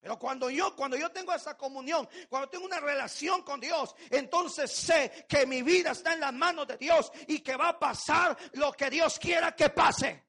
Pero 0.00 0.18
cuando 0.18 0.48
yo, 0.48 0.76
cuando 0.76 0.96
yo 0.96 1.10
tengo 1.10 1.32
esa 1.34 1.56
comunión, 1.56 2.08
cuando 2.28 2.48
tengo 2.48 2.64
una 2.64 2.78
relación 2.78 3.42
con 3.42 3.58
Dios, 3.58 3.94
entonces 4.10 4.70
sé 4.70 5.26
que 5.28 5.44
mi 5.44 5.62
vida 5.62 5.90
está 5.90 6.12
en 6.12 6.20
las 6.20 6.32
manos 6.32 6.68
de 6.68 6.76
Dios 6.76 7.10
y 7.26 7.40
que 7.40 7.56
va 7.56 7.70
a 7.70 7.78
pasar 7.78 8.36
lo 8.52 8.72
que 8.72 8.90
Dios 8.90 9.18
quiera 9.18 9.56
que 9.56 9.70
pase. 9.70 10.24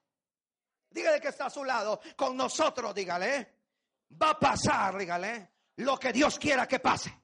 Dígale 0.89 1.21
que 1.21 1.27
está 1.27 1.45
a 1.45 1.49
su 1.51 1.63
lado, 1.63 2.01
con 2.15 2.35
nosotros, 2.35 2.95
dígale. 2.95 3.57
Va 4.19 4.31
a 4.31 4.39
pasar, 4.39 4.97
dígale, 4.97 5.51
lo 5.75 5.99
que 5.99 6.11
Dios 6.11 6.39
quiera 6.39 6.67
que 6.67 6.79
pase. 6.79 7.15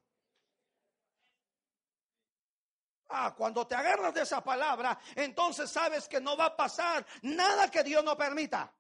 Ah, 3.10 3.34
cuando 3.36 3.66
te 3.66 3.74
agarras 3.74 4.14
de 4.14 4.22
esa 4.22 4.44
palabra, 4.44 5.00
entonces 5.16 5.72
sabes 5.72 6.08
que 6.08 6.22
no 6.22 6.38
va 6.38 6.48
a 6.48 6.56
pasar 6.56 7.06
nada 7.24 7.72
que 7.72 7.84
Dios 7.84 8.04
no 8.04 8.16
permita. 8.16 8.75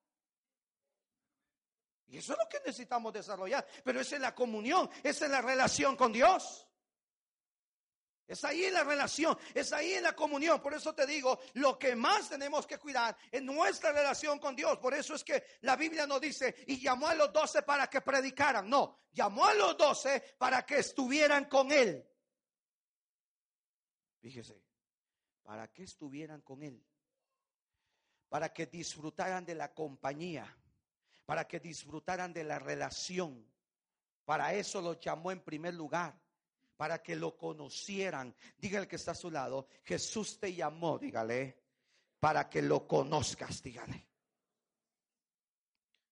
Y 2.08 2.18
eso 2.18 2.34
es 2.34 2.40
lo 2.40 2.48
que 2.48 2.60
necesitamos 2.60 3.14
desarrollar. 3.14 3.66
Pero 3.84 4.00
es 4.00 4.12
en 4.14 4.22
la 4.22 4.36
comunión, 4.36 4.90
es 5.04 5.22
en 5.22 5.32
la 5.32 5.42
relación 5.42 5.96
con 5.96 6.12
Dios. 6.12 6.68
Es 8.28 8.44
ahí 8.44 8.66
en 8.66 8.74
la 8.74 8.84
relación, 8.84 9.38
es 9.54 9.72
ahí 9.72 9.94
en 9.94 10.04
la 10.04 10.16
comunión. 10.16 10.60
Por 10.60 10.74
eso 10.74 10.96
te 10.96 11.06
digo, 11.06 11.40
lo 11.54 11.78
que 11.78 11.96
más 11.96 12.30
tenemos 12.30 12.66
que 12.66 12.80
cuidar 12.80 13.16
es 13.32 13.42
nuestra 13.44 13.92
relación 13.92 14.40
con 14.40 14.56
Dios. 14.56 14.80
Por 14.80 14.96
eso 14.96 15.14
es 15.14 15.24
que 15.24 15.44
la 15.62 15.76
Biblia 15.76 16.08
nos 16.08 16.22
dice, 16.22 16.56
y 16.68 16.82
llamó 16.82 17.08
a 17.08 17.14
los 17.14 17.32
doce 17.32 17.62
para 17.62 17.88
que 17.88 18.02
predicaran. 18.02 18.68
No, 18.68 19.02
llamó 19.12 19.46
a 19.46 19.54
los 19.54 19.78
doce 19.78 20.36
para 20.40 20.66
que 20.66 20.80
estuvieran 20.80 21.46
con 21.46 21.72
Él. 21.72 22.04
Fíjese, 24.22 24.60
para 25.44 25.68
que 25.72 25.84
estuvieran 25.84 26.42
con 26.42 26.64
Él. 26.64 26.84
Para 28.28 28.52
que 28.52 28.66
disfrutaran 28.66 29.46
de 29.46 29.54
la 29.54 29.72
compañía 29.72 30.52
para 31.26 31.48
que 31.48 31.60
disfrutaran 31.60 32.34
de 32.34 32.44
la 32.44 32.60
relación. 32.60 33.46
Para 34.26 34.54
eso 34.54 34.82
los 34.82 35.00
llamó 35.00 35.32
en 35.32 35.42
primer 35.42 35.74
lugar, 35.74 36.20
para 36.78 37.02
que 37.02 37.16
lo 37.16 37.38
conocieran. 37.38 38.36
Dígale 38.58 38.88
que 38.88 38.96
está 38.96 39.12
a 39.12 39.16
su 39.16 39.32
lado, 39.32 39.68
Jesús 39.84 40.40
te 40.40 40.54
llamó, 40.54 40.98
dígale, 40.98 41.62
para 42.20 42.50
que 42.50 42.62
lo 42.62 42.88
conozcas, 42.88 43.62
dígale. 43.62 44.08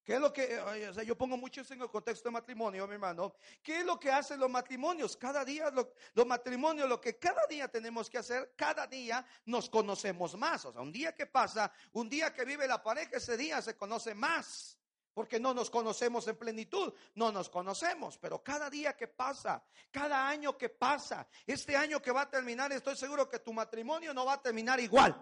¿Qué 0.04 0.16
es 0.16 0.20
lo 0.20 0.34
que, 0.34 0.62
yo 1.06 1.18
pongo 1.18 1.38
mucho 1.38 1.62
en 1.62 1.82
el 1.82 1.90
contexto 1.90 2.28
de 2.28 2.34
matrimonio, 2.34 2.86
mi 2.88 2.96
hermano? 2.96 3.36
¿Qué 3.62 3.80
es 3.80 3.86
lo 3.86 3.98
que 3.98 4.12
hacen 4.12 4.38
los 4.38 4.50
matrimonios? 4.50 5.16
Cada 5.16 5.46
día, 5.46 5.72
los 5.72 6.28
matrimonios, 6.28 6.90
lo 6.90 7.00
que 7.00 7.18
cada 7.18 7.48
día 7.48 7.70
tenemos 7.70 8.10
que 8.10 8.18
hacer, 8.18 8.54
cada 8.58 8.86
día 8.86 9.26
nos 9.46 9.70
conocemos 9.70 10.36
más. 10.38 10.66
O 10.66 10.74
sea, 10.74 10.82
un 10.82 10.92
día 10.92 11.16
que 11.16 11.26
pasa, 11.26 11.72
un 11.94 12.10
día 12.10 12.34
que 12.34 12.44
vive 12.44 12.68
la 12.68 12.84
pareja, 12.84 13.16
ese 13.16 13.38
día 13.38 13.62
se 13.62 13.78
conoce 13.78 14.14
más. 14.14 14.78
Porque 15.14 15.40
no 15.40 15.54
nos 15.54 15.70
conocemos 15.70 16.28
en 16.28 16.38
plenitud, 16.38 16.94
no 17.16 17.32
nos 17.32 17.50
conocemos, 17.50 18.18
pero 18.18 18.44
cada 18.44 18.70
día 18.70 18.98
que 18.98 19.08
pasa, 19.08 19.64
cada 19.92 20.28
año 20.28 20.58
que 20.58 20.70
pasa, 20.70 21.28
este 21.46 21.78
año 21.78 22.02
que 22.02 22.12
va 22.12 22.22
a 22.22 22.30
terminar, 22.30 22.72
estoy 22.72 22.96
seguro 22.96 23.30
que 23.30 23.40
tu 23.40 23.54
matrimonio 23.54 24.14
no 24.14 24.26
va 24.26 24.34
a 24.34 24.42
terminar 24.42 24.80
igual. 24.80 25.14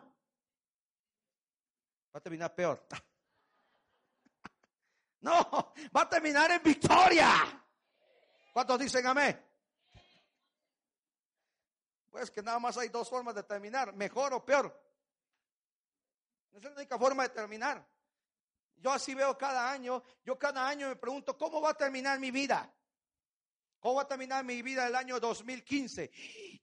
Va 2.14 2.20
a 2.20 2.22
terminar 2.22 2.54
peor. 2.56 2.86
No, 5.24 5.76
va 5.96 6.02
a 6.02 6.10
terminar 6.10 6.50
en 6.50 6.64
victoria. 6.64 7.30
¿Cuántos 8.52 8.80
dicen 8.80 9.06
amén? 9.06 9.40
Pues 12.10 12.32
que 12.32 12.42
nada 12.42 12.58
más 12.58 12.76
hay 12.80 12.90
dos 12.90 13.08
formas 13.08 13.36
de 13.36 13.44
terminar, 13.44 13.94
mejor 13.94 14.34
o 14.34 14.44
peor. 14.44 14.66
Esa 16.50 16.58
es 16.58 16.64
la 16.74 16.82
única 16.82 16.98
forma 16.98 17.22
de 17.24 17.30
terminar. 17.30 17.88
Yo 18.82 18.92
así 18.92 19.14
veo 19.14 19.38
cada 19.38 19.72
año, 19.72 20.04
yo 20.26 20.38
cada 20.38 20.68
año 20.68 20.90
me 20.90 20.96
pregunto, 20.96 21.38
¿cómo 21.38 21.62
va 21.62 21.70
a 21.70 21.74
terminar 21.76 22.20
mi 22.20 22.32
vida? 22.32 22.74
¿Cómo 23.80 23.96
va 23.96 24.02
a 24.04 24.08
terminar 24.08 24.44
mi 24.44 24.62
vida 24.62 24.88
el 24.88 24.96
año 24.96 25.20
2015? 25.20 26.12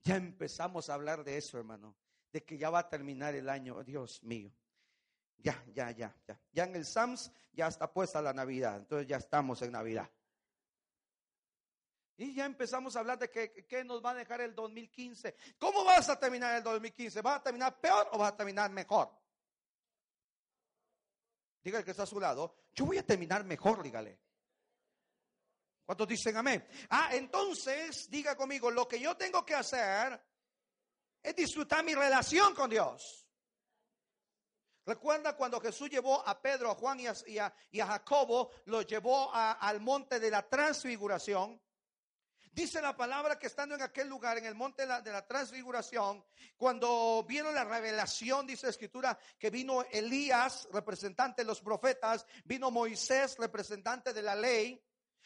Ya 0.03 0.17
empezamos 0.17 0.91
a 0.91 0.95
hablar 0.95 1.23
de 1.23 1.37
eso, 1.37 1.59
hermano, 1.59 1.97
de 2.33 2.45
que 2.45 2.59
ya 2.59 2.71
va 2.71 2.81
a 2.81 2.89
terminar 2.89 3.35
el 3.35 3.49
año, 3.49 3.83
Dios 3.85 4.23
mío. 4.25 4.53
Ya, 5.37 5.63
ya, 5.73 5.93
ya, 5.93 6.15
ya. 6.27 6.41
Ya 6.53 6.65
en 6.65 6.75
el 6.75 6.85
SAMS 6.85 7.31
ya 7.53 7.69
está 7.69 7.93
puesta 7.93 8.21
la 8.21 8.33
Navidad, 8.33 8.77
entonces 8.77 9.07
ya 9.07 9.17
estamos 9.17 9.63
en 9.63 9.73
Navidad. 9.73 10.11
Y 12.17 12.35
ya 12.35 12.47
empezamos 12.47 12.97
a 12.97 12.99
hablar 12.99 13.19
de 13.21 13.31
qué 13.31 13.85
nos 13.85 14.05
va 14.05 14.11
a 14.11 14.15
dejar 14.15 14.41
el 14.41 14.57
2015. 14.57 15.37
¿Cómo 15.57 15.85
vas 15.85 16.09
a 16.09 16.19
terminar 16.19 16.57
el 16.57 16.65
2015? 16.65 17.23
¿Vas 17.23 17.39
a 17.39 17.43
terminar 17.45 17.81
peor 17.81 18.09
o 18.11 18.19
vas 18.19 18.33
a 18.33 18.37
terminar 18.37 18.73
mejor? 18.73 19.09
Dígale 21.63 21.85
que 21.85 21.91
está 21.91 22.05
a 22.05 22.07
su 22.07 22.21
lado. 22.21 22.55
Yo 22.75 22.87
voy 22.87 22.99
a 22.99 23.07
terminar 23.07 23.45
mejor, 23.45 23.83
dígale. 23.83 24.21
¿Cuántos 25.85 26.07
dicen 26.09 26.37
amén? 26.37 26.67
Ah, 26.91 27.11
entonces, 27.13 28.11
diga 28.11 28.37
conmigo, 28.37 28.71
lo 28.71 28.87
que 28.87 29.01
yo 29.01 29.17
tengo 29.17 29.45
que 29.45 29.55
hacer 29.55 30.23
es 31.23 31.35
disfrutar 31.35 31.85
mi 31.85 31.95
relación 31.95 32.55
con 32.55 32.69
Dios. 32.69 33.27
Recuerda 34.85 35.37
cuando 35.37 35.61
Jesús 35.61 35.91
llevó 35.91 36.27
a 36.27 36.41
Pedro, 36.41 36.71
a 36.71 36.75
Juan 36.75 36.99
y 37.01 37.39
a, 37.39 37.55
Jacobo, 37.73 38.51
los 38.65 38.87
llevó 38.87 39.31
al 39.35 39.81
monte 39.81 40.19
de 40.19 40.31
la 40.31 40.49
transfiguración. 40.49 41.61
Dice 42.59 42.83
la 42.83 42.97
palabra 42.97 43.39
que 43.39 43.47
estando 43.47 43.77
en 43.77 43.83
aquel 43.83 44.09
lugar, 44.09 44.37
en 44.37 44.45
el 44.45 44.57
monte 44.57 44.83
de 44.83 45.13
la, 45.13 45.25
transfiguración, 45.25 46.25
cuando 46.57 47.25
vieron 47.25 47.55
la 47.55 47.63
revelación, 47.63 48.49
dice 48.49 48.67
la 48.67 48.71
escritura, 48.71 49.17
que 49.39 49.49
vino 49.49 49.85
Elías, 49.93 50.67
representante 50.73 51.43
de 51.43 51.47
los 51.47 51.61
profetas, 51.61 52.27
vino 52.45 52.73
Moisés, 52.73 53.37
representante 53.39 54.13
de 54.13 54.23
la 54.23 54.35
ley, 54.35 54.85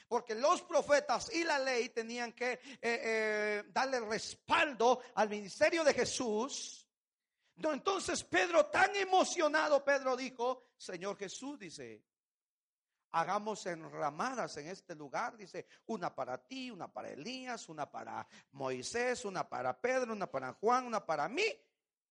porque 0.09 0.35
los 0.35 0.61
profetas 0.61 1.35
y 1.35 1.43
la 1.43 1.59
ley 1.59 1.89
tenían 1.89 2.35
que 2.35 2.53
eh, 2.53 2.61
eh, 2.83 3.63
darle 3.69 4.01
respaldo 4.01 5.01
al 5.15 5.31
ministerio 5.31 5.85
de 5.85 5.95
Jesús. 5.95 6.87
entonces 7.57 8.25
Pedro, 8.25 8.67
tan 8.67 8.95
emocionado, 8.95 9.83
Pedro 9.83 10.19
dijo, 10.19 10.67
Señor 10.77 11.17
Jesús, 11.17 11.59
dice, 11.59 12.03
hagamos 13.13 13.65
enramadas 13.67 14.57
en 14.57 14.69
este 14.69 14.95
lugar, 14.95 15.37
dice, 15.37 15.67
una 15.87 16.15
para 16.15 16.39
ti, 16.39 16.71
una 16.71 16.91
para 16.91 17.11
Elías, 17.11 17.69
una 17.69 17.91
para 17.91 18.27
Moisés, 18.53 19.25
una 19.25 19.49
para 19.49 19.79
Pedro, 19.79 20.13
una 20.13 20.31
para 20.31 20.55
Juan, 20.55 20.87
una 20.87 21.05
para 21.05 21.29
mí. 21.29 21.45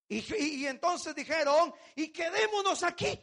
Y, 0.07 0.65
entonces 0.65 1.15
dijeron, 1.15 1.73
y 1.95 2.11
quedémonos 2.11 2.83
aquí. 2.83 3.19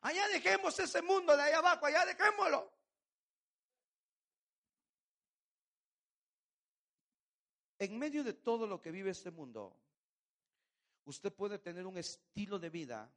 Allá 0.00 0.28
dejemos 0.28 0.78
ese 0.78 1.02
mundo 1.02 1.36
de 1.36 1.42
allá 1.42 1.58
abajo, 1.58 1.86
allá 1.86 2.06
dejémoslo. 2.06 2.72
En 7.78 7.98
medio 7.98 8.24
de 8.24 8.32
todo 8.32 8.66
lo 8.66 8.80
que 8.80 8.90
vive 8.90 9.10
este 9.10 9.30
mundo, 9.30 9.76
usted 11.04 11.34
puede 11.34 11.58
tener 11.58 11.86
un 11.86 11.98
estilo 11.98 12.58
de 12.58 12.70
vida 12.70 13.12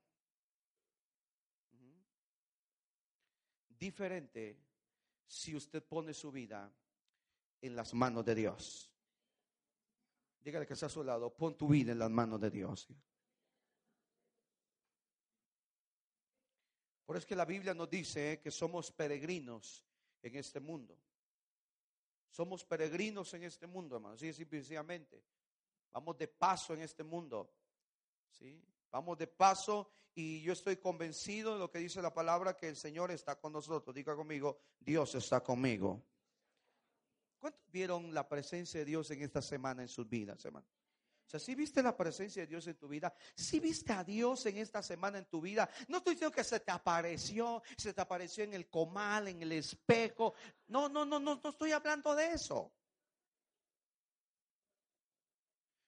diferente 3.78 4.58
si 5.26 5.56
usted 5.56 5.84
pone 5.84 6.14
su 6.14 6.32
vida 6.32 6.72
en 7.62 7.76
las 7.76 7.94
manos 7.94 8.26
de 8.26 8.36
Dios. 8.36 8.92
Dígale 10.40 10.66
que 10.66 10.74
está 10.74 10.86
a 10.86 10.90
su 10.90 11.04
lado, 11.04 11.36
pon 11.36 11.58
tu 11.58 11.68
vida 11.68 11.92
en 11.92 12.00
las 12.00 12.10
manos 12.10 12.40
de 12.40 12.50
Dios. 12.50 12.88
Por 17.06 17.16
eso 17.16 17.24
es 17.24 17.26
que 17.26 17.36
la 17.36 17.46
Biblia 17.46 17.74
nos 17.74 17.90
dice 17.90 18.40
que 18.42 18.52
somos 18.52 18.92
peregrinos 18.92 19.84
en 20.22 20.36
este 20.36 20.60
mundo. 20.60 20.98
Somos 22.30 22.66
peregrinos 22.66 23.34
en 23.34 23.44
este 23.44 23.66
mundo, 23.66 23.96
hermano, 23.96 24.16
así 24.16 24.32
simplemente. 24.34 25.24
Vamos 25.92 26.18
de 26.18 26.28
paso 26.28 26.74
en 26.74 26.82
este 26.82 27.04
mundo. 27.04 27.52
¿sí? 28.30 28.62
Vamos 28.92 29.18
de 29.18 29.28
paso 29.28 29.90
y 30.16 30.42
yo 30.42 30.54
estoy 30.54 30.78
convencido 30.78 31.54
de 31.54 31.60
lo 31.60 31.70
que 31.70 31.80
dice 31.80 32.02
la 32.02 32.14
palabra, 32.14 32.56
que 32.56 32.68
el 32.68 32.76
Señor 32.76 33.12
está 33.12 33.36
con 33.40 33.54
nosotros. 33.54 33.94
Diga 33.94 34.16
conmigo, 34.16 34.60
Dios 34.80 35.14
está 35.16 35.44
conmigo. 35.44 36.04
¿Cuántos 37.38 37.70
vieron 37.72 38.14
la 38.14 38.28
presencia 38.28 38.80
de 38.80 38.86
Dios 38.86 39.12
en 39.12 39.22
esta 39.22 39.42
semana 39.42 39.84
en 39.84 39.88
sus 39.88 40.10
vidas, 40.10 40.44
hermano? 40.44 40.68
O 41.28 41.30
sea, 41.30 41.42
si 41.42 41.56
viste 41.56 41.84
la 41.84 41.96
presencia 41.96 42.44
de 42.44 42.48
Dios 42.48 42.66
en 42.68 42.78
tu 42.78 42.88
vida, 42.88 43.14
si 43.36 43.60
viste 43.60 43.92
a 43.92 44.02
Dios 44.02 44.46
en 44.46 44.58
esta 44.58 44.82
semana 44.82 45.18
en 45.18 45.26
tu 45.26 45.42
vida, 45.42 45.70
no 45.90 45.98
estoy 45.98 46.14
diciendo 46.14 46.34
que 46.34 46.44
se 46.46 46.62
te 46.62 46.72
apareció, 46.72 47.62
se 47.76 47.94
te 47.94 48.00
apareció 48.00 48.46
en 48.46 48.54
el 48.54 48.70
comal, 48.70 49.28
en 49.28 49.42
el 49.42 49.52
espejo. 49.52 50.34
No, 50.68 50.88
no, 50.88 51.06
no, 51.06 51.20
no, 51.20 51.42
no 51.44 51.50
estoy 51.50 51.74
hablando 51.74 52.16
de 52.16 52.28
eso. 52.28 52.72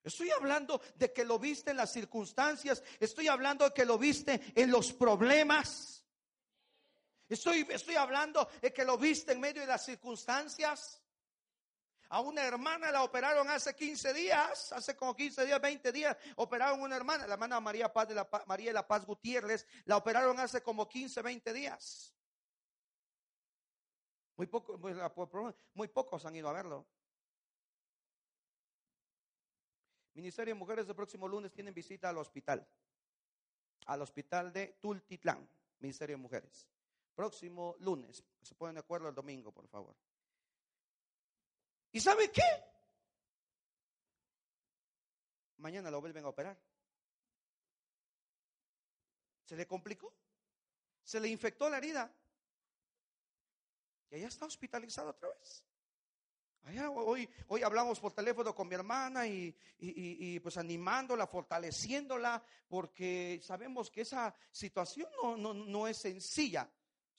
Estoy 0.09 0.31
hablando 0.31 0.81
de 0.95 1.13
que 1.13 1.23
lo 1.23 1.37
viste 1.37 1.69
en 1.69 1.77
las 1.77 1.91
circunstancias, 1.91 2.83
estoy 2.99 3.27
hablando 3.27 3.63
de 3.65 3.75
que 3.75 3.85
lo 3.85 3.99
viste 3.99 4.41
en 4.55 4.71
los 4.71 4.91
problemas. 4.91 6.03
Estoy, 7.27 7.67
estoy 7.69 7.95
hablando 7.95 8.49
de 8.59 8.73
que 8.73 8.83
lo 8.85 8.97
viste 8.97 9.33
en 9.33 9.39
medio 9.39 9.61
de 9.61 9.67
las 9.67 9.85
circunstancias. 9.85 10.99
A 12.09 12.21
una 12.21 12.43
hermana 12.43 12.91
la 12.91 13.03
operaron 13.03 13.47
hace 13.51 13.75
15 13.75 14.11
días, 14.15 14.73
hace 14.73 14.95
como 14.95 15.15
15 15.15 15.45
días, 15.45 15.61
20 15.61 15.91
días, 15.91 16.17
operaron 16.37 16.81
una 16.81 16.95
hermana, 16.95 17.27
la 17.27 17.35
hermana 17.35 17.59
María 17.59 17.93
Paz 17.93 18.07
de 18.07 18.15
la 18.15 18.27
María 18.47 18.71
de 18.71 18.73
la 18.73 18.87
Paz 18.87 19.05
Gutiérrez, 19.05 19.67
la 19.85 19.97
operaron 19.97 20.39
hace 20.39 20.63
como 20.63 20.89
15, 20.89 21.21
20 21.21 21.53
días. 21.53 22.15
Muy, 24.37 24.47
poco, 24.47 24.79
muy 25.75 25.87
pocos 25.87 26.25
han 26.25 26.35
ido 26.35 26.49
a 26.49 26.53
verlo. 26.53 26.87
Ministerio 30.19 30.53
de 30.53 30.59
Mujeres 30.59 30.87
el 30.87 30.95
próximo 30.95 31.27
lunes 31.27 31.53
tienen 31.53 31.73
visita 31.73 32.09
al 32.09 32.17
hospital, 32.17 32.67
al 33.85 34.01
hospital 34.01 34.51
de 34.51 34.77
Tultitlán, 34.81 35.49
Ministerio 35.79 36.17
de 36.17 36.21
Mujeres. 36.21 36.67
Próximo 37.15 37.75
lunes, 37.79 38.23
se 38.41 38.55
ponen 38.55 38.75
de 38.75 38.81
acuerdo 38.81 39.07
el 39.07 39.15
domingo, 39.15 39.53
por 39.53 39.67
favor. 39.67 39.95
¿Y 41.91 41.99
sabe 41.99 42.31
qué? 42.31 42.41
Mañana 45.57 45.89
lo 45.89 46.01
vuelven 46.01 46.25
a 46.25 46.29
operar. 46.29 46.57
Se 49.45 49.55
le 49.55 49.65
complicó. 49.65 50.13
Se 51.03 51.19
le 51.19 51.29
infectó 51.29 51.69
la 51.69 51.77
herida. 51.77 52.13
Y 54.11 54.15
allá 54.15 54.27
está 54.27 54.45
hospitalizado 54.45 55.09
otra 55.11 55.29
vez. 55.29 55.63
Hoy, 56.93 57.27
hoy 57.47 57.63
hablamos 57.63 57.99
por 57.99 58.13
teléfono 58.13 58.53
con 58.53 58.67
mi 58.67 58.75
hermana 58.75 59.25
y, 59.25 60.39
pues 60.41 60.57
animándola, 60.57 61.25
fortaleciéndola, 61.25 62.43
porque 62.67 63.39
sabemos 63.41 63.89
que 63.89 64.01
esa 64.01 64.33
situación 64.51 65.09
no 65.41 65.87
es 65.87 65.97
sencilla. 65.97 66.69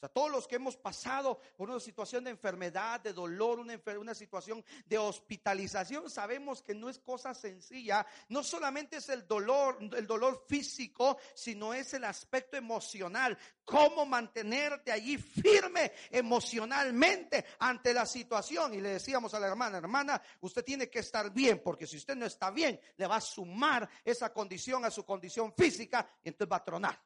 O 0.00 0.06
sea, 0.06 0.08
todos 0.08 0.30
los 0.30 0.48
que 0.48 0.56
hemos 0.56 0.78
pasado 0.78 1.38
por 1.58 1.68
una 1.68 1.78
situación 1.78 2.24
de 2.24 2.30
enfermedad, 2.30 3.00
de 3.00 3.12
dolor, 3.12 3.60
una, 3.60 3.78
una, 3.98 4.14
situación 4.14 4.64
de 4.86 4.96
hospitalización, 4.96 6.08
sabemos 6.08 6.62
que 6.62 6.74
no 6.74 6.88
es 6.88 6.98
cosa 7.00 7.34
sencilla. 7.34 8.06
No 8.30 8.42
solamente 8.42 8.96
es 8.96 9.10
el 9.10 9.28
dolor, 9.28 9.76
el 9.94 10.06
dolor 10.06 10.46
físico, 10.48 11.18
sino 11.34 11.74
es 11.74 11.92
el 11.92 12.04
aspecto 12.04 12.56
emocional. 12.56 13.36
Cómo 13.62 14.06
mantenerte 14.06 14.90
allí 14.90 15.18
firme 15.18 15.92
emocionalmente 16.10 17.44
ante 17.58 17.92
la 17.92 18.06
situación. 18.06 18.72
Y 18.72 18.80
le 18.80 18.92
decíamos 18.94 19.34
a 19.34 19.40
la 19.40 19.48
hermana, 19.48 19.76
hermana, 19.76 20.22
usted 20.40 20.64
tiene 20.64 20.88
que 20.88 21.00
estar 21.00 21.30
bien, 21.30 21.60
porque 21.62 21.86
si 21.86 21.98
usted 21.98 22.16
no 22.16 22.24
está 22.24 22.50
bien, 22.50 22.80
le 22.96 23.06
va 23.06 23.16
a 23.16 23.20
sumar 23.20 23.86
esa 24.02 24.32
condición 24.32 24.82
a 24.86 24.90
su 24.90 25.04
condición 25.04 25.52
física 25.52 26.08
y 26.24 26.30
entonces 26.30 26.50
va 26.50 26.56
a 26.56 26.64
tronar. 26.64 27.02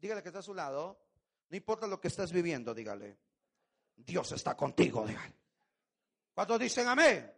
Dígale 0.00 0.20
que 0.20 0.30
está 0.30 0.40
a 0.40 0.42
su 0.42 0.52
lado. 0.52 1.09
No 1.50 1.56
importa 1.56 1.86
lo 1.86 2.00
que 2.00 2.08
estés 2.08 2.32
viviendo, 2.32 2.72
dígale. 2.72 3.18
Dios 3.96 4.32
está 4.32 4.56
contigo, 4.56 5.06
dígale. 5.06 5.34
Cuando 6.32 6.58
dicen 6.58 6.88
amén? 6.88 7.30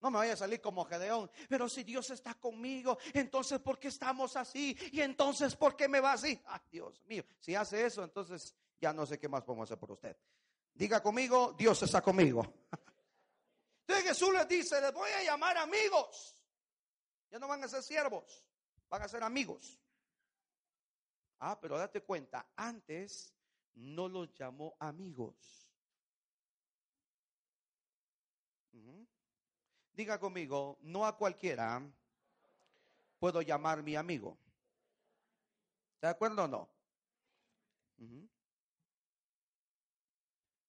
No 0.00 0.10
me 0.10 0.18
vaya 0.18 0.32
a 0.32 0.36
salir 0.36 0.60
como 0.60 0.84
Gedeón. 0.84 1.30
Pero 1.48 1.68
si 1.68 1.84
Dios 1.84 2.10
está 2.10 2.34
conmigo, 2.34 2.98
entonces 3.12 3.60
¿por 3.60 3.78
qué 3.78 3.88
estamos 3.88 4.34
así? 4.36 4.76
Y 4.92 5.00
entonces 5.02 5.56
¿por 5.56 5.76
qué 5.76 5.88
me 5.88 6.00
va 6.00 6.12
así? 6.12 6.40
Ay, 6.46 6.60
Dios 6.70 7.04
mío. 7.04 7.24
Si 7.38 7.54
hace 7.54 7.84
eso, 7.84 8.02
entonces 8.02 8.54
ya 8.80 8.92
no 8.92 9.04
sé 9.04 9.18
qué 9.18 9.28
más 9.28 9.44
podemos 9.44 9.68
hacer 9.68 9.78
por 9.78 9.92
usted. 9.92 10.16
Diga 10.72 11.02
conmigo, 11.02 11.54
Dios 11.58 11.82
está 11.82 12.00
conmigo. 12.00 12.42
Entonces 13.80 14.10
Jesús 14.10 14.32
les 14.34 14.46
dice, 14.46 14.80
les 14.80 14.92
voy 14.92 15.10
a 15.10 15.24
llamar 15.24 15.56
amigos. 15.56 16.44
Ya 17.30 17.38
no 17.38 17.48
van 17.48 17.64
a 17.64 17.68
ser 17.68 17.82
siervos, 17.82 18.44
van 18.88 19.02
a 19.02 19.08
ser 19.08 19.22
amigos. 19.22 19.80
Ah, 21.38 21.58
pero 21.60 21.78
date 21.78 22.02
cuenta, 22.02 22.50
antes 22.56 23.32
no 23.74 24.08
los 24.08 24.32
llamó 24.34 24.76
amigos. 24.80 25.68
Diga 29.92 30.18
conmigo, 30.18 30.78
no 30.82 31.04
a 31.06 31.16
cualquiera 31.16 31.82
puedo 33.18 33.42
llamar 33.42 33.82
mi 33.82 33.96
amigo. 33.96 34.38
¿De 36.00 36.08
acuerdo 36.08 36.44
o 36.44 36.48
no? 36.48 36.68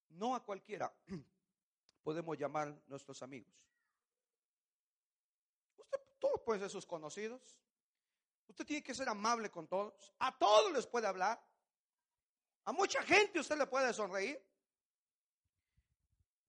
No 0.10 0.36
a 0.36 0.44
cualquiera 0.44 0.92
podemos 2.04 2.38
llamar 2.38 2.76
nuestros 2.88 3.22
amigos. 3.22 3.54
Usted, 5.78 6.00
todos 6.20 6.42
pueden 6.42 6.62
ser 6.62 6.72
sus 6.72 6.86
conocidos. 6.86 7.60
Usted 8.50 8.66
tiene 8.66 8.84
que 8.84 8.96
ser 8.96 9.08
amable 9.08 9.50
con 9.52 9.68
todos. 9.68 9.94
A 10.20 10.38
todos 10.38 10.74
les 10.74 10.88
puede 10.88 11.08
hablar. 11.08 11.40
A 12.66 12.72
mucha 12.72 13.02
gente 13.04 13.40
usted 13.40 13.58
le 13.58 13.68
puede 13.68 13.94
sonreír. 13.94 14.44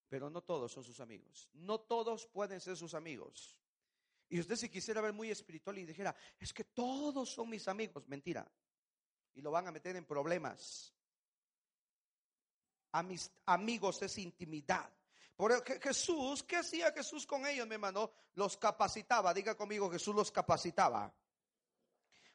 Pero 0.09 0.31
no 0.31 0.43
todos 0.43 0.73
son 0.73 0.83
sus 0.83 0.99
amigos. 0.99 1.49
No 1.53 1.81
todos 1.81 2.27
pueden 2.27 2.61
ser 2.61 2.77
sus 2.77 2.95
amigos. 2.95 3.57
Y 4.29 4.41
usted 4.41 4.57
si 4.57 4.69
quisiera 4.69 5.01
ver 5.01 5.13
muy 5.13 5.31
espiritual 5.31 5.79
y 5.79 5.85
dijera, 5.85 6.17
es 6.39 6.53
que 6.53 6.65
todos 6.65 7.31
son 7.31 7.51
mis 7.51 7.69
amigos. 7.69 8.09
Mentira. 8.09 8.51
Y 9.35 9.43
lo 9.43 9.51
van 9.51 9.69
a 9.69 9.73
meter 9.73 9.95
en 9.95 10.07
problemas. 10.07 10.95
A 12.93 13.03
mis 13.03 13.31
amigos 13.45 14.01
es 14.03 14.19
intimidad. 14.19 14.91
Por 15.37 15.65
Jesús, 15.81 16.43
¿qué 16.43 16.57
hacía 16.57 16.93
Jesús 16.93 17.27
con 17.27 17.47
ellos, 17.47 17.67
mi 17.67 17.75
hermano? 17.75 18.11
Los 18.35 18.57
capacitaba. 18.57 19.33
Diga 19.35 19.55
conmigo, 19.55 19.91
Jesús 19.91 20.15
los 20.15 20.31
capacitaba. 20.31 21.15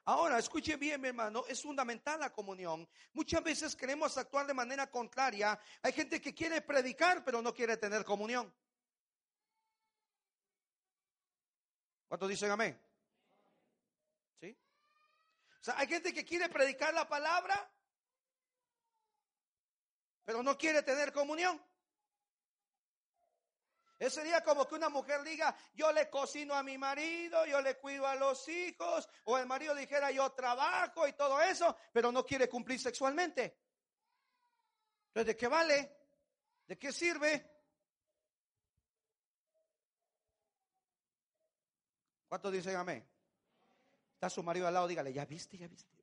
Ahora, 0.07 0.37
escuche 0.37 0.77
bien, 0.77 1.01
mi 1.01 1.07
hermano, 1.07 1.45
es 1.47 1.63
fundamental 1.63 2.19
la 2.19 2.31
comunión. 2.31 2.87
Muchas 3.13 3.43
veces 3.43 3.75
queremos 3.75 4.15
actuar 4.17 4.45
de 4.45 4.53
manera 4.53 4.89
contraria. 4.91 5.59
Hay 5.81 5.93
gente 5.93 6.21
que 6.21 6.33
quiere 6.33 6.61
predicar, 6.61 7.25
pero 7.25 7.41
no 7.41 7.51
quiere 7.51 7.75
tener 7.77 8.05
comunión. 8.05 8.53
¿Cuántos 12.07 12.29
dicen 12.29 12.51
amén? 12.51 12.79
¿Sí? 14.39 14.55
O 15.59 15.63
sea, 15.63 15.79
hay 15.79 15.87
gente 15.87 16.13
que 16.13 16.23
quiere 16.23 16.49
predicar 16.49 16.93
la 16.93 17.09
palabra, 17.09 17.67
pero 20.23 20.43
no 20.43 20.55
quiere 20.55 20.83
tener 20.83 21.11
comunión. 21.11 21.59
Ese 23.97 24.21
sería 24.21 24.43
como 24.43 24.67
que 24.67 24.75
una 24.75 24.89
mujer 24.89 25.23
diga, 25.23 25.55
yo 25.73 25.91
le 25.91 26.09
cocino 26.09 26.53
a 26.53 26.63
mi 26.63 26.77
marido, 26.77 27.45
yo 27.45 27.61
le 27.61 27.77
cuido 27.77 28.05
a 28.05 28.15
los 28.15 28.47
hijos, 28.49 29.07
o 29.23 29.37
el 29.37 29.45
marido 29.45 29.73
dijera, 29.73 30.11
yo 30.11 30.29
trabajo 30.33 31.07
y 31.07 31.13
todo 31.13 31.41
eso, 31.41 31.77
pero 31.93 32.11
no 32.11 32.25
quiere 32.25 32.49
cumplir 32.49 32.79
sexualmente. 32.79 33.57
Entonces, 35.07 35.27
¿de 35.27 35.37
qué 35.37 35.47
vale? 35.47 35.97
¿De 36.67 36.77
qué 36.77 36.91
sirve? 36.91 37.49
¿Cuántos 42.27 42.51
dicen 42.51 42.75
amén? 42.75 43.07
Está 44.15 44.29
su 44.29 44.43
marido 44.43 44.67
al 44.67 44.73
lado, 44.73 44.87
dígale, 44.87 45.13
ya 45.13 45.25
viste, 45.25 45.57
ya 45.57 45.67
viste. 45.67 45.95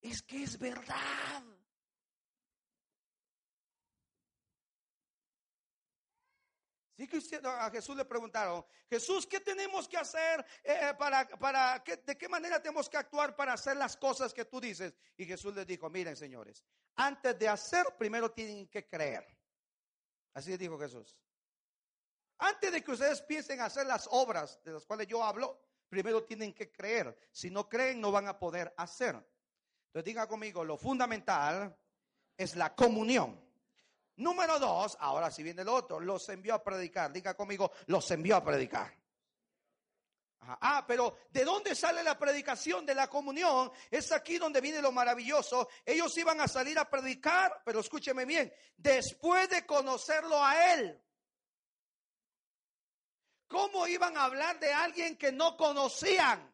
Es 0.00 0.22
que 0.22 0.44
es 0.44 0.56
verdad. 0.58 1.57
Sí 6.98 7.06
que 7.06 7.20
a 7.44 7.70
Jesús 7.70 7.96
le 7.96 8.04
preguntaron, 8.04 8.66
Jesús, 8.90 9.24
¿qué 9.24 9.38
tenemos 9.38 9.86
que 9.86 9.96
hacer 9.96 10.44
eh, 10.64 10.92
para, 10.98 11.28
para 11.28 11.78
de 11.78 12.18
qué 12.18 12.28
manera 12.28 12.60
tenemos 12.60 12.88
que 12.88 12.96
actuar 12.96 13.36
para 13.36 13.52
hacer 13.52 13.76
las 13.76 13.96
cosas 13.96 14.34
que 14.34 14.44
tú 14.44 14.60
dices? 14.60 14.96
Y 15.16 15.24
Jesús 15.24 15.54
les 15.54 15.64
dijo, 15.64 15.88
miren 15.88 16.16
señores, 16.16 16.64
antes 16.96 17.38
de 17.38 17.48
hacer, 17.48 17.86
primero 17.96 18.32
tienen 18.32 18.66
que 18.66 18.88
creer. 18.88 19.24
Así 20.34 20.56
dijo 20.56 20.76
Jesús. 20.76 21.16
Antes 22.38 22.72
de 22.72 22.82
que 22.82 22.90
ustedes 22.90 23.22
piensen 23.22 23.60
hacer 23.60 23.86
las 23.86 24.08
obras 24.10 24.60
de 24.64 24.72
las 24.72 24.84
cuales 24.84 25.06
yo 25.06 25.22
hablo, 25.22 25.62
primero 25.88 26.24
tienen 26.24 26.52
que 26.52 26.72
creer. 26.72 27.16
Si 27.30 27.48
no 27.48 27.68
creen, 27.68 28.00
no 28.00 28.10
van 28.10 28.26
a 28.26 28.40
poder 28.40 28.74
hacer. 28.76 29.14
Entonces 29.86 30.04
diga 30.04 30.26
conmigo, 30.26 30.64
lo 30.64 30.76
fundamental 30.76 31.78
es 32.36 32.56
la 32.56 32.74
comunión. 32.74 33.47
Número 34.18 34.58
dos, 34.58 34.96
ahora 35.00 35.30
si 35.30 35.42
viene 35.42 35.62
el 35.62 35.68
otro, 35.68 36.00
los 36.00 36.28
envió 36.28 36.54
a 36.54 36.62
predicar. 36.62 37.12
Diga 37.12 37.34
conmigo, 37.34 37.70
los 37.86 38.10
envió 38.10 38.36
a 38.36 38.44
predicar. 38.44 38.92
Ah, 40.40 40.84
pero 40.86 41.18
¿de 41.30 41.44
dónde 41.44 41.74
sale 41.74 42.02
la 42.02 42.18
predicación 42.18 42.84
de 42.84 42.94
la 42.94 43.08
comunión? 43.08 43.70
Es 43.90 44.10
aquí 44.12 44.38
donde 44.38 44.60
viene 44.60 44.80
lo 44.80 44.90
maravilloso. 44.90 45.68
Ellos 45.84 46.16
iban 46.16 46.40
a 46.40 46.48
salir 46.48 46.78
a 46.78 46.88
predicar, 46.88 47.62
pero 47.64 47.80
escúcheme 47.80 48.24
bien, 48.24 48.52
después 48.76 49.48
de 49.50 49.66
conocerlo 49.66 50.42
a 50.42 50.74
Él. 50.74 51.00
¿Cómo 53.46 53.86
iban 53.86 54.16
a 54.16 54.24
hablar 54.24 54.58
de 54.58 54.72
alguien 54.72 55.16
que 55.16 55.30
no 55.30 55.56
conocían? 55.56 56.52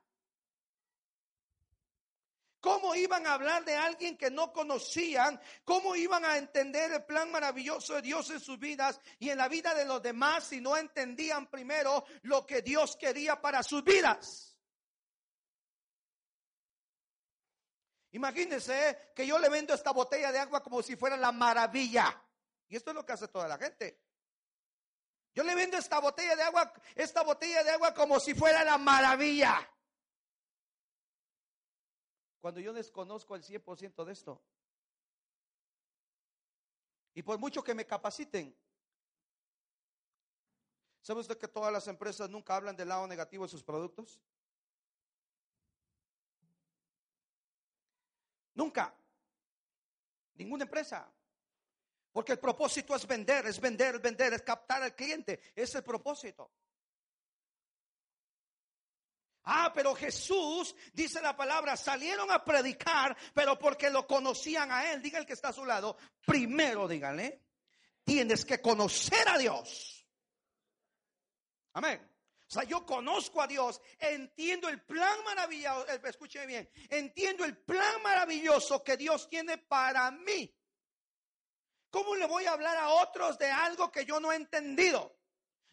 ¿Cómo 2.64 2.94
iban 2.94 3.26
a 3.26 3.34
hablar 3.34 3.62
de 3.62 3.76
alguien 3.76 4.16
que 4.16 4.30
no 4.30 4.50
conocían? 4.50 5.38
¿Cómo 5.66 5.94
iban 5.94 6.24
a 6.24 6.38
entender 6.38 6.90
el 6.92 7.04
plan 7.04 7.30
maravilloso 7.30 7.96
de 7.96 8.00
Dios 8.00 8.30
en 8.30 8.40
sus 8.40 8.58
vidas 8.58 8.98
y 9.18 9.28
en 9.28 9.36
la 9.36 9.48
vida 9.48 9.74
de 9.74 9.84
los 9.84 10.00
demás 10.00 10.44
si 10.44 10.62
no 10.62 10.74
entendían 10.74 11.50
primero 11.50 12.06
lo 12.22 12.46
que 12.46 12.62
Dios 12.62 12.96
quería 12.96 13.38
para 13.38 13.62
sus 13.62 13.84
vidas? 13.84 14.56
Imagínense 18.12 19.12
que 19.14 19.26
yo 19.26 19.38
le 19.38 19.50
vendo 19.50 19.74
esta 19.74 19.90
botella 19.90 20.32
de 20.32 20.38
agua 20.38 20.62
como 20.62 20.82
si 20.82 20.96
fuera 20.96 21.18
la 21.18 21.32
maravilla. 21.32 22.18
Y 22.68 22.76
esto 22.76 22.92
es 22.92 22.94
lo 22.94 23.04
que 23.04 23.12
hace 23.12 23.28
toda 23.28 23.46
la 23.46 23.58
gente. 23.58 24.00
Yo 25.34 25.44
le 25.44 25.54
vendo 25.54 25.76
esta 25.76 25.98
botella 25.98 26.34
de 26.34 26.44
agua, 26.44 26.72
esta 26.94 27.24
botella 27.24 27.62
de 27.62 27.72
agua 27.72 27.92
como 27.92 28.18
si 28.18 28.32
fuera 28.32 28.64
la 28.64 28.78
maravilla 28.78 29.68
cuando 32.44 32.60
yo 32.60 32.74
desconozco 32.74 33.34
el 33.34 33.42
100% 33.42 34.04
de 34.04 34.12
esto. 34.12 34.38
Y 37.14 37.22
por 37.22 37.38
mucho 37.38 37.64
que 37.64 37.74
me 37.74 37.86
capaciten, 37.86 38.54
¿sabe 41.00 41.20
usted 41.20 41.38
que 41.38 41.48
todas 41.48 41.72
las 41.72 41.88
empresas 41.88 42.28
nunca 42.28 42.54
hablan 42.54 42.76
del 42.76 42.88
lado 42.88 43.06
negativo 43.06 43.44
de 43.44 43.48
sus 43.48 43.62
productos? 43.62 44.20
Nunca. 48.52 48.94
Ninguna 50.34 50.64
empresa. 50.64 51.10
Porque 52.12 52.32
el 52.32 52.38
propósito 52.38 52.94
es 52.94 53.06
vender, 53.06 53.46
es 53.46 53.58
vender, 53.58 53.94
es 53.94 54.02
vender, 54.02 54.34
es 54.34 54.42
captar 54.42 54.82
al 54.82 54.94
cliente. 54.94 55.40
Es 55.56 55.74
el 55.74 55.82
propósito. 55.82 56.50
Ah, 59.44 59.70
pero 59.74 59.94
Jesús, 59.94 60.74
dice 60.92 61.20
la 61.20 61.36
palabra, 61.36 61.76
salieron 61.76 62.30
a 62.30 62.42
predicar, 62.42 63.16
pero 63.34 63.58
porque 63.58 63.90
lo 63.90 64.06
conocían 64.06 64.72
a 64.72 64.90
Él. 64.90 65.02
Diga 65.02 65.18
el 65.18 65.26
que 65.26 65.34
está 65.34 65.48
a 65.48 65.52
su 65.52 65.66
lado, 65.66 65.96
primero 66.24 66.88
díganle, 66.88 67.42
tienes 68.02 68.44
que 68.44 68.60
conocer 68.62 69.28
a 69.28 69.36
Dios. 69.36 70.06
Amén. 71.74 72.10
O 72.48 72.50
sea, 72.54 72.64
yo 72.64 72.86
conozco 72.86 73.42
a 73.42 73.46
Dios, 73.46 73.80
entiendo 73.98 74.68
el 74.68 74.82
plan 74.82 75.24
maravilloso, 75.24 75.88
eh, 75.88 76.00
escúcheme 76.04 76.46
bien, 76.46 76.70
entiendo 76.88 77.44
el 77.44 77.56
plan 77.56 78.02
maravilloso 78.02 78.84
que 78.84 78.96
Dios 78.96 79.28
tiene 79.28 79.58
para 79.58 80.10
mí. 80.10 80.54
¿Cómo 81.90 82.14
le 82.14 82.26
voy 82.26 82.44
a 82.44 82.52
hablar 82.52 82.76
a 82.76 82.90
otros 82.90 83.38
de 83.38 83.50
algo 83.50 83.90
que 83.90 84.04
yo 84.04 84.20
no 84.20 84.32
he 84.32 84.36
entendido? 84.36 85.18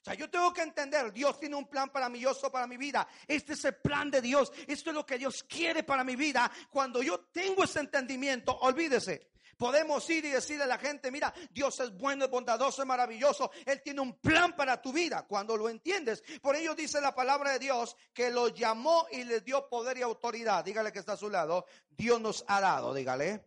O 0.02 0.04
sea, 0.04 0.16
yo 0.16 0.28
tengo 0.32 0.52
que 0.52 0.64
entender, 0.64 1.14
Dios 1.14 1.40
tiene 1.40 1.56
un 1.56 1.68
plan 1.68 1.92
maravilloso 1.94 2.52
para 2.52 2.66
mi 2.66 2.76
vida. 2.76 3.08
Este 3.28 3.54
es 3.54 3.64
el 3.66 3.76
plan 3.76 4.10
de 4.10 4.20
Dios. 4.20 4.52
Esto 4.66 4.90
es 4.90 4.96
lo 4.96 5.06
que 5.06 5.20
Dios 5.20 5.44
quiere 5.44 5.84
para 5.84 6.04
mi 6.04 6.16
vida. 6.16 6.52
Cuando 6.72 7.04
yo 7.04 7.20
tengo 7.32 7.64
ese 7.64 7.82
entendimiento, 7.82 8.58
olvídese. 8.62 9.30
Podemos 9.60 10.10
ir 10.10 10.26
y 10.26 10.30
decirle 10.32 10.64
a 10.64 10.68
la 10.68 10.80
gente, 10.80 11.12
mira, 11.12 11.32
Dios 11.52 11.80
es 11.82 11.96
bueno, 11.96 12.26
es 12.26 12.32
bondadoso, 12.32 12.82
es 12.82 12.88
maravilloso. 12.88 13.52
Él 13.64 13.80
tiene 13.84 14.02
un 14.02 14.20
plan 14.20 14.56
para 14.56 14.82
tu 14.82 14.92
vida 14.92 15.28
cuando 15.28 15.56
lo 15.56 15.70
entiendes. 15.70 16.24
Por 16.42 16.56
ello 16.56 16.74
dice 16.74 17.00
la 17.00 17.14
palabra 17.14 17.52
de 17.52 17.60
Dios 17.60 17.96
que 18.12 18.32
lo 18.32 18.48
llamó 18.48 19.06
y 19.12 19.24
le 19.24 19.42
dio 19.42 19.70
poder 19.70 20.00
y 20.00 20.02
autoridad. 20.02 20.66
Dígale 20.66 20.92
que 20.92 20.98
está 20.98 21.14
a 21.14 21.18
su 21.18 21.30
lado. 21.30 21.68
Dios 21.88 22.20
nos 22.20 22.44
ha 22.48 22.60
dado, 22.60 22.92
dígale. 22.92 23.46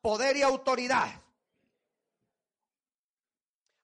Poder 0.00 0.38
y 0.38 0.40
autoridad. 0.40 1.10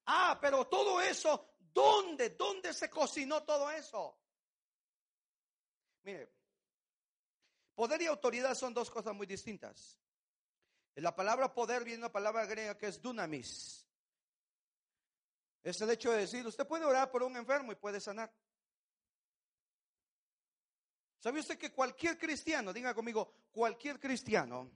Ah, 0.07 0.39
pero 0.41 0.65
todo 0.65 0.99
eso 0.99 1.56
¿Dónde? 1.77 2.31
¿Dónde 2.31 2.73
se 2.73 2.89
cocinó 2.89 3.43
todo 3.43 3.69
eso? 3.69 4.17
Mire, 6.01 6.27
poder 7.75 8.01
y 8.01 8.07
autoridad 8.07 8.55
son 8.55 8.73
dos 8.73 8.89
cosas 8.89 9.13
muy 9.13 9.27
distintas. 9.27 9.99
la 10.95 11.15
palabra 11.15 11.53
poder 11.53 11.83
viene 11.83 11.99
una 11.99 12.11
palabra 12.11 12.47
griega 12.47 12.75
que 12.79 12.87
es 12.87 12.99
dunamis. 12.99 13.87
Es 15.61 15.79
el 15.79 15.91
hecho 15.91 16.11
de 16.11 16.21
decir, 16.21 16.47
usted 16.47 16.65
puede 16.65 16.83
orar 16.83 17.11
por 17.11 17.21
un 17.21 17.37
enfermo 17.37 17.71
y 17.71 17.75
puede 17.75 17.99
sanar. 17.99 18.33
¿Sabe 21.19 21.41
usted 21.41 21.59
que 21.59 21.71
cualquier 21.71 22.17
cristiano, 22.17 22.73
diga 22.73 22.95
conmigo, 22.95 23.31
cualquier 23.51 23.99
cristiano 23.99 24.71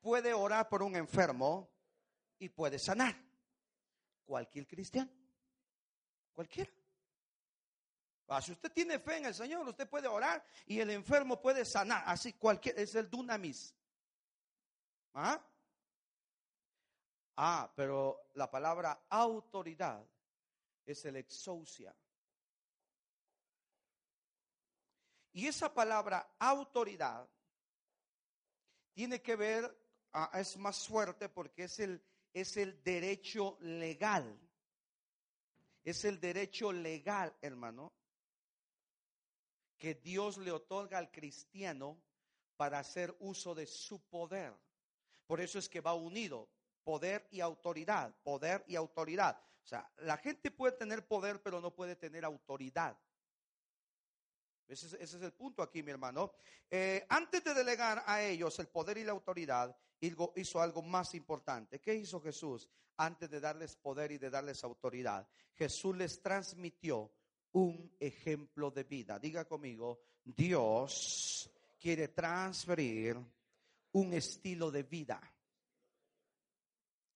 puede 0.00 0.32
orar 0.32 0.68
por 0.68 0.84
un 0.84 0.94
enfermo 0.94 1.68
y 2.38 2.48
puede 2.48 2.78
sanar? 2.78 3.16
Cualquier 4.24 4.68
cristiano. 4.68 5.25
Cualquiera. 6.36 6.70
Ah, 8.28 8.42
si 8.42 8.52
usted 8.52 8.70
tiene 8.70 8.98
fe 8.98 9.16
en 9.16 9.24
el 9.24 9.34
Señor, 9.34 9.66
usted 9.66 9.88
puede 9.88 10.06
orar 10.06 10.44
y 10.66 10.78
el 10.80 10.90
enfermo 10.90 11.40
puede 11.40 11.64
sanar. 11.64 12.02
Así 12.06 12.34
cualquier, 12.34 12.78
es 12.78 12.94
el 12.94 13.08
dunamis. 13.08 13.74
¿Ah? 15.14 15.42
Ah, 17.36 17.72
pero 17.74 18.28
la 18.34 18.50
palabra 18.50 19.06
autoridad 19.08 20.06
es 20.84 21.02
el 21.06 21.16
exousia. 21.16 21.96
Y 25.32 25.46
esa 25.46 25.72
palabra 25.72 26.34
autoridad 26.38 27.26
tiene 28.92 29.22
que 29.22 29.36
ver, 29.36 29.74
ah, 30.12 30.30
es 30.34 30.58
más 30.58 30.86
fuerte 30.86 31.30
porque 31.30 31.64
es 31.64 31.78
el, 31.78 32.04
es 32.34 32.58
el 32.58 32.82
derecho 32.82 33.56
legal 33.60 34.45
es 35.86 36.04
el 36.04 36.18
derecho 36.18 36.72
legal, 36.72 37.32
hermano, 37.40 37.92
que 39.78 39.94
Dios 39.94 40.36
le 40.38 40.50
otorga 40.50 40.98
al 40.98 41.12
cristiano 41.12 42.02
para 42.56 42.80
hacer 42.80 43.14
uso 43.20 43.54
de 43.54 43.66
su 43.66 44.00
poder. 44.08 44.52
Por 45.28 45.40
eso 45.40 45.60
es 45.60 45.68
que 45.68 45.80
va 45.80 45.94
unido 45.94 46.48
poder 46.82 47.28
y 47.30 47.40
autoridad, 47.40 48.12
poder 48.24 48.64
y 48.66 48.74
autoridad. 48.74 49.40
O 49.62 49.66
sea, 49.66 49.88
la 49.98 50.16
gente 50.16 50.50
puede 50.50 50.76
tener 50.76 51.06
poder, 51.06 51.40
pero 51.40 51.60
no 51.60 51.72
puede 51.72 51.94
tener 51.94 52.24
autoridad. 52.24 52.98
Ese 54.66 55.00
es, 55.00 55.14
el 55.14 55.32
punto 55.34 55.62
aquí, 55.62 55.84
mi 55.84 55.92
hermano. 55.92 56.32
Eh, 56.68 57.06
antes 57.08 57.44
de 57.44 57.54
delegar 57.54 58.02
a 58.06 58.22
ellos 58.22 58.58
el 58.58 58.66
poder 58.66 58.98
y 58.98 59.04
la 59.04 59.12
autoridad, 59.12 59.76
hizo 60.00 60.60
algo 60.60 60.82
más 60.82 61.14
importante. 61.14 61.80
¿Qué 61.80 61.94
hizo 61.94 62.20
Jesús 62.20 62.68
antes 62.96 63.30
de 63.30 63.40
darles 63.40 63.76
poder 63.76 64.12
y 64.12 64.18
de 64.18 64.30
darles 64.30 64.62
autoridad? 64.64 65.26
Jesús 65.54 65.96
les 65.96 66.20
transmitió 66.20 67.12
un 67.52 67.94
ejemplo 67.98 68.70
de 68.70 68.84
vida. 68.84 69.18
Diga 69.18 69.46
conmigo, 69.46 70.00
Dios 70.24 71.50
quiere 71.78 72.08
transferir 72.08 73.16
un 73.92 74.12
estilo 74.12 74.70
de 74.70 74.82
vida. 74.82 75.20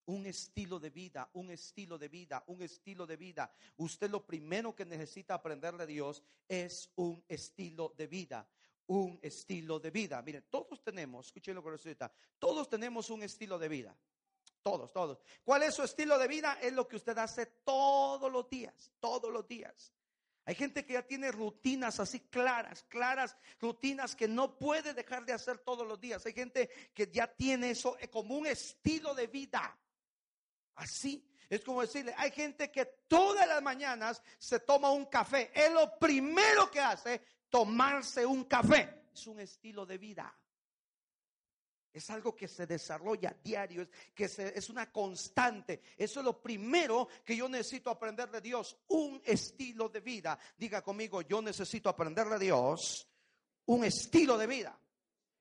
Un 0.05 0.25
estilo 0.25 0.79
de 0.79 0.89
vida, 0.89 1.29
un 1.33 1.51
estilo 1.51 1.97
de 1.97 2.09
vida, 2.09 2.43
un 2.47 2.63
estilo 2.63 3.05
de 3.05 3.17
vida. 3.17 3.53
Usted 3.77 4.09
lo 4.09 4.25
primero 4.25 4.75
que 4.75 4.85
necesita 4.85 5.35
aprender 5.35 5.77
de 5.77 5.85
Dios 5.85 6.23
es 6.47 6.91
un 6.95 7.23
estilo 7.29 7.93
de 7.95 8.07
vida 8.07 8.49
un 8.87 9.19
estilo 9.21 9.79
de 9.79 9.91
vida. 9.91 10.21
Miren, 10.21 10.45
todos 10.49 10.83
tenemos, 10.83 11.27
escuchen 11.27 11.55
lo 11.55 11.63
que 11.63 11.71
resulta, 11.71 12.11
todos 12.39 12.69
tenemos 12.69 13.09
un 13.09 13.23
estilo 13.23 13.57
de 13.57 13.69
vida. 13.69 13.97
Todos, 14.63 14.93
todos. 14.93 15.19
¿Cuál 15.43 15.63
es 15.63 15.73
su 15.73 15.83
estilo 15.83 16.19
de 16.19 16.27
vida? 16.27 16.59
Es 16.61 16.71
lo 16.73 16.87
que 16.87 16.95
usted 16.95 17.17
hace 17.17 17.47
todos 17.47 18.31
los 18.31 18.47
días, 18.47 18.91
todos 18.99 19.31
los 19.31 19.47
días. 19.47 19.91
Hay 20.45 20.55
gente 20.55 20.85
que 20.85 20.93
ya 20.93 21.03
tiene 21.03 21.31
rutinas 21.31 21.99
así 21.99 22.19
claras, 22.19 22.83
claras, 22.83 23.37
rutinas 23.59 24.15
que 24.15 24.27
no 24.27 24.57
puede 24.57 24.93
dejar 24.93 25.25
de 25.25 25.33
hacer 25.33 25.59
todos 25.59 25.87
los 25.87 25.99
días. 25.99 26.25
Hay 26.25 26.33
gente 26.33 26.69
que 26.93 27.09
ya 27.11 27.27
tiene 27.27 27.71
eso 27.71 27.97
como 28.11 28.35
un 28.35 28.47
estilo 28.47 29.13
de 29.13 29.27
vida. 29.27 29.77
Así. 30.75 31.27
Es 31.49 31.63
como 31.63 31.81
decirle, 31.81 32.13
hay 32.17 32.31
gente 32.31 32.71
que 32.71 32.85
todas 32.85 33.47
las 33.47 33.61
mañanas 33.61 34.21
se 34.39 34.59
toma 34.59 34.89
un 34.89 35.05
café. 35.05 35.51
Es 35.53 35.71
lo 35.71 35.99
primero 35.99 36.71
que 36.71 36.79
hace 36.79 37.21
tomarse 37.51 38.25
un 38.25 38.45
café. 38.45 39.03
Es 39.13 39.27
un 39.27 39.39
estilo 39.39 39.85
de 39.85 39.99
vida. 39.99 40.33
Es 41.93 42.09
algo 42.09 42.33
que 42.33 42.47
se 42.47 42.65
desarrolla 42.65 43.35
diario, 43.43 43.87
que 44.15 44.23
es 44.23 44.69
una 44.69 44.89
constante. 44.89 45.81
Eso 45.97 46.21
es 46.21 46.25
lo 46.25 46.41
primero 46.41 47.09
que 47.25 47.35
yo 47.35 47.49
necesito 47.49 47.89
aprender 47.89 48.31
de 48.31 48.39
Dios, 48.39 48.77
un 48.87 49.21
estilo 49.25 49.89
de 49.89 49.99
vida. 49.99 50.39
Diga 50.57 50.81
conmigo, 50.81 51.21
yo 51.21 51.41
necesito 51.41 51.89
aprender 51.89 52.29
de 52.29 52.39
Dios 52.39 53.07
un 53.65 53.83
estilo 53.83 54.37
de 54.37 54.47
vida. 54.47 54.79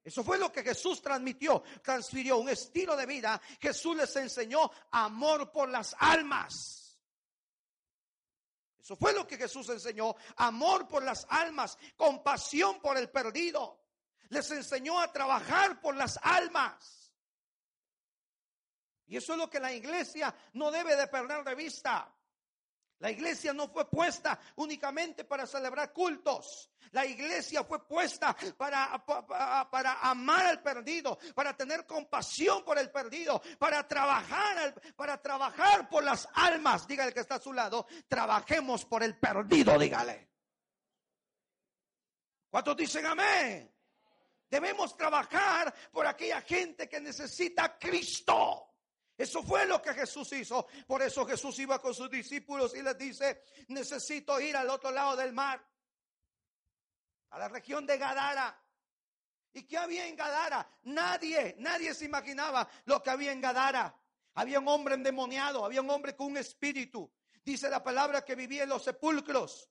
Eso 0.03 0.25
fue 0.25 0.39
lo 0.39 0.51
que 0.51 0.65
Jesús 0.65 1.01
transmitió, 1.01 1.63
transfirió 1.83 2.39
un 2.39 2.49
estilo 2.49 2.97
de 2.97 3.07
vida. 3.07 3.41
Jesús 3.61 3.97
les 3.97 4.17
enseñó 4.17 4.69
amor 4.91 5.53
por 5.53 5.69
las 5.69 5.95
almas. 6.01 6.90
Eso 8.81 8.97
fue 8.97 9.13
lo 9.13 9.27
que 9.27 9.37
Jesús 9.37 9.69
enseñó, 9.69 10.15
amor 10.37 10.89
por 10.89 11.03
las 11.03 11.27
almas, 11.29 11.77
compasión 11.97 12.81
por 12.81 12.97
el 12.97 13.11
perdido. 13.11 13.81
Les 14.29 14.51
enseñó 14.51 14.99
a 15.01 15.13
trabajar 15.13 15.81
por 15.81 15.95
las 15.97 16.19
almas. 16.23 17.13
Y 19.07 19.17
eso 19.17 19.33
es 19.33 19.39
lo 19.39 19.51
que 19.51 19.61
la 19.61 19.73
iglesia 19.73 20.35
no 20.53 20.71
debe 20.71 20.97
de 20.97 21.09
perder 21.09 21.45
de 21.45 21.55
vista. 21.55 22.15
La 23.01 23.11
iglesia 23.11 23.53
no 23.55 23.69
fue 23.69 23.89
puesta 23.89 24.39
únicamente 24.57 25.25
para 25.25 25.47
celebrar 25.47 25.93
cultos. 25.93 26.71
La 26.93 27.07
iglesia 27.07 27.65
fue 27.65 27.87
puesta 27.87 28.37
para, 28.57 29.03
para, 29.71 30.01
amar 30.01 30.47
al 30.47 30.63
perdido, 30.63 31.19
para 31.35 31.57
tener 31.57 31.87
compasión 31.87 32.63
por 32.63 32.79
el 32.79 32.91
perdido, 32.91 33.41
para 33.59 33.87
trabajar, 33.89 34.75
para 34.97 35.21
trabajar 35.21 35.89
por 35.89 36.05
las 36.05 36.29
almas. 36.35 36.87
Dígale 36.87 37.13
que 37.13 37.21
está 37.21 37.37
a 37.37 37.41
su 37.41 37.53
lado, 37.53 37.87
trabajemos 38.07 38.85
por 38.85 39.03
el 39.03 39.19
perdido, 39.19 39.79
dígale. 39.79 40.29
¿Cuántos 42.51 42.77
dicen 42.77 43.07
amén? 43.07 43.73
Debemos 44.51 44.95
trabajar 44.97 45.73
por 45.91 46.07
aquella 46.07 46.43
gente 46.43 46.87
que 46.89 47.01
necesita 47.01 47.79
Cristo. 47.79 48.70
Eso 49.21 49.43
fue 49.43 49.67
lo 49.67 49.83
que 49.83 49.93
Jesús 49.93 50.33
hizo. 50.33 50.67
Por 50.87 51.03
eso 51.03 51.27
Jesús 51.27 51.59
iba 51.59 51.79
con 51.79 51.93
sus 51.93 52.11
discípulos 52.11 52.75
y 52.75 52.81
les 52.81 52.97
dice, 52.97 53.43
necesito 53.69 54.41
ir 54.41 54.57
al 54.57 54.71
otro 54.71 54.91
lado 54.91 55.15
del 55.15 55.35
mar, 55.35 55.63
a 57.29 57.39
la 57.39 57.49
región 57.49 57.85
de 57.85 57.99
Gadara. 57.99 58.59
¿Y 59.53 59.65
qué 59.65 59.77
había 59.77 60.07
en 60.07 60.17
Gadara? 60.17 60.67
Nadie, 60.85 61.55
nadie 61.59 61.93
se 61.93 62.07
imaginaba 62.07 62.67
lo 62.87 63.03
que 63.03 63.11
había 63.11 63.31
en 63.31 63.43
Gadara. 63.43 63.95
Había 64.37 64.59
un 64.59 64.69
hombre 64.69 64.95
endemoniado, 64.95 65.67
había 65.67 65.83
un 65.83 65.91
hombre 65.91 66.17
con 66.17 66.29
un 66.29 66.39
espíritu. 66.39 67.13
Dice 67.45 67.69
la 67.69 67.83
palabra 67.83 68.25
que 68.25 68.35
vivía 68.35 68.63
en 68.63 68.71
los 68.71 68.85
sepulcros. 68.85 69.69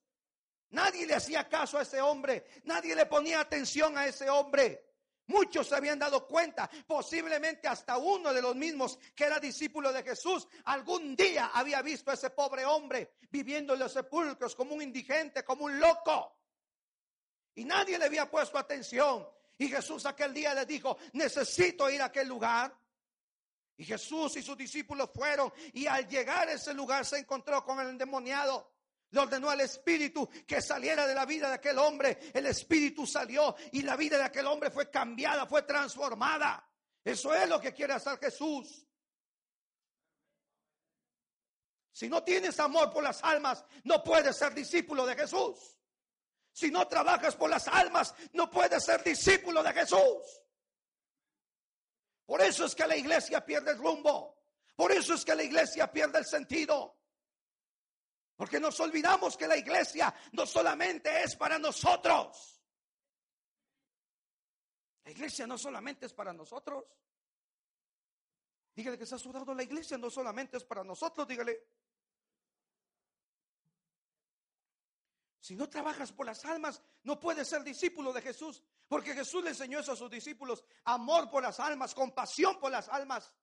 Nadie 0.68 1.08
le 1.08 1.14
hacía 1.14 1.48
caso 1.48 1.76
a 1.76 1.82
ese 1.82 2.00
hombre, 2.00 2.46
nadie 2.62 2.94
le 2.94 3.06
ponía 3.06 3.40
atención 3.40 3.98
a 3.98 4.06
ese 4.06 4.30
hombre. 4.30 4.89
Muchos 5.30 5.68
se 5.68 5.76
habían 5.76 6.00
dado 6.00 6.26
cuenta, 6.26 6.68
posiblemente 6.88 7.68
hasta 7.68 7.96
uno 7.98 8.34
de 8.34 8.42
los 8.42 8.56
mismos 8.56 8.98
que 9.14 9.24
era 9.24 9.38
discípulo 9.38 9.92
de 9.92 10.02
Jesús, 10.02 10.48
algún 10.64 11.14
día 11.14 11.52
había 11.54 11.82
visto 11.82 12.10
a 12.10 12.14
ese 12.14 12.30
pobre 12.30 12.66
hombre 12.66 13.12
viviendo 13.30 13.74
en 13.74 13.78
los 13.78 13.92
sepulcros 13.92 14.56
como 14.56 14.74
un 14.74 14.82
indigente, 14.82 15.44
como 15.44 15.66
un 15.66 15.78
loco. 15.78 16.36
Y 17.54 17.64
nadie 17.64 17.96
le 17.96 18.06
había 18.06 18.28
puesto 18.28 18.58
atención. 18.58 19.24
Y 19.56 19.68
Jesús 19.68 20.04
aquel 20.04 20.34
día 20.34 20.52
le 20.52 20.66
dijo, 20.66 20.98
necesito 21.12 21.88
ir 21.88 22.02
a 22.02 22.06
aquel 22.06 22.26
lugar. 22.26 22.76
Y 23.76 23.84
Jesús 23.84 24.36
y 24.36 24.42
sus 24.42 24.56
discípulos 24.56 25.10
fueron 25.14 25.52
y 25.74 25.86
al 25.86 26.08
llegar 26.08 26.48
a 26.48 26.54
ese 26.54 26.74
lugar 26.74 27.06
se 27.06 27.18
encontró 27.18 27.64
con 27.64 27.78
el 27.78 27.90
endemoniado. 27.90 28.72
Le 29.10 29.20
ordenó 29.20 29.50
al 29.50 29.60
espíritu 29.60 30.28
que 30.46 30.62
saliera 30.62 31.06
de 31.06 31.14
la 31.14 31.26
vida 31.26 31.48
de 31.48 31.54
aquel 31.54 31.78
hombre. 31.78 32.18
El 32.32 32.46
espíritu 32.46 33.06
salió 33.06 33.56
y 33.72 33.82
la 33.82 33.96
vida 33.96 34.16
de 34.16 34.24
aquel 34.24 34.46
hombre 34.46 34.70
fue 34.70 34.90
cambiada, 34.90 35.46
fue 35.46 35.62
transformada. 35.62 36.64
Eso 37.04 37.34
es 37.34 37.48
lo 37.48 37.60
que 37.60 37.72
quiere 37.72 37.94
hacer 37.94 38.18
Jesús. 38.18 38.86
Si 41.92 42.08
no 42.08 42.22
tienes 42.22 42.58
amor 42.60 42.90
por 42.92 43.02
las 43.02 43.22
almas, 43.22 43.64
no 43.84 44.02
puedes 44.02 44.36
ser 44.36 44.54
discípulo 44.54 45.04
de 45.04 45.16
Jesús. 45.16 45.76
Si 46.52 46.70
no 46.70 46.86
trabajas 46.86 47.36
por 47.36 47.50
las 47.50 47.68
almas, 47.68 48.14
no 48.32 48.50
puedes 48.50 48.84
ser 48.84 49.02
discípulo 49.02 49.62
de 49.62 49.72
Jesús. 49.72 50.42
Por 52.26 52.40
eso 52.42 52.64
es 52.64 52.74
que 52.74 52.86
la 52.86 52.96
iglesia 52.96 53.44
pierde 53.44 53.72
el 53.72 53.78
rumbo. 53.78 54.38
Por 54.76 54.92
eso 54.92 55.14
es 55.14 55.24
que 55.24 55.34
la 55.34 55.42
iglesia 55.42 55.90
pierde 55.90 56.18
el 56.18 56.26
sentido. 56.26 56.99
Porque 58.40 58.58
nos 58.58 58.80
olvidamos 58.80 59.36
que 59.36 59.46
la 59.46 59.54
iglesia 59.54 60.14
no 60.32 60.46
solamente 60.46 61.24
es 61.24 61.36
para 61.36 61.58
nosotros. 61.58 62.58
La 65.04 65.10
iglesia 65.10 65.46
no 65.46 65.58
solamente 65.58 66.06
es 66.06 66.14
para 66.14 66.32
nosotros. 66.32 66.86
Dígale 68.74 68.96
que 68.96 69.04
está 69.04 69.18
sudando 69.18 69.52
la 69.52 69.62
iglesia 69.62 69.98
no 69.98 70.08
solamente 70.08 70.56
es 70.56 70.64
para 70.64 70.82
nosotros, 70.82 71.28
dígale. 71.28 71.68
Si 75.38 75.54
no 75.54 75.68
trabajas 75.68 76.10
por 76.10 76.24
las 76.24 76.42
almas, 76.46 76.82
no 77.02 77.20
puedes 77.20 77.46
ser 77.46 77.62
discípulo 77.62 78.10
de 78.10 78.22
Jesús. 78.22 78.62
Porque 78.88 79.12
Jesús 79.12 79.44
le 79.44 79.50
enseñó 79.50 79.80
eso 79.80 79.92
a 79.92 79.96
sus 79.96 80.10
discípulos. 80.10 80.64
Amor 80.84 81.28
por 81.28 81.42
las 81.42 81.60
almas, 81.60 81.94
compasión 81.94 82.58
por 82.58 82.72
las 82.72 82.88
almas. 82.88 83.34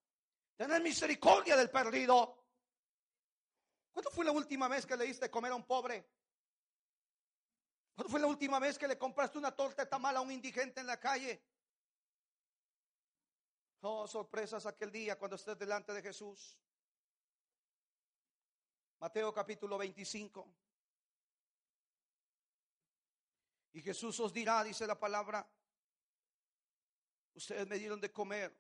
Tener 0.56 0.82
misericordia 0.82 1.56
del 1.56 1.70
perdido. 1.70 2.47
¿Cuándo 3.98 4.12
fue 4.12 4.26
la 4.26 4.32
última 4.32 4.68
vez 4.68 4.86
que 4.86 4.95
le 4.95 5.06
diste 5.06 5.32
comer 5.32 5.52
a 5.52 5.56
un 5.56 5.66
pobre? 5.66 6.08
¿Cuándo 7.95 8.12
fue 8.12 8.20
la 8.20 8.28
última 8.28 8.60
vez 8.60 8.78
que 8.78 8.88
le 8.88 8.95
compraste 8.95 9.39
una 9.39 9.56
torta 9.56 9.84
de 9.84 9.89
tamal 9.89 10.16
a 10.16 10.22
un 10.22 10.32
indigente 10.32 10.82
en 10.82 10.86
la 10.86 11.00
calle? 11.00 11.41
Oh, 13.82 14.08
sorpresas 14.08 14.68
aquel 14.68 14.91
día 14.91 15.18
cuando 15.18 15.36
estés 15.36 15.58
delante 15.58 15.93
de 15.93 16.04
Jesús. 16.04 16.56
Mateo 19.00 19.34
capítulo 19.34 19.80
25. 19.80 20.48
Y 23.74 23.82
Jesús 23.82 24.20
os 24.20 24.32
dirá, 24.32 24.64
dice 24.64 24.86
la 24.86 25.00
palabra, 25.00 25.43
ustedes 27.34 27.66
me 27.66 27.80
dieron 27.80 28.00
de 28.00 28.12
comer. 28.12 28.56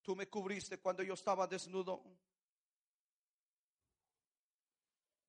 Tú 0.00 0.14
me 0.14 0.28
cubriste 0.28 0.78
cuando 0.78 1.02
yo 1.02 1.14
estaba 1.14 1.48
desnudo. 1.48 2.04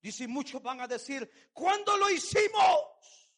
Dice, 0.00 0.26
muchos 0.26 0.62
van 0.62 0.80
a 0.80 0.88
decir, 0.88 1.30
¿cuándo 1.52 1.96
lo 1.96 2.08
hicimos? 2.10 3.30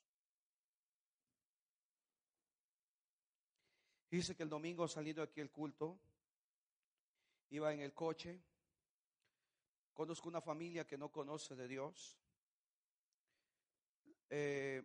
Dice 4.08 4.36
que 4.36 4.42
el 4.42 4.48
domingo 4.48 4.86
saliendo 4.86 5.22
aquí 5.22 5.40
el 5.40 5.50
culto, 5.50 5.98
iba 7.50 7.72
en 7.72 7.80
el 7.80 7.92
coche, 7.94 8.40
conozco 9.92 10.28
una 10.28 10.40
familia 10.40 10.86
que 10.86 10.98
no 10.98 11.10
conoce 11.10 11.56
de 11.56 11.66
Dios, 11.66 12.18
eh, 14.28 14.82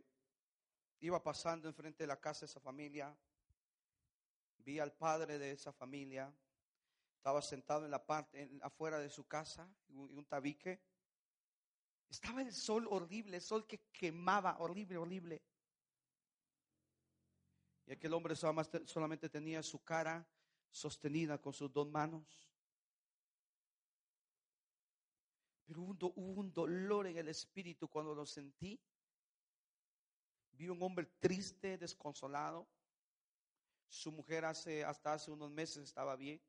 iba 1.02 1.22
pasando 1.22 1.68
enfrente 1.68 2.04
de 2.04 2.08
la 2.08 2.20
casa 2.20 2.42
de 2.42 2.46
esa 2.48 2.60
familia, 2.60 3.16
vi 4.58 4.80
al 4.80 4.94
padre 4.94 5.38
de 5.38 5.52
esa 5.52 5.72
familia, 5.72 6.34
estaba 7.18 7.42
sentado 7.42 7.86
en 7.86 7.92
la 7.92 8.06
parte, 8.06 8.50
afuera 8.62 8.98
de 9.00 9.10
su 9.10 9.28
casa, 9.28 9.70
en 9.90 10.18
un 10.18 10.26
tabique, 10.26 10.82
estaba 12.10 12.42
el 12.42 12.54
sol 12.54 12.88
horrible, 12.90 13.38
el 13.38 13.44
sol 13.44 13.68
que 13.68 13.80
quemaba, 13.92 14.58
horrible, 14.60 14.98
horrible. 14.98 15.44
Y 17.86 17.94
aquel 17.94 18.14
hombre 18.14 18.36
solamente 18.36 19.30
tenía 19.30 19.64
su 19.64 19.84
cara 19.84 20.28
sostenida 20.70 21.40
con 21.42 21.54
sus 21.54 21.72
dos 21.72 21.90
manos. 21.90 22.48
Pero 25.66 25.82
hubo 25.82 26.16
un, 26.16 26.54
dolor 26.54 27.08
en 27.08 27.18
el 27.18 27.28
espíritu 27.28 27.90
cuando 27.90 28.16
lo 28.16 28.26
sentí. 28.26 28.80
Vi 30.52 30.70
un 30.70 30.82
hombre 30.82 31.06
triste, 31.20 31.78
desconsolado. 31.78 32.68
Su 33.90 34.12
mujer 34.12 34.46
hace, 34.46 34.84
hasta 34.84 35.14
hace 35.14 35.32
unos 35.32 35.52
meses 35.52 35.84
estaba 35.84 36.16
bien. 36.16 36.42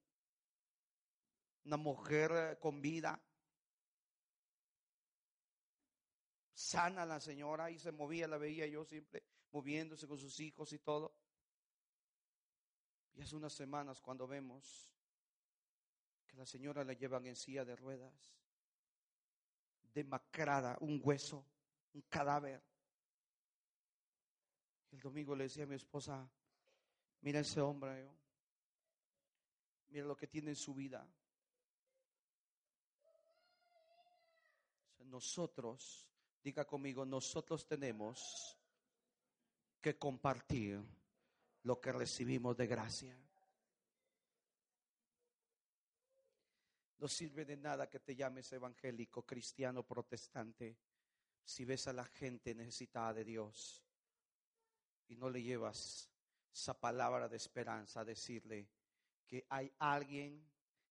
Una 1.64 1.76
mujer 1.76 2.58
con 2.60 2.80
vida. 2.80 3.20
Sana 6.58 7.06
la 7.06 7.20
señora 7.20 7.70
y 7.70 7.78
se 7.78 7.92
movía, 7.92 8.26
la 8.26 8.36
veía 8.36 8.66
yo 8.66 8.84
siempre 8.84 9.22
moviéndose 9.52 10.08
con 10.08 10.18
sus 10.18 10.40
hijos 10.40 10.72
y 10.72 10.80
todo. 10.80 11.14
Y 13.14 13.22
hace 13.22 13.36
unas 13.36 13.52
semanas 13.52 14.00
cuando 14.00 14.26
vemos 14.26 14.92
que 16.26 16.36
la 16.36 16.44
señora 16.44 16.82
la 16.82 16.94
llevan 16.94 17.26
en 17.26 17.36
silla 17.36 17.64
de 17.64 17.76
ruedas, 17.76 18.12
demacrada, 19.94 20.76
un 20.80 21.00
hueso, 21.02 21.46
un 21.94 22.02
cadáver. 22.02 22.60
El 24.90 24.98
domingo 24.98 25.36
le 25.36 25.44
decía 25.44 25.62
a 25.62 25.68
mi 25.68 25.76
esposa, 25.76 26.28
mira 27.20 27.38
ese 27.38 27.60
hombre, 27.60 28.10
mira 29.90 30.04
lo 30.04 30.16
que 30.16 30.26
tiene 30.26 30.50
en 30.50 30.56
su 30.56 30.74
vida. 30.74 31.08
Nosotros 35.04 36.07
Diga 36.42 36.64
conmigo, 36.64 37.04
nosotros 37.04 37.66
tenemos 37.66 38.56
que 39.80 39.98
compartir 39.98 40.82
lo 41.62 41.80
que 41.80 41.92
recibimos 41.92 42.56
de 42.56 42.66
gracia. 42.66 43.18
No 46.98 47.06
sirve 47.06 47.44
de 47.44 47.56
nada 47.56 47.88
que 47.88 48.00
te 48.00 48.16
llames 48.16 48.52
evangélico, 48.52 49.24
cristiano, 49.24 49.84
protestante, 49.84 50.76
si 51.44 51.64
ves 51.64 51.86
a 51.86 51.92
la 51.92 52.04
gente 52.04 52.54
necesitada 52.54 53.14
de 53.14 53.24
Dios 53.24 53.84
y 55.08 55.16
no 55.16 55.30
le 55.30 55.42
llevas 55.42 56.10
esa 56.52 56.78
palabra 56.78 57.28
de 57.28 57.36
esperanza, 57.36 58.00
a 58.00 58.04
decirle 58.04 58.68
que 59.26 59.46
hay 59.48 59.72
alguien 59.78 60.44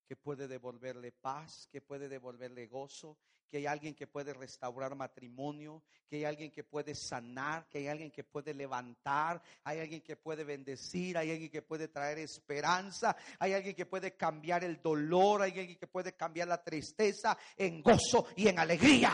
que 0.06 0.16
puede 0.16 0.48
devolverle 0.48 1.12
paz, 1.12 1.68
que 1.68 1.82
puede 1.82 2.08
devolverle 2.08 2.68
gozo, 2.68 3.18
que 3.48 3.58
hay 3.58 3.66
alguien 3.66 3.96
que 3.96 4.08
puede 4.08 4.34
restaurar 4.34 4.96
matrimonio, 4.96 5.84
que 6.08 6.18
hay 6.18 6.26
alguien 6.26 6.52
que 6.52 6.64
puede 6.64 6.94
sanar, 6.96 7.68
que 7.68 7.80
hay 7.80 7.88
alguien 7.88 8.12
que 8.12 8.24
puede 8.24 8.54
levantar, 8.54 9.42
hay 9.64 9.80
alguien 9.80 10.02
que 10.02 10.18
puede 10.18 10.44
bendecir, 10.44 11.18
hay 11.18 11.32
alguien 11.32 11.50
que 11.50 11.62
puede 11.62 11.88
traer 11.88 12.20
esperanza, 12.20 13.16
hay 13.40 13.54
alguien 13.54 13.76
que 13.76 13.86
puede 13.86 14.16
cambiar 14.16 14.64
el 14.64 14.82
dolor, 14.82 15.42
hay 15.42 15.52
alguien 15.60 15.78
que 15.78 15.88
puede 15.88 16.14
cambiar 16.16 16.48
la 16.48 16.64
tristeza 16.64 17.38
en 17.56 17.82
gozo 17.82 18.28
y 18.36 18.48
en 18.48 18.60
alegría. 18.60 19.14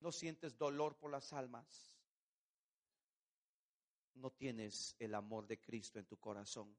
No 0.00 0.12
sientes 0.12 0.56
dolor 0.56 0.96
por 0.96 1.10
las 1.10 1.32
almas. 1.32 1.92
No 4.14 4.30
tienes 4.30 4.94
el 4.98 5.14
amor 5.14 5.46
de 5.46 5.58
Cristo 5.58 5.98
en 5.98 6.06
tu 6.06 6.16
corazón. 6.18 6.74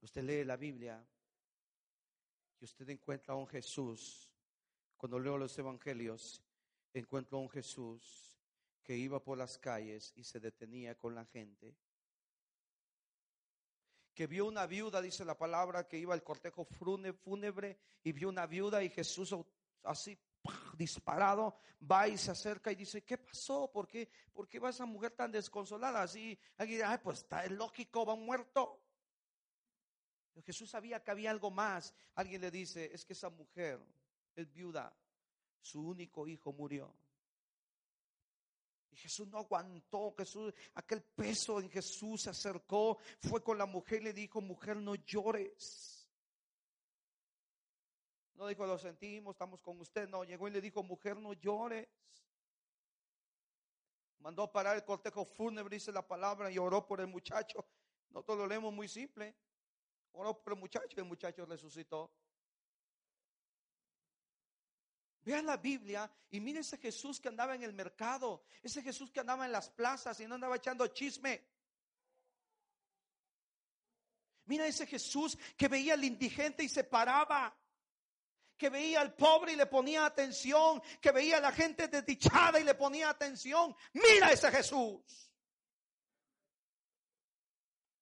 Usted 0.00 0.22
lee 0.22 0.44
la 0.44 0.56
Biblia 0.56 1.04
usted 2.64 2.88
encuentra 2.88 3.34
a 3.34 3.36
un 3.36 3.46
Jesús, 3.46 4.30
cuando 4.96 5.18
leo 5.18 5.38
los 5.38 5.56
evangelios, 5.58 6.42
encuentro 6.92 7.38
a 7.38 7.42
un 7.42 7.50
Jesús 7.50 8.38
que 8.82 8.96
iba 8.96 9.22
por 9.22 9.38
las 9.38 9.58
calles 9.58 10.12
y 10.16 10.24
se 10.24 10.40
detenía 10.40 10.96
con 10.96 11.14
la 11.14 11.24
gente. 11.24 11.76
Que 14.14 14.26
vio 14.26 14.46
una 14.46 14.66
viuda, 14.66 15.02
dice 15.02 15.24
la 15.24 15.36
palabra, 15.36 15.88
que 15.88 15.98
iba 15.98 16.14
al 16.14 16.22
cortejo 16.22 16.64
fúnebre 16.64 17.78
y 18.02 18.12
vio 18.12 18.28
una 18.28 18.46
viuda 18.46 18.82
y 18.82 18.90
Jesús 18.90 19.34
así 19.82 20.18
disparado 20.76 21.56
va 21.90 22.08
y 22.08 22.16
se 22.16 22.30
acerca 22.30 22.70
y 22.72 22.76
dice, 22.76 23.02
¿qué 23.02 23.18
pasó? 23.18 23.70
¿Por 23.70 23.86
qué, 23.86 24.08
¿Por 24.32 24.48
qué 24.48 24.58
va 24.58 24.70
esa 24.70 24.86
mujer 24.86 25.12
tan 25.12 25.32
desconsolada? 25.32 26.02
Así, 26.02 26.38
alguien 26.56 26.82
ay, 26.84 26.98
pues 27.02 27.18
está 27.18 27.46
lógico, 27.46 28.06
va 28.06 28.16
muerto. 28.16 28.83
Jesús 30.42 30.70
sabía 30.70 31.02
que 31.02 31.10
había 31.10 31.30
algo 31.30 31.50
más. 31.50 31.94
Alguien 32.14 32.40
le 32.40 32.50
dice, 32.50 32.90
es 32.92 33.04
que 33.04 33.12
esa 33.12 33.30
mujer 33.30 33.80
es 34.34 34.52
viuda, 34.52 34.94
su 35.60 35.80
único 35.86 36.26
hijo 36.26 36.52
murió. 36.52 36.92
Y 38.90 38.96
Jesús 38.96 39.26
no 39.28 39.38
aguantó, 39.38 40.14
Jesús, 40.16 40.54
aquel 40.74 41.02
peso 41.02 41.60
en 41.60 41.68
Jesús 41.68 42.22
se 42.22 42.30
acercó, 42.30 42.98
fue 43.18 43.42
con 43.42 43.58
la 43.58 43.66
mujer 43.66 44.02
y 44.02 44.04
le 44.04 44.12
dijo, 44.12 44.40
mujer, 44.40 44.76
no 44.76 44.94
llores. 44.94 46.08
No 48.34 48.46
dijo, 48.46 48.66
lo 48.66 48.78
sentimos, 48.78 49.34
estamos 49.34 49.60
con 49.60 49.80
usted. 49.80 50.08
No, 50.08 50.24
llegó 50.24 50.48
y 50.48 50.50
le 50.50 50.60
dijo, 50.60 50.82
mujer, 50.82 51.16
no 51.16 51.32
llores. 51.32 51.88
Mandó 54.18 54.44
a 54.44 54.52
parar 54.52 54.76
el 54.76 54.84
cortejo 54.84 55.24
fúnebre, 55.24 55.76
dice 55.76 55.92
la 55.92 56.06
palabra, 56.06 56.50
y 56.50 56.58
oró 56.58 56.86
por 56.86 57.00
el 57.00 57.06
muchacho. 57.06 57.64
Nosotros 58.10 58.38
lo 58.38 58.46
leemos 58.46 58.72
muy 58.72 58.88
simple. 58.88 59.34
Oró 60.14 60.40
por 60.40 60.54
el 60.54 60.60
muchacho 60.60 61.00
y 61.00 61.02
muchacho 61.02 61.44
resucitó. 61.44 62.12
Vean 65.22 65.46
la 65.46 65.56
Biblia 65.56 66.10
y 66.30 66.40
mire 66.40 66.60
ese 66.60 66.76
Jesús 66.78 67.18
que 67.18 67.28
andaba 67.28 67.54
en 67.54 67.62
el 67.62 67.72
mercado, 67.72 68.44
ese 68.62 68.82
Jesús 68.82 69.10
que 69.10 69.20
andaba 69.20 69.46
en 69.46 69.52
las 69.52 69.70
plazas 69.70 70.20
y 70.20 70.26
no 70.26 70.34
andaba 70.34 70.56
echando 70.56 70.86
chisme. 70.88 71.48
Mira 74.44 74.66
ese 74.66 74.86
Jesús 74.86 75.38
que 75.56 75.68
veía 75.68 75.94
al 75.94 76.04
indigente 76.04 76.62
y 76.62 76.68
se 76.68 76.84
paraba, 76.84 77.56
que 78.56 78.68
veía 78.68 79.00
al 79.00 79.14
pobre 79.14 79.54
y 79.54 79.56
le 79.56 79.66
ponía 79.66 80.04
atención, 80.04 80.82
que 81.00 81.10
veía 81.10 81.38
a 81.38 81.40
la 81.40 81.52
gente 81.52 81.88
desdichada 81.88 82.60
y 82.60 82.64
le 82.64 82.74
ponía 82.74 83.08
atención. 83.08 83.74
Mira 83.94 84.30
ese 84.30 84.50
Jesús. 84.50 85.32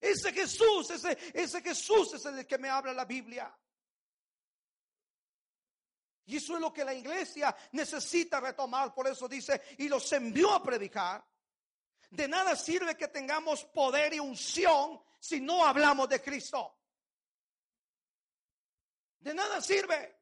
Ese 0.03 0.33
Jesús, 0.33 0.91
ese, 0.91 1.17
ese 1.33 1.63
Jesús 1.63 2.15
es 2.15 2.25
el 2.27 2.45
que 2.45 2.59
me 2.59 2.69
habla 2.69 2.93
la 2.93 3.05
Biblia. 3.05 3.57
Y 6.25 6.39
eso 6.39 6.57
es 6.57 6.61
lo 6.61 6.73
que 6.73 6.85
la 6.85 6.93
iglesia 6.93 7.55
necesita 7.71 8.41
retomar. 8.41 8.93
Por 8.93 9.07
eso 9.07 9.29
dice, 9.29 9.63
y 9.79 9.89
los 9.89 10.13
envió 10.13 10.53
a 10.53 10.61
predicar. 10.61 11.25
De 12.11 12.27
nada 12.27 12.57
sirve 12.57 12.97
que 12.97 13.07
tengamos 13.09 13.65
poder 13.67 14.13
y 14.13 14.19
unción 14.19 15.01
si 15.21 15.41
no 15.41 15.65
hablamos 15.65 16.09
de 16.09 16.21
Cristo. 16.21 16.81
De 19.21 19.35
nada 19.35 19.61
sirve. 19.61 20.22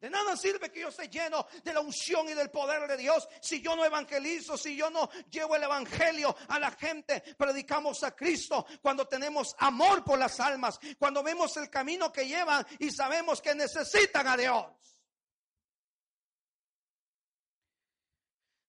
De 0.00 0.08
nada 0.08 0.34
sirve 0.34 0.70
que 0.70 0.80
yo 0.80 0.88
esté 0.88 1.08
lleno 1.08 1.46
de 1.62 1.74
la 1.74 1.80
unción 1.80 2.26
y 2.28 2.34
del 2.34 2.50
poder 2.50 2.88
de 2.88 2.96
Dios 2.96 3.28
si 3.42 3.60
yo 3.60 3.76
no 3.76 3.84
evangelizo, 3.84 4.56
si 4.56 4.74
yo 4.74 4.88
no 4.88 5.10
llevo 5.30 5.56
el 5.56 5.64
evangelio 5.64 6.34
a 6.48 6.58
la 6.58 6.70
gente. 6.70 7.22
Predicamos 7.36 8.02
a 8.02 8.16
Cristo 8.16 8.66
cuando 8.80 9.06
tenemos 9.06 9.54
amor 9.58 10.02
por 10.02 10.18
las 10.18 10.40
almas, 10.40 10.80
cuando 10.98 11.22
vemos 11.22 11.54
el 11.58 11.68
camino 11.68 12.10
que 12.10 12.26
llevan 12.26 12.66
y 12.78 12.90
sabemos 12.90 13.42
que 13.42 13.54
necesitan 13.54 14.26
a 14.26 14.38
Dios. 14.38 14.66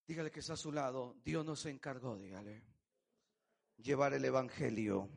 Dígale 0.06 0.32
que 0.32 0.42
está 0.42 0.54
a 0.54 0.58
su 0.58 0.74
lado. 0.74 1.16
Dios 1.24 1.46
nos 1.46 1.66
encargó, 1.66 2.18
dígale, 2.18 2.66
llevar 3.78 4.14
el 4.14 4.26
evangelio 4.26 5.10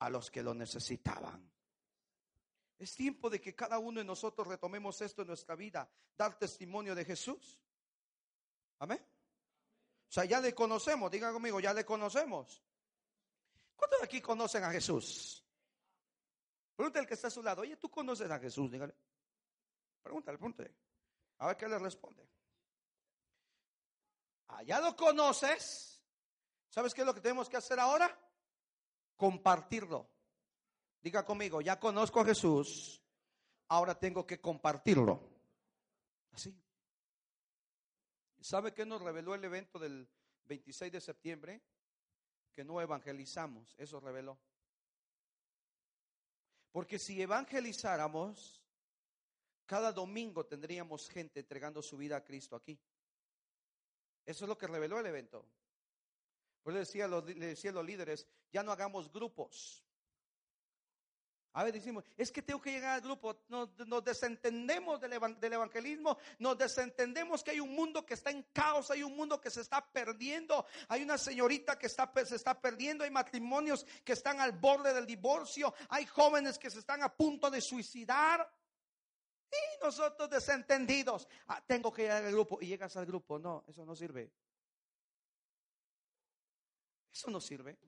a 0.00 0.10
los 0.10 0.28
que 0.28 0.42
lo 0.42 0.54
necesitaban. 0.54 1.45
Es 2.78 2.94
tiempo 2.94 3.30
de 3.30 3.40
que 3.40 3.54
cada 3.54 3.78
uno 3.78 4.00
de 4.00 4.04
nosotros 4.04 4.46
retomemos 4.46 5.00
esto 5.00 5.22
en 5.22 5.28
nuestra 5.28 5.54
vida, 5.54 5.90
dar 6.16 6.38
testimonio 6.38 6.94
de 6.94 7.04
Jesús. 7.04 7.58
Amén. 8.78 9.04
O 10.08 10.12
sea, 10.12 10.24
ya 10.24 10.40
le 10.40 10.54
conocemos, 10.54 11.10
diga 11.10 11.32
conmigo, 11.32 11.58
ya 11.58 11.72
le 11.72 11.84
conocemos. 11.84 12.62
¿Cuántos 13.74 14.00
de 14.00 14.04
aquí 14.04 14.20
conocen 14.20 14.64
a 14.64 14.70
Jesús? 14.70 15.42
Pregúntale 16.74 17.04
al 17.04 17.08
que 17.08 17.14
está 17.14 17.28
a 17.28 17.30
su 17.30 17.42
lado, 17.42 17.62
oye, 17.62 17.76
¿tú 17.76 17.90
conoces 17.90 18.30
a 18.30 18.38
Jesús? 18.38 18.70
Dígale. 18.70 18.94
Pregúntale, 20.02 20.38
pregúntale. 20.38 20.74
A 21.38 21.48
ver 21.48 21.56
qué 21.56 21.68
le 21.68 21.78
responde. 21.78 22.28
Ah, 24.48 24.62
ya 24.62 24.80
lo 24.80 24.94
conoces. 24.94 26.02
¿Sabes 26.68 26.94
qué 26.94 27.00
es 27.00 27.06
lo 27.06 27.14
que 27.14 27.20
tenemos 27.20 27.48
que 27.48 27.56
hacer 27.56 27.80
ahora? 27.80 28.16
Compartirlo. 29.16 30.15
Diga 31.06 31.24
conmigo, 31.24 31.60
ya 31.60 31.78
conozco 31.78 32.18
a 32.18 32.24
Jesús, 32.24 33.00
ahora 33.68 33.96
tengo 33.96 34.26
que 34.26 34.40
compartirlo. 34.40 35.20
Así. 36.32 36.52
¿Sabe 38.40 38.74
qué 38.74 38.84
nos 38.84 39.00
reveló 39.00 39.32
el 39.36 39.44
evento 39.44 39.78
del 39.78 40.08
26 40.46 40.90
de 40.90 41.00
septiembre? 41.00 41.62
Que 42.52 42.64
no 42.64 42.80
evangelizamos, 42.80 43.72
eso 43.78 44.00
reveló. 44.00 44.36
Porque 46.72 46.98
si 46.98 47.22
evangelizáramos, 47.22 48.60
cada 49.64 49.92
domingo 49.92 50.44
tendríamos 50.44 51.08
gente 51.08 51.38
entregando 51.38 51.82
su 51.82 51.96
vida 51.96 52.16
a 52.16 52.24
Cristo 52.24 52.56
aquí. 52.56 52.76
Eso 54.24 54.44
es 54.44 54.48
lo 54.48 54.58
que 54.58 54.66
reveló 54.66 54.98
el 54.98 55.06
evento. 55.06 55.46
Por 56.64 56.72
eso 56.72 56.98
le 57.26 57.46
decía 57.46 57.70
a 57.70 57.74
los 57.74 57.86
líderes, 57.86 58.26
ya 58.50 58.64
no 58.64 58.72
hagamos 58.72 59.12
grupos. 59.12 59.85
A 61.56 61.64
veces 61.64 61.80
decimos, 61.80 62.04
es 62.18 62.30
que 62.30 62.42
tengo 62.42 62.60
que 62.60 62.70
llegar 62.70 62.96
al 62.96 63.00
grupo, 63.00 63.34
nos, 63.48 64.04
desentendemos 64.04 65.00
del, 65.00 65.14
evangelismo, 65.14 66.18
nos 66.38 66.58
desentendemos 66.58 67.42
que 67.42 67.52
hay 67.52 67.60
un 67.60 67.74
mundo 67.74 68.04
que 68.04 68.12
está 68.12 68.30
en 68.30 68.42
caos, 68.52 68.90
hay 68.90 69.02
un 69.02 69.16
mundo 69.16 69.40
que 69.40 69.48
se 69.48 69.62
está 69.62 69.82
perdiendo, 69.90 70.66
hay 70.86 71.02
una 71.02 71.16
señorita 71.16 71.78
que 71.78 71.86
está, 71.86 72.12
se 72.26 72.36
está 72.36 72.60
perdiendo, 72.60 73.04
hay 73.04 73.10
matrimonios 73.10 73.86
que 74.04 74.12
están 74.12 74.38
al 74.38 74.52
borde 74.52 74.92
del 74.92 75.06
divorcio, 75.06 75.72
hay 75.88 76.04
jóvenes 76.04 76.58
que 76.58 76.68
se 76.68 76.80
están 76.80 77.02
a 77.02 77.08
punto 77.16 77.50
de 77.50 77.62
suicidar. 77.62 78.46
Y 79.50 79.82
nosotros 79.82 80.28
desentendidos, 80.28 81.26
ah, 81.46 81.64
tengo 81.66 81.90
que 81.90 82.02
llegar 82.02 82.22
al 82.22 82.32
grupo 82.32 82.58
y 82.60 82.66
llegas 82.66 82.98
al 82.98 83.06
grupo, 83.06 83.38
no, 83.38 83.64
eso 83.66 83.86
no 83.86 83.96
sirve. 83.96 84.30
Eso 87.10 87.30
no 87.30 87.40
sirve. 87.40 87.78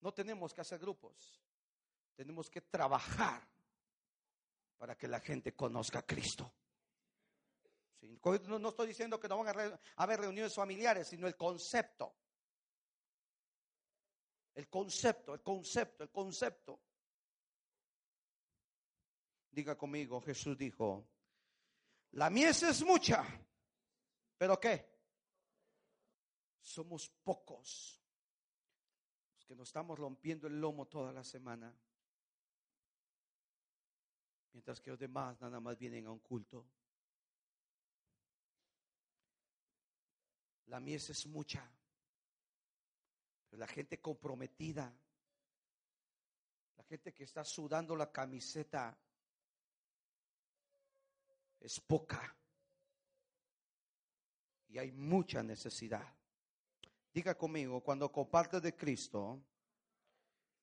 No 0.00 0.12
tenemos 0.12 0.54
que 0.54 0.60
hacer 0.60 0.78
grupos. 0.78 1.40
Tenemos 2.14 2.50
que 2.50 2.60
trabajar 2.60 3.46
para 4.76 4.96
que 4.96 5.08
la 5.08 5.20
gente 5.20 5.54
conozca 5.54 6.00
a 6.00 6.06
Cristo. 6.06 6.52
no, 8.22 8.68
estoy 8.68 8.88
diciendo 8.88 9.18
que 9.18 9.28
no 9.28 9.38
van 9.38 9.58
a 9.58 9.80
haber 9.96 10.20
reuniones 10.20 10.54
familiares, 10.54 11.08
sino 11.08 11.26
el 11.26 11.36
concepto. 11.36 12.14
El 14.54 14.68
concepto, 14.68 15.34
el 15.34 15.42
concepto, 15.42 16.02
el 16.02 16.10
concepto. 16.10 16.80
Diga 19.50 19.76
conmigo, 19.76 20.20
Jesús 20.20 20.56
dijo, 20.56 21.08
la 22.12 22.30
mies 22.30 22.62
es 22.62 22.82
mucha, 22.82 23.24
pero 24.36 24.58
¿qué? 24.58 24.98
somos 26.68 27.08
pocos 27.24 28.00
que 29.48 29.56
nos 29.56 29.70
estamos 29.70 29.98
rompiendo 29.98 30.46
el 30.46 30.60
lomo 30.60 30.84
toda 30.88 31.10
la 31.10 31.24
semana, 31.24 31.74
mientras 34.52 34.78
que 34.78 34.90
los 34.90 34.98
demás 34.98 35.40
nada 35.40 35.58
más 35.58 35.78
vienen 35.78 36.04
a 36.04 36.10
un 36.10 36.18
culto. 36.18 36.66
La 40.66 40.80
mies 40.80 41.08
es 41.08 41.26
mucha, 41.26 41.66
pero 43.48 43.58
la 43.58 43.66
gente 43.66 44.02
comprometida, 44.02 44.94
la 46.76 46.84
gente 46.84 47.14
que 47.14 47.24
está 47.24 47.42
sudando 47.42 47.96
la 47.96 48.12
camiseta, 48.12 48.98
es 51.58 51.80
poca. 51.80 52.36
Y 54.68 54.76
hay 54.76 54.92
mucha 54.92 55.42
necesidad. 55.42 56.17
Diga 57.12 57.36
conmigo, 57.36 57.82
cuando 57.82 58.10
compartes 58.12 58.62
de 58.62 58.76
Cristo, 58.76 59.42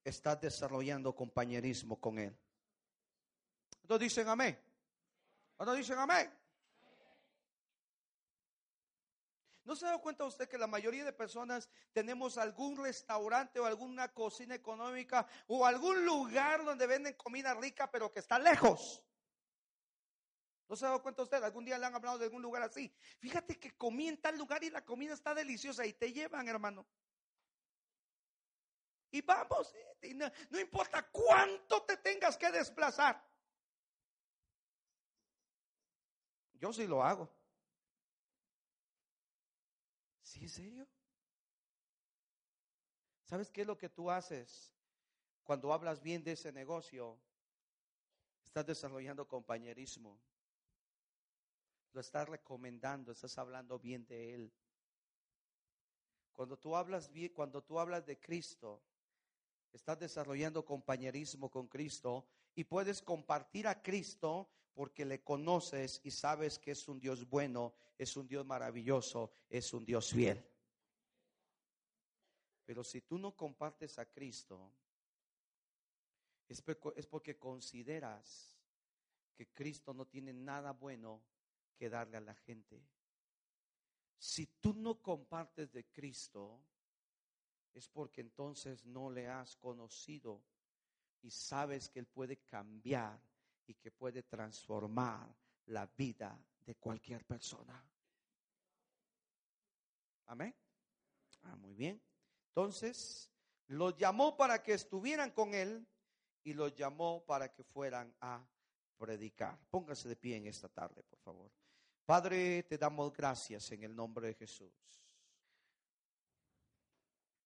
estás 0.04 0.40
desarrollando 0.40 1.16
compañerismo 1.16 2.00
con 2.00 2.20
Él. 2.20 2.38
¿No 3.88 3.98
dicen 3.98 4.28
amén? 4.28 4.58
¿No 5.60 5.74
dicen 5.74 5.98
amén? 5.98 6.32
¿No 9.66 9.76
se 9.76 9.88
da 9.88 9.98
cuenta 9.98 10.26
usted 10.26 10.48
que 10.48 10.60
la 10.60 10.68
mayoría 10.68 11.04
de 11.04 11.12
personas 11.12 11.68
tenemos 11.92 12.38
algún 12.38 12.78
restaurante 12.78 13.60
o 13.60 13.66
alguna 13.66 14.14
cocina 14.14 14.54
económica 14.54 15.28
o 15.48 15.66
algún 15.66 16.06
lugar 16.06 16.64
donde 16.64 16.86
venden 16.86 17.16
comida 17.16 17.56
rica 17.56 17.90
pero 17.90 18.12
que 18.12 18.20
está 18.20 18.38
lejos? 18.38 19.04
¿No 20.68 20.76
se 20.76 20.86
ha 20.86 20.90
dado 20.90 21.02
cuenta 21.02 21.22
usted? 21.22 21.44
Algún 21.44 21.66
día 21.66 21.78
le 21.78 21.86
han 21.86 21.96
hablado 21.96 22.18
de 22.18 22.26
algún 22.26 22.42
lugar 22.42 22.64
así. 22.64 22.92
Fíjate 23.20 23.60
que 23.60 23.78
comí 23.78 24.08
en 24.08 24.18
tal 24.20 24.38
lugar 24.38 24.64
y 24.64 24.70
la 24.70 24.84
comida 24.84 25.14
está 25.14 25.34
deliciosa 25.36 25.86
y 25.86 25.94
te 25.94 26.12
llevan, 26.12 26.48
hermano. 26.48 26.86
Y 29.12 29.22
vamos, 29.22 29.74
eh, 30.02 30.14
no, 30.14 30.30
no 30.50 30.60
importa 30.60 31.08
cuánto 31.10 31.84
te 31.84 31.98
tengas 31.98 32.36
que 32.36 32.52
desplazar. 32.52 33.24
Yo 36.54 36.74
sí 36.74 36.88
lo 36.88 37.04
hago. 37.04 37.30
¿Sí, 40.22 40.42
en 40.42 40.50
serio? 40.50 40.88
¿Sabes 43.24 43.50
qué 43.52 43.62
es 43.62 43.68
lo 43.68 43.78
que 43.78 43.90
tú 43.90 44.10
haces 44.10 44.74
cuando 45.44 45.72
hablas 45.72 46.02
bien 46.02 46.24
de 46.24 46.34
ese 46.34 46.52
negocio? 46.52 47.20
Estás 48.44 48.66
desarrollando 48.66 49.28
compañerismo. 49.28 50.20
Estás 52.00 52.28
recomendando, 52.28 53.12
estás 53.12 53.38
hablando 53.38 53.80
bien 53.80 54.06
de 54.06 54.34
él. 54.34 54.54
Cuando 56.32 56.58
tú 56.58 56.76
hablas 56.76 57.12
bien, 57.12 57.32
cuando 57.34 57.64
tú 57.64 57.80
hablas 57.80 58.06
de 58.06 58.20
Cristo, 58.20 58.82
estás 59.72 60.00
desarrollando 60.00 60.66
compañerismo 60.66 61.50
con 61.50 61.68
Cristo 61.68 62.26
y 62.56 62.66
puedes 62.66 63.02
compartir 63.02 63.68
a 63.68 63.82
Cristo 63.82 64.50
porque 64.74 65.06
le 65.06 65.24
conoces 65.24 66.02
y 66.04 66.12
sabes 66.12 66.60
que 66.60 66.72
es 66.72 66.88
un 66.90 67.00
Dios 67.00 67.30
bueno, 67.30 67.74
es 67.98 68.18
un 68.18 68.28
Dios 68.28 68.46
maravilloso, 68.46 69.32
es 69.50 69.74
un 69.74 69.86
Dios 69.86 70.12
fiel. 70.12 70.46
Pero 72.66 72.84
si 72.84 73.02
tú 73.02 73.18
no 73.18 73.36
compartes 73.36 73.98
a 74.00 74.06
Cristo, 74.06 74.74
es 76.50 77.08
porque 77.08 77.38
consideras 77.38 78.58
que 79.36 79.48
Cristo 79.48 79.94
no 79.94 80.06
tiene 80.06 80.34
nada 80.34 80.72
bueno 80.72 81.24
que 81.76 81.90
darle 81.90 82.18
a 82.18 82.22
la 82.22 82.36
gente. 82.36 82.82
Si 84.18 84.48
tú 84.60 84.74
no 84.74 85.02
compartes 85.02 85.72
de 85.72 85.86
Cristo, 85.86 86.62
es 87.74 87.90
porque 87.90 88.22
entonces 88.22 88.86
no 88.86 89.10
le 89.10 89.28
has 89.28 89.58
conocido 89.58 90.42
y 91.22 91.30
sabes 91.30 91.90
que 91.90 92.00
Él 92.00 92.08
puede 92.08 92.38
cambiar 92.38 93.22
y 93.68 93.76
que 93.76 93.92
puede 93.92 94.24
transformar 94.24 95.36
la 95.66 95.86
vida 95.88 96.40
de 96.66 96.76
cualquier 96.76 97.26
persona. 97.26 97.84
Amén. 100.28 100.56
Ah, 101.44 101.56
muy 101.56 101.74
bien. 101.74 102.02
Entonces, 102.50 103.32
los 103.68 103.96
llamó 103.98 104.38
para 104.38 104.64
que 104.64 104.74
estuvieran 104.74 105.32
con 105.32 105.54
Él 105.54 105.88
y 106.44 106.54
los 106.54 106.74
llamó 106.76 107.26
para 107.26 107.52
que 107.52 107.64
fueran 107.64 108.16
a 108.22 108.48
predicar. 108.98 109.60
Póngase 109.70 110.08
de 110.08 110.16
pie 110.16 110.38
en 110.38 110.48
esta 110.48 110.70
tarde, 110.70 111.04
por 111.04 111.20
favor. 111.20 111.52
Padre, 112.06 112.62
te 112.64 112.78
damos 112.78 113.12
gracias 113.12 113.72
en 113.72 113.84
el 113.84 113.96
nombre 113.96 114.28
de 114.28 114.34
Jesús. 114.36 114.72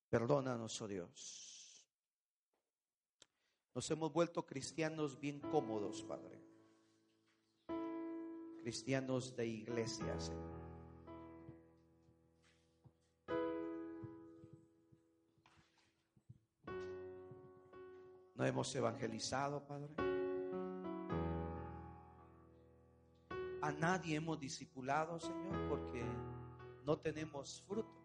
Perdónanos, 0.10 0.82
oh 0.82 0.88
Dios. 0.88 1.88
Nos 3.74 3.90
hemos 3.92 4.12
vuelto 4.12 4.46
cristianos 4.46 5.18
bien 5.18 5.40
cómodos, 5.40 6.04
Padre. 6.04 6.44
Cristianos 8.62 9.34
de 9.38 9.48
iglesias. 9.48 10.34
No 18.36 18.46
hemos 18.46 18.76
evangelizado, 18.76 19.66
Padre. 19.66 20.19
Nadie 23.72 24.16
hemos 24.16 24.40
discipulado, 24.40 25.20
Señor, 25.20 25.70
porque 25.70 26.04
no 26.86 26.98
tenemos 26.98 27.62
fruto. 27.68 27.96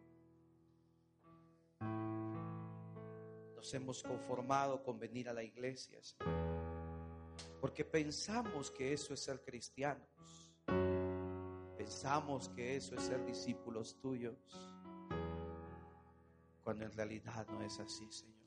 Nos 3.54 3.74
hemos 3.74 4.02
conformado 4.02 4.82
con 4.82 4.98
venir 4.98 5.28
a 5.28 5.32
la 5.32 5.42
iglesia, 5.42 6.02
Señor, 6.02 6.28
porque 7.60 7.84
pensamos 7.84 8.70
que 8.70 8.92
eso 8.92 9.14
es 9.14 9.20
ser 9.20 9.42
cristianos. 9.42 10.08
Pensamos 11.76 12.48
que 12.50 12.76
eso 12.76 12.94
es 12.94 13.02
ser 13.02 13.24
discípulos 13.24 13.98
tuyos, 14.00 14.36
cuando 16.62 16.84
en 16.84 16.92
realidad 16.92 17.46
no 17.48 17.62
es 17.62 17.78
así, 17.80 18.10
Señor. 18.10 18.43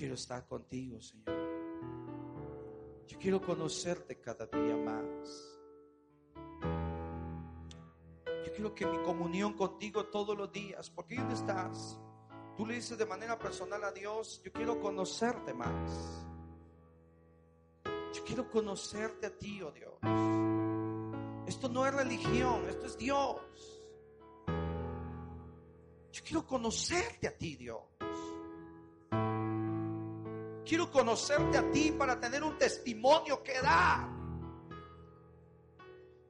Quiero 0.00 0.14
estar 0.14 0.46
contigo, 0.46 0.98
Señor. 0.98 1.36
Yo 3.06 3.18
quiero 3.18 3.38
conocerte 3.42 4.18
cada 4.18 4.46
día 4.46 4.74
más. 4.74 5.60
Yo 8.46 8.52
quiero 8.54 8.74
que 8.74 8.86
mi 8.86 8.96
comunión 9.02 9.52
contigo 9.52 10.06
todos 10.06 10.34
los 10.34 10.50
días, 10.50 10.88
porque 10.88 11.16
¿dónde 11.16 11.34
estás? 11.34 12.00
Tú 12.56 12.64
le 12.64 12.76
dices 12.76 12.96
de 12.96 13.04
manera 13.04 13.38
personal 13.38 13.84
a 13.84 13.92
Dios, 13.92 14.40
yo 14.42 14.50
quiero 14.50 14.80
conocerte 14.80 15.52
más. 15.52 16.24
Yo 17.84 18.24
quiero 18.24 18.50
conocerte 18.50 19.26
a 19.26 19.36
ti, 19.36 19.60
oh 19.60 19.70
Dios. 19.70 19.98
Esto 21.46 21.68
no 21.68 21.84
es 21.84 21.92
religión, 21.92 22.66
esto 22.70 22.86
es 22.86 22.96
Dios. 22.96 23.82
Yo 26.10 26.22
quiero 26.24 26.46
conocerte 26.46 27.28
a 27.28 27.36
ti, 27.36 27.56
Dios. 27.56 27.89
Quiero 30.70 30.88
conocerte 30.88 31.58
a 31.58 31.68
ti 31.72 31.90
para 31.90 32.20
tener 32.20 32.44
un 32.44 32.56
testimonio 32.56 33.42
que 33.42 33.60
dar. 33.60 34.06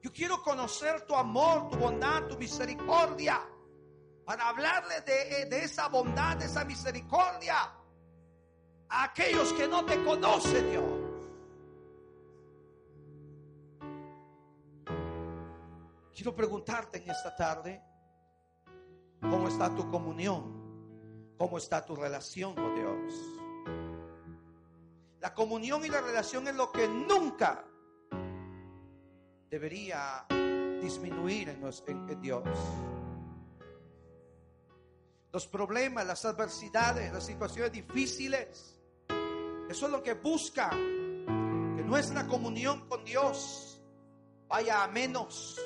Yo 0.01 0.11
quiero 0.11 0.41
conocer 0.41 1.01
tu 1.01 1.13
amor, 1.13 1.69
tu 1.69 1.77
bondad, 1.77 2.23
tu 2.23 2.39
misericordia. 2.39 3.39
Para 4.25 4.49
hablarle 4.49 5.01
de, 5.01 5.45
de 5.45 5.63
esa 5.63 5.89
bondad, 5.89 6.37
de 6.37 6.45
esa 6.45 6.65
misericordia 6.65 7.71
a 8.89 9.03
aquellos 9.03 9.53
que 9.53 9.67
no 9.67 9.85
te 9.85 10.03
conocen, 10.03 10.71
Dios. 10.71 11.01
Quiero 16.15 16.35
preguntarte 16.35 16.97
en 16.97 17.11
esta 17.11 17.35
tarde, 17.35 17.79
¿cómo 19.21 19.47
está 19.47 19.69
tu 19.75 19.87
comunión? 19.91 21.35
¿Cómo 21.37 21.59
está 21.59 21.85
tu 21.85 21.95
relación 21.95 22.55
con 22.55 22.73
Dios? 22.73 23.40
La 25.21 25.35
comunión 25.35 25.85
y 25.85 25.87
la 25.87 26.01
relación 26.01 26.47
es 26.47 26.55
lo 26.55 26.71
que 26.71 26.87
nunca 26.87 27.63
debería 29.47 30.25
disminuir 30.81 31.49
en, 31.49 32.21
Dios. 32.21 32.43
Los 35.31 35.45
problemas, 35.45 36.07
las 36.07 36.25
adversidades, 36.25 37.13
las 37.13 37.23
situaciones 37.23 37.71
difíciles, 37.71 38.81
eso 39.69 39.85
es 39.85 39.91
lo 39.91 40.01
que 40.01 40.15
busca, 40.15 40.71
que 40.71 41.83
nuestra 41.85 42.25
comunión 42.25 42.89
con 42.89 43.05
Dios 43.05 43.79
vaya 44.47 44.83
a 44.83 44.87
menos. 44.87 45.61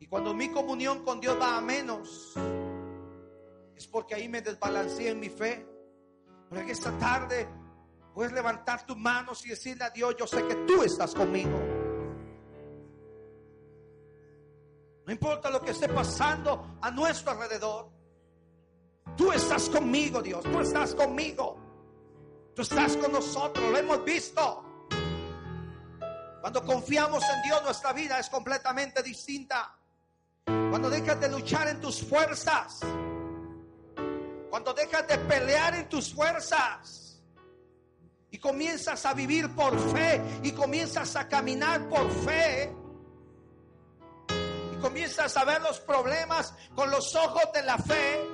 Y 0.00 0.06
cuando 0.06 0.34
mi 0.34 0.50
comunión 0.50 1.02
con 1.02 1.18
Dios 1.18 1.40
va 1.40 1.56
a 1.56 1.60
menos, 1.62 2.34
es 3.74 3.86
porque 3.86 4.14
ahí 4.14 4.28
me 4.28 4.42
desbalanceé 4.42 5.08
en 5.08 5.20
mi 5.20 5.30
fe 5.30 5.67
pero 6.48 6.62
en 6.62 6.70
esta 6.70 6.96
tarde 6.98 7.48
Puedes 8.18 8.32
levantar 8.32 8.84
tus 8.84 8.96
manos 8.96 9.46
y 9.46 9.50
decirle 9.50 9.84
a 9.84 9.90
Dios, 9.90 10.16
yo 10.18 10.26
sé 10.26 10.44
que 10.44 10.56
tú 10.66 10.82
estás 10.82 11.14
conmigo. 11.14 11.56
No 15.06 15.12
importa 15.12 15.48
lo 15.50 15.62
que 15.62 15.70
esté 15.70 15.88
pasando 15.88 16.78
a 16.82 16.90
nuestro 16.90 17.30
alrededor. 17.30 17.88
Tú 19.16 19.30
estás 19.30 19.68
conmigo, 19.68 20.20
Dios. 20.20 20.42
Tú 20.42 20.58
estás 20.58 20.96
conmigo. 20.96 21.58
Tú 22.56 22.62
estás 22.62 22.96
con 22.96 23.12
nosotros. 23.12 23.70
Lo 23.70 23.78
hemos 23.78 24.04
visto. 24.04 24.64
Cuando 26.40 26.64
confiamos 26.64 27.22
en 27.22 27.42
Dios, 27.42 27.62
nuestra 27.62 27.92
vida 27.92 28.18
es 28.18 28.28
completamente 28.28 29.00
distinta. 29.00 29.78
Cuando 30.44 30.90
dejas 30.90 31.20
de 31.20 31.28
luchar 31.28 31.68
en 31.68 31.80
tus 31.80 32.02
fuerzas. 32.02 32.80
Cuando 34.58 34.74
dejas 34.74 35.06
de 35.06 35.16
pelear 35.18 35.76
en 35.76 35.88
tus 35.88 36.12
fuerzas. 36.12 37.22
Y 38.32 38.38
comienzas 38.38 39.06
a 39.06 39.14
vivir 39.14 39.54
por 39.54 39.78
fe. 39.92 40.20
Y 40.42 40.50
comienzas 40.50 41.14
a 41.14 41.28
caminar 41.28 41.88
por 41.88 42.10
fe. 42.10 42.74
Y 44.72 44.76
comienzas 44.80 45.36
a 45.36 45.44
ver 45.44 45.62
los 45.62 45.78
problemas 45.78 46.52
con 46.74 46.90
los 46.90 47.14
ojos 47.14 47.44
de 47.54 47.62
la 47.62 47.78
fe 47.78 48.26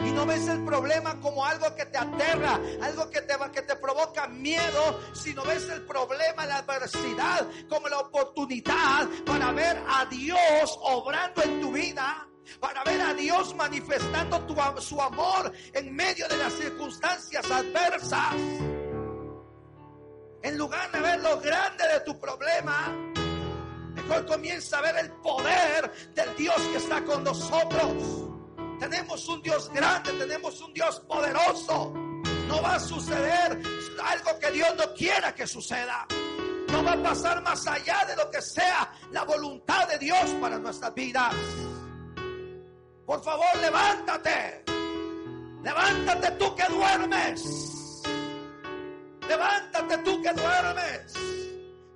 y 0.00 0.10
no 0.10 0.26
ves 0.26 0.48
el 0.48 0.62
problema 0.64 1.18
como 1.20 1.46
algo 1.46 1.74
que 1.74 1.86
te 1.86 1.96
aterra, 1.96 2.60
algo 2.82 3.08
que 3.08 3.22
te, 3.22 3.36
que 3.52 3.62
te 3.62 3.76
provoca 3.76 4.26
miedo, 4.26 5.00
sino 5.14 5.44
ves 5.44 5.66
el 5.70 5.82
problema, 5.86 6.44
la 6.44 6.58
adversidad, 6.58 7.46
como 7.70 7.88
la 7.88 8.00
oportunidad 8.00 9.08
para 9.24 9.52
ver 9.52 9.82
a 9.88 10.04
Dios 10.06 10.78
obrando 10.82 11.42
en 11.42 11.60
tu 11.60 11.72
vida. 11.72 12.28
Para 12.60 12.84
ver 12.84 13.00
a 13.00 13.14
Dios 13.14 13.54
manifestando 13.54 14.40
tu, 14.40 14.56
su 14.80 15.00
amor 15.00 15.52
en 15.72 15.94
medio 15.94 16.28
de 16.28 16.36
las 16.36 16.52
circunstancias 16.52 17.50
adversas. 17.50 18.34
En 20.42 20.58
lugar 20.58 20.92
de 20.92 21.00
ver 21.00 21.20
lo 21.20 21.40
grande 21.40 21.84
de 21.88 22.00
tu 22.00 22.20
problema, 22.20 22.94
mejor 23.94 24.26
comienza 24.26 24.78
a 24.78 24.82
ver 24.82 24.96
el 24.98 25.10
poder 25.12 25.90
del 26.14 26.36
Dios 26.36 26.56
que 26.70 26.76
está 26.76 27.02
con 27.02 27.24
nosotros. 27.24 28.30
Tenemos 28.78 29.26
un 29.28 29.40
Dios 29.40 29.70
grande, 29.72 30.12
tenemos 30.12 30.60
un 30.60 30.74
Dios 30.74 31.00
poderoso. 31.00 31.92
No 32.46 32.60
va 32.60 32.74
a 32.74 32.80
suceder 32.80 33.62
algo 34.04 34.38
que 34.38 34.50
Dios 34.50 34.74
no 34.76 34.92
quiera 34.92 35.34
que 35.34 35.46
suceda. 35.46 36.06
No 36.68 36.84
va 36.84 36.92
a 36.92 37.02
pasar 37.02 37.42
más 37.42 37.66
allá 37.66 38.04
de 38.04 38.16
lo 38.16 38.30
que 38.30 38.42
sea 38.42 38.92
la 39.12 39.24
voluntad 39.24 39.88
de 39.88 39.98
Dios 39.98 40.30
para 40.40 40.58
nuestras 40.58 40.92
vidas. 40.92 41.34
Por 43.06 43.22
favor, 43.22 43.56
levántate. 43.60 44.64
Levántate 45.62 46.30
tú 46.32 46.54
que 46.54 46.64
duermes. 46.68 48.02
Levántate 49.28 49.98
tú 49.98 50.22
que 50.22 50.32
duermes. 50.32 51.14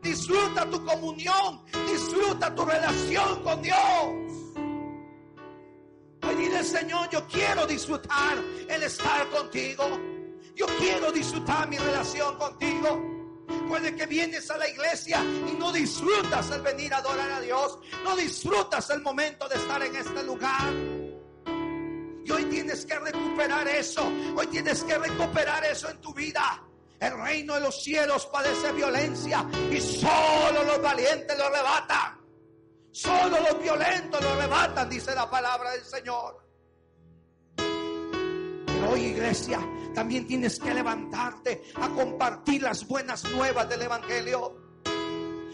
Disfruta 0.02 0.68
tu 0.70 0.84
comunión. 0.84 1.64
Disfruta 1.86 2.54
tu 2.54 2.64
relación 2.64 3.42
con 3.42 3.62
Dios. 3.62 3.78
Hoy 6.22 6.34
dile, 6.34 6.62
Señor, 6.62 7.08
yo 7.10 7.26
quiero 7.26 7.66
disfrutar 7.66 8.36
el 8.68 8.82
estar 8.82 9.28
contigo. 9.30 9.84
Yo 10.54 10.66
quiero 10.78 11.10
disfrutar 11.10 11.68
mi 11.68 11.78
relación 11.78 12.36
contigo. 12.36 13.17
Puede 13.68 13.94
que 13.94 14.06
vienes 14.06 14.50
a 14.50 14.58
la 14.58 14.68
iglesia 14.68 15.22
y 15.22 15.56
no 15.58 15.72
disfrutas 15.72 16.50
el 16.50 16.62
venir 16.62 16.92
a 16.94 16.98
adorar 16.98 17.30
a 17.32 17.40
Dios. 17.40 17.78
No 18.04 18.16
disfrutas 18.16 18.90
el 18.90 19.02
momento 19.02 19.48
de 19.48 19.56
estar 19.56 19.82
en 19.82 19.96
este 19.96 20.22
lugar. 20.22 20.72
Y 22.24 22.30
hoy 22.30 22.44
tienes 22.44 22.84
que 22.84 22.98
recuperar 22.98 23.66
eso. 23.68 24.10
Hoy 24.36 24.46
tienes 24.48 24.84
que 24.84 24.98
recuperar 24.98 25.64
eso 25.64 25.88
en 25.88 26.00
tu 26.00 26.12
vida. 26.12 26.62
El 27.00 27.16
reino 27.22 27.54
de 27.54 27.60
los 27.60 27.82
cielos 27.82 28.26
padece 28.26 28.72
violencia 28.72 29.46
y 29.70 29.80
solo 29.80 30.64
los 30.64 30.82
valientes 30.82 31.38
lo 31.38 31.44
arrebatan. 31.44 32.18
Solo 32.90 33.38
los 33.40 33.62
violentos 33.62 34.20
lo 34.22 34.30
arrebatan, 34.30 34.88
dice 34.90 35.14
la 35.14 35.30
palabra 35.30 35.70
del 35.72 35.84
Señor. 35.84 36.44
Hoy, 38.90 39.00
iglesia, 39.00 39.60
también 39.98 40.28
tienes 40.28 40.60
que 40.60 40.72
levantarte 40.72 41.72
a 41.74 41.88
compartir 41.88 42.62
las 42.62 42.86
buenas 42.86 43.24
nuevas 43.30 43.68
del 43.68 43.82
Evangelio. 43.82 44.78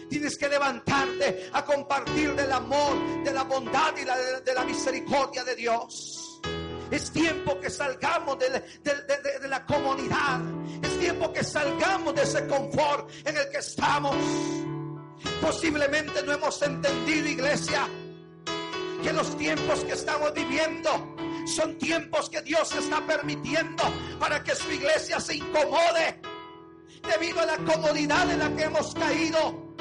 Tienes 0.07 0.37
que 0.37 0.47
levantarte 0.47 1.49
a 1.51 1.65
compartir 1.65 2.35
del 2.35 2.51
amor, 2.51 3.23
de 3.23 3.33
la 3.33 3.41
bondad 3.41 3.95
y 3.97 4.01
de 4.01 4.53
la 4.53 4.63
misericordia 4.63 5.43
de 5.43 5.55
Dios. 5.55 6.39
Es 6.91 7.09
tiempo 7.09 7.59
que 7.59 7.71
salgamos 7.71 8.37
de, 8.37 8.49
de, 8.83 9.47
la 9.47 9.65
comunidad. 9.65 10.41
Es 10.83 10.99
tiempo 10.99 11.33
que 11.33 11.43
salgamos 11.43 12.13
de 12.13 12.21
ese 12.21 12.45
confort 12.45 13.09
en 13.25 13.37
el 13.37 13.49
que 13.49 13.57
estamos. 13.57 14.15
Posiblemente 15.41 16.21
no 16.21 16.33
hemos 16.33 16.61
entendido, 16.61 17.29
iglesia, 17.29 17.89
que 19.01 19.11
los 19.11 19.35
tiempos 19.39 19.83
que 19.85 19.93
estamos 19.93 20.31
viviendo 20.35 21.15
son 21.45 21.77
tiempos 21.77 22.29
que 22.29 22.41
Dios 22.41 22.71
está 22.73 23.05
permitiendo 23.05 23.83
para 24.19 24.43
que 24.43 24.55
su 24.55 24.71
iglesia 24.71 25.19
se 25.19 25.35
incomode 25.35 26.19
debido 27.07 27.41
a 27.41 27.45
la 27.45 27.57
comodidad 27.57 28.29
en 28.31 28.39
la 28.39 28.49
que 28.55 28.63
hemos 28.63 28.93
caído, 28.95 29.75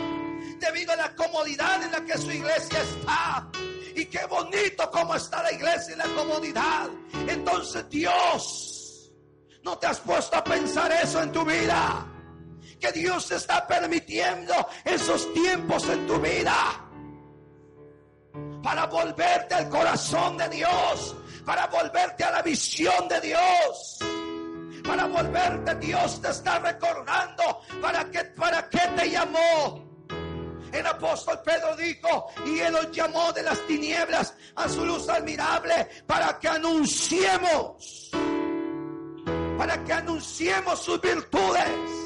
debido 0.59 0.93
a 0.93 0.97
la 0.97 1.15
comodidad 1.15 1.83
en 1.83 1.93
la 1.93 2.05
que 2.05 2.19
su 2.19 2.31
iglesia 2.31 2.83
está. 2.83 3.49
Y 3.97 4.07
qué 4.07 4.27
bonito 4.27 4.91
como 4.91 5.15
está 5.15 5.43
la 5.43 5.53
iglesia 5.53 5.93
en 5.93 5.99
la 5.99 6.15
comodidad. 6.15 6.89
Entonces 7.29 7.89
Dios, 7.89 9.13
no 9.63 9.79
te 9.79 9.87
has 9.87 10.01
puesto 10.01 10.37
a 10.37 10.45
pensar 10.45 10.93
eso 10.93 11.23
en 11.23 11.33
tu 11.33 11.45
vida 11.45 12.07
que 12.81 12.93
Dios 12.93 13.31
está 13.31 13.67
permitiendo 13.67 14.55
esos 14.85 15.33
tiempos 15.33 15.89
en 15.89 16.07
tu 16.07 16.19
vida 16.21 16.85
para 18.63 18.87
volverte 18.87 19.55
al 19.55 19.69
corazón 19.69 20.37
de 20.37 20.49
Dios, 20.49 21.17
para 21.45 21.67
volverte 21.67 22.25
a 22.25 22.31
la 22.31 22.43
visión 22.43 23.09
de 23.09 23.21
Dios. 23.21 23.99
Para 24.85 25.07
volverte, 25.07 25.75
Dios 25.77 26.21
te 26.21 26.31
está 26.31 26.59
recordando 26.59 27.61
para 27.81 28.11
qué, 28.11 28.25
para 28.25 28.69
qué 28.69 28.81
te 28.97 29.11
llamó. 29.11 29.83
El 30.73 30.87
apóstol 30.87 31.41
Pedro 31.45 31.77
dijo, 31.77 32.27
y 32.45 32.59
él 32.59 32.75
os 32.75 32.91
llamó 32.91 33.33
de 33.33 33.43
las 33.43 33.61
tinieblas 33.67 34.35
a 34.57 34.69
su 34.69 34.85
luz 34.85 35.09
admirable 35.09 35.89
para 36.07 36.39
que 36.39 36.49
anunciemos, 36.49 38.11
para 39.57 39.83
que 39.85 39.93
anunciemos 39.93 40.81
sus 40.81 41.01
virtudes 41.01 42.05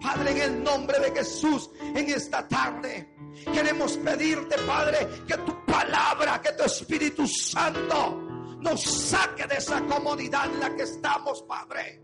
Padre, 0.00 0.30
en 0.30 0.38
el 0.38 0.62
nombre 0.62 0.98
de 1.00 1.10
Jesús, 1.10 1.70
en 1.80 2.08
esta 2.08 2.46
tarde, 2.46 3.15
queremos 3.44 3.96
pedirte, 3.98 4.56
Padre, 4.58 5.08
que 5.26 5.36
tu 5.38 5.64
palabra, 5.64 6.40
que 6.40 6.52
tu 6.52 6.64
Espíritu 6.64 7.26
Santo 7.26 8.22
nos 8.60 8.82
saque 8.82 9.46
de 9.46 9.56
esa 9.56 9.80
comodidad 9.82 10.46
en 10.46 10.60
la 10.60 10.74
que 10.74 10.82
estamos, 10.82 11.42
Padre. 11.42 12.02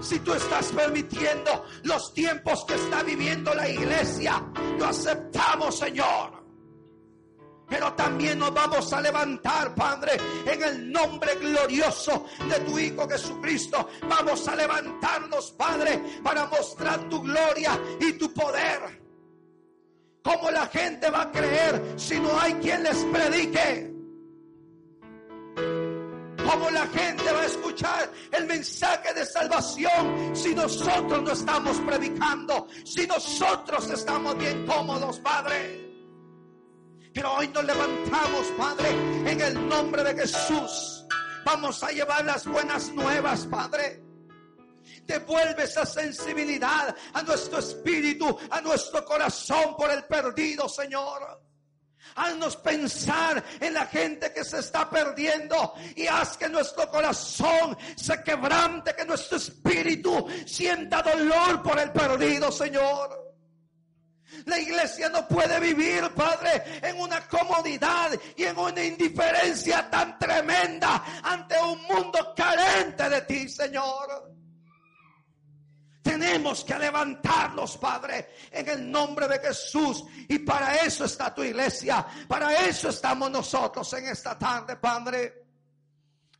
Si 0.00 0.20
tú 0.20 0.32
estás 0.32 0.72
permitiendo 0.72 1.64
los 1.82 2.14
tiempos 2.14 2.64
que 2.64 2.74
está 2.74 3.02
viviendo 3.02 3.52
la 3.52 3.68
iglesia, 3.68 4.42
lo 4.78 4.86
aceptamos, 4.86 5.78
Señor. 5.78 6.38
Pero 7.68 7.92
también 7.92 8.38
nos 8.38 8.54
vamos 8.54 8.92
a 8.92 9.00
levantar, 9.00 9.74
Padre, 9.74 10.12
en 10.46 10.62
el 10.62 10.90
nombre 10.90 11.34
glorioso 11.34 12.24
de 12.48 12.60
tu 12.60 12.78
Hijo 12.78 13.06
Jesucristo. 13.08 13.88
Vamos 14.08 14.48
a 14.48 14.56
levantarnos, 14.56 15.52
Padre, 15.52 16.20
para 16.22 16.46
mostrar 16.46 17.08
tu 17.10 17.20
gloria 17.20 17.78
y 18.00 18.12
tu 18.14 18.32
poder. 18.32 19.07
¿Cómo 20.22 20.50
la 20.50 20.66
gente 20.66 21.10
va 21.10 21.22
a 21.22 21.30
creer 21.30 21.94
si 21.96 22.18
no 22.18 22.38
hay 22.38 22.54
quien 22.54 22.82
les 22.82 22.96
predique? 23.04 23.94
¿Cómo 26.50 26.70
la 26.70 26.86
gente 26.86 27.30
va 27.30 27.40
a 27.42 27.46
escuchar 27.46 28.12
el 28.32 28.46
mensaje 28.46 29.12
de 29.12 29.26
salvación 29.26 30.34
si 30.34 30.54
nosotros 30.54 31.22
no 31.22 31.32
estamos 31.32 31.78
predicando? 31.80 32.66
Si 32.84 33.06
nosotros 33.06 33.90
estamos 33.90 34.36
bien 34.38 34.66
cómodos, 34.66 35.20
Padre. 35.20 35.88
Pero 37.12 37.34
hoy 37.34 37.48
nos 37.48 37.64
levantamos, 37.64 38.46
Padre, 38.56 38.90
en 39.30 39.40
el 39.40 39.68
nombre 39.68 40.02
de 40.04 40.14
Jesús. 40.22 41.06
Vamos 41.44 41.82
a 41.82 41.90
llevar 41.90 42.24
las 42.24 42.46
buenas 42.46 42.92
nuevas, 42.92 43.46
Padre. 43.46 44.07
Devuelve 45.08 45.64
esa 45.64 45.86
sensibilidad 45.86 46.94
a 47.14 47.22
nuestro 47.22 47.60
espíritu, 47.60 48.38
a 48.50 48.60
nuestro 48.60 49.02
corazón 49.06 49.74
por 49.74 49.90
el 49.90 50.04
perdido, 50.04 50.68
Señor. 50.68 51.40
Haznos 52.16 52.56
pensar 52.56 53.42
en 53.58 53.72
la 53.72 53.86
gente 53.86 54.30
que 54.34 54.44
se 54.44 54.58
está 54.58 54.90
perdiendo 54.90 55.72
y 55.96 56.06
haz 56.06 56.36
que 56.36 56.50
nuestro 56.50 56.90
corazón 56.90 57.74
se 57.96 58.22
quebrante, 58.22 58.94
que 58.94 59.06
nuestro 59.06 59.38
espíritu 59.38 60.26
sienta 60.46 61.00
dolor 61.00 61.62
por 61.62 61.78
el 61.78 61.90
perdido, 61.90 62.52
Señor. 62.52 63.34
La 64.44 64.58
iglesia 64.58 65.08
no 65.08 65.26
puede 65.26 65.58
vivir, 65.58 66.02
Padre, 66.14 66.80
en 66.82 67.00
una 67.00 67.26
comodidad 67.28 68.10
y 68.36 68.44
en 68.44 68.58
una 68.58 68.84
indiferencia 68.84 69.88
tan 69.88 70.18
tremenda 70.18 71.02
ante 71.22 71.58
un 71.62 71.82
mundo 71.84 72.34
carente 72.36 73.08
de 73.08 73.22
ti, 73.22 73.48
Señor. 73.48 74.37
Tenemos 76.08 76.64
que 76.64 76.78
levantarnos, 76.78 77.76
Padre, 77.76 78.30
en 78.50 78.66
el 78.66 78.90
nombre 78.90 79.28
de 79.28 79.40
Jesús. 79.40 80.06
Y 80.26 80.38
para 80.38 80.76
eso 80.76 81.04
está 81.04 81.34
tu 81.34 81.42
iglesia. 81.42 82.06
Para 82.26 82.66
eso 82.66 82.88
estamos 82.88 83.30
nosotros 83.30 83.92
en 83.92 84.06
esta 84.06 84.38
tarde, 84.38 84.76
Padre. 84.76 85.44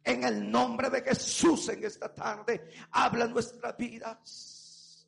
En 0.03 0.25
el 0.25 0.51
nombre 0.51 0.89
de 0.89 1.03
Jesús 1.03 1.69
en 1.69 1.85
esta 1.85 2.15
tarde. 2.15 2.71
Habla 2.93 3.27
nuestras 3.27 3.77
vidas. 3.77 5.07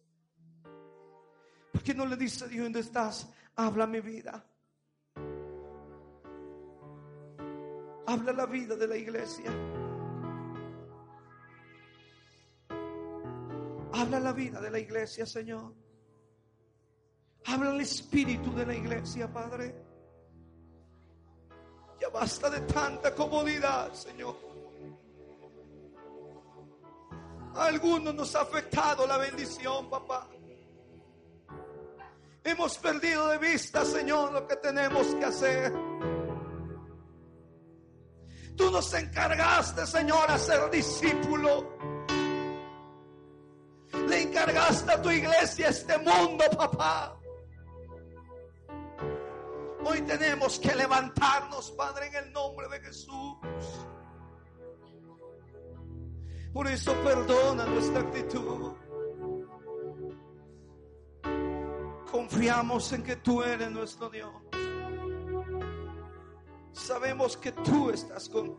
¿Por 1.72 1.82
qué 1.82 1.94
no 1.94 2.04
le 2.04 2.16
dice 2.18 2.46
Dios 2.46 2.64
dónde 2.64 2.80
estás? 2.80 3.28
Habla 3.56 3.86
mi 3.86 4.00
vida. 4.00 4.44
Habla 8.06 8.32
la 8.34 8.44
vida 8.44 8.76
de 8.76 8.86
la 8.86 8.96
iglesia. 8.98 9.50
Habla 14.00 14.18
la 14.18 14.32
vida 14.32 14.62
de 14.62 14.70
la 14.70 14.78
iglesia, 14.78 15.26
Señor. 15.26 15.74
Habla 17.44 17.72
el 17.72 17.82
espíritu 17.82 18.50
de 18.54 18.64
la 18.64 18.74
iglesia, 18.74 19.30
Padre. 19.30 19.74
Ya 22.00 22.08
basta 22.08 22.48
de 22.48 22.60
tanta 22.62 23.14
comodidad, 23.14 23.92
Señor. 23.92 24.36
A 27.54 27.66
algunos 27.66 28.14
nos 28.14 28.34
ha 28.36 28.40
afectado 28.40 29.06
la 29.06 29.18
bendición, 29.18 29.90
papá. 29.90 30.30
Hemos 32.42 32.78
perdido 32.78 33.28
de 33.28 33.36
vista, 33.36 33.84
Señor, 33.84 34.32
lo 34.32 34.46
que 34.46 34.56
tenemos 34.56 35.14
que 35.14 35.24
hacer. 35.26 35.72
Tú 38.56 38.70
nos 38.70 38.94
encargaste, 38.94 39.86
Señor, 39.86 40.30
a 40.30 40.38
ser 40.38 40.70
discípulo. 40.70 41.79
Le 43.92 44.22
encargaste 44.22 44.92
a 44.92 45.02
tu 45.02 45.10
iglesia 45.10 45.68
este 45.68 45.98
mundo, 45.98 46.44
papá. 46.56 47.16
Hoy 49.84 50.02
tenemos 50.02 50.58
que 50.58 50.74
levantarnos, 50.74 51.70
Padre, 51.72 52.08
en 52.08 52.14
el 52.16 52.32
nombre 52.32 52.68
de 52.68 52.80
Jesús. 52.80 53.36
Por 56.52 56.66
eso 56.66 56.94
perdona 57.02 57.64
nuestra 57.66 58.00
actitud. 58.00 58.72
Confiamos 62.10 62.92
en 62.92 63.02
que 63.04 63.16
tú 63.16 63.42
eres 63.42 63.70
nuestro 63.70 64.10
Dios. 64.10 64.32
Sabemos 66.72 67.36
que 67.36 67.52
tú 67.52 67.90
estás 67.90 68.28
con 68.28 68.56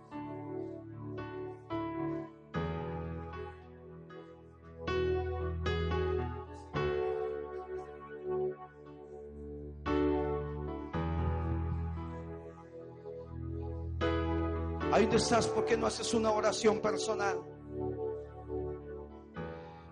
Ahí 15.12 15.18
donde 15.18 15.26
estás, 15.26 15.48
¿por 15.48 15.66
qué 15.66 15.76
no 15.76 15.88
haces 15.88 16.14
una 16.14 16.32
oración 16.32 16.80
personal? 16.80 17.38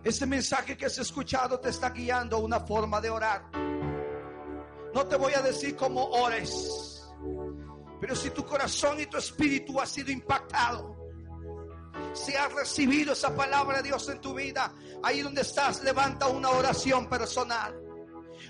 Ese 0.01 0.25
mensaje 0.25 0.77
que 0.77 0.85
has 0.85 0.97
escuchado 0.97 1.59
te 1.59 1.67
está 1.67 1.89
guiando 1.89 2.37
a 2.37 2.39
una 2.39 2.61
forma 2.61 3.01
de 3.01 3.09
orar. 3.09 3.51
No 4.93 5.05
te 5.09 5.17
voy 5.17 5.33
a 5.33 5.41
decir 5.41 5.75
cómo 5.75 6.05
ores, 6.05 7.05
pero 7.99 8.15
si 8.15 8.29
tu 8.29 8.45
corazón 8.45 9.01
y 9.01 9.07
tu 9.07 9.17
espíritu 9.17 9.81
ha 9.81 9.85
sido 9.85 10.09
impactado, 10.09 10.95
si 12.13 12.33
has 12.35 12.53
recibido 12.53 13.11
esa 13.11 13.35
palabra 13.35 13.81
de 13.81 13.89
Dios 13.89 14.07
en 14.07 14.21
tu 14.21 14.33
vida, 14.33 14.73
ahí 15.03 15.21
donde 15.21 15.41
estás, 15.41 15.83
levanta 15.83 16.27
una 16.27 16.49
oración 16.51 17.09
personal. 17.09 17.77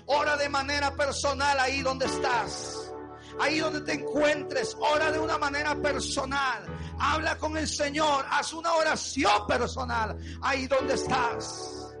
Ora 0.06 0.36
de 0.36 0.48
manera 0.48 0.94
personal 0.94 1.58
ahí 1.58 1.82
donde 1.82 2.06
estás. 2.06 2.89
Ahí 3.38 3.58
donde 3.58 3.80
te 3.82 3.92
encuentres, 3.94 4.76
ora 4.80 5.10
de 5.10 5.18
una 5.18 5.38
manera 5.38 5.74
personal. 5.76 6.64
Habla 6.98 7.38
con 7.38 7.56
el 7.56 7.68
Señor, 7.68 8.24
haz 8.30 8.52
una 8.52 8.74
oración 8.74 9.46
personal 9.46 10.16
ahí 10.42 10.66
donde 10.66 10.94
estás. 10.94 11.94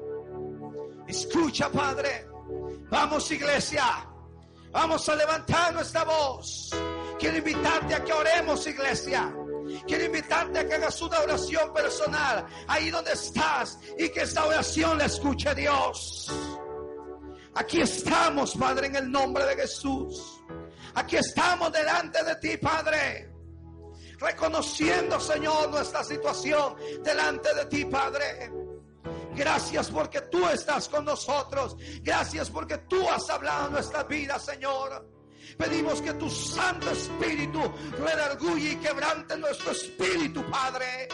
Escucha, 1.06 1.70
Padre. 1.70 2.26
Vamos, 2.90 3.30
iglesia. 3.30 4.06
Vamos 4.72 5.08
a 5.08 5.16
levantar 5.16 5.72
nuestra 5.74 6.04
voz. 6.04 6.70
Quiero 7.18 7.38
invitarte 7.38 7.94
a 7.94 8.04
que 8.04 8.12
oremos, 8.12 8.66
iglesia. 8.66 9.34
Quiero 9.86 10.04
invitarte 10.04 10.58
a 10.58 10.66
que 10.66 10.74
hagas 10.74 11.00
una 11.02 11.20
oración 11.20 11.72
personal 11.72 12.46
ahí 12.66 12.90
donde 12.90 13.12
estás 13.12 13.78
y 13.98 14.08
que 14.08 14.22
esta 14.22 14.46
oración 14.46 14.98
la 14.98 15.06
escuche 15.06 15.54
Dios. 15.54 16.32
Aquí 17.54 17.80
estamos, 17.80 18.54
Padre, 18.56 18.86
en 18.86 18.96
el 18.96 19.10
nombre 19.10 19.44
de 19.44 19.56
Jesús. 19.56 20.40
Aquí 20.94 21.16
estamos 21.16 21.72
delante 21.72 22.22
de 22.24 22.36
ti, 22.36 22.56
Padre. 22.56 23.32
Reconociendo, 24.18 25.18
Señor, 25.18 25.70
nuestra 25.70 26.04
situación 26.04 26.76
delante 27.02 27.54
de 27.54 27.66
ti, 27.66 27.84
Padre. 27.84 28.52
Gracias 29.34 29.90
porque 29.90 30.20
tú 30.22 30.46
estás 30.48 30.88
con 30.88 31.04
nosotros. 31.04 31.76
Gracias 32.02 32.50
porque 32.50 32.78
tú 32.78 33.08
has 33.08 33.28
hablado 33.30 33.70
nuestra 33.70 34.02
vida, 34.04 34.38
Señor. 34.38 35.08
Pedimos 35.56 36.02
que 36.02 36.12
tu 36.14 36.28
Santo 36.28 36.90
Espíritu 36.90 37.60
redarguye 37.98 38.72
y 38.72 38.76
quebrante 38.76 39.36
nuestro 39.36 39.72
espíritu, 39.72 40.44
Padre. 40.50 41.08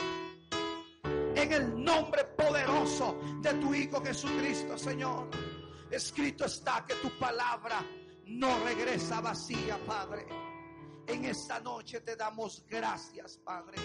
En 1.35 1.53
el 1.53 1.85
nombre 1.85 2.25
poderoso 2.25 3.21
de 3.41 3.55
tu 3.55 3.75
Hijo 3.75 4.03
Jesucristo, 4.03 4.77
Señor. 4.77 5.29
Escrito 5.91 6.47
está 6.47 6.85
que 6.87 6.95
tu 6.97 7.11
palabra 7.19 7.85
no 8.27 8.65
regresa 8.65 9.21
vacía, 9.21 9.79
Padre. 9.87 10.27
En 11.07 11.25
esta 11.25 11.61
noche 11.61 12.01
te 12.01 12.17
damos 12.17 12.65
gracias, 12.69 13.39
Padre, 13.39 13.79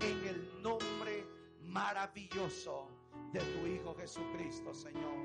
en 0.00 0.26
el 0.26 0.62
nombre 0.62 1.26
maravilloso 1.62 2.88
de 3.32 3.40
tu 3.40 3.66
Hijo 3.66 3.94
Jesucristo, 3.96 4.72
Señor. 4.72 5.16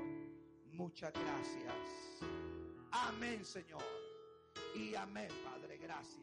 Muchas 0.72 1.12
gracias. 1.12 1.74
Amén, 2.90 3.44
Señor. 3.44 3.84
Y 4.74 4.94
amén, 4.94 5.28
Padre. 5.44 5.78
Gracias. 5.78 6.20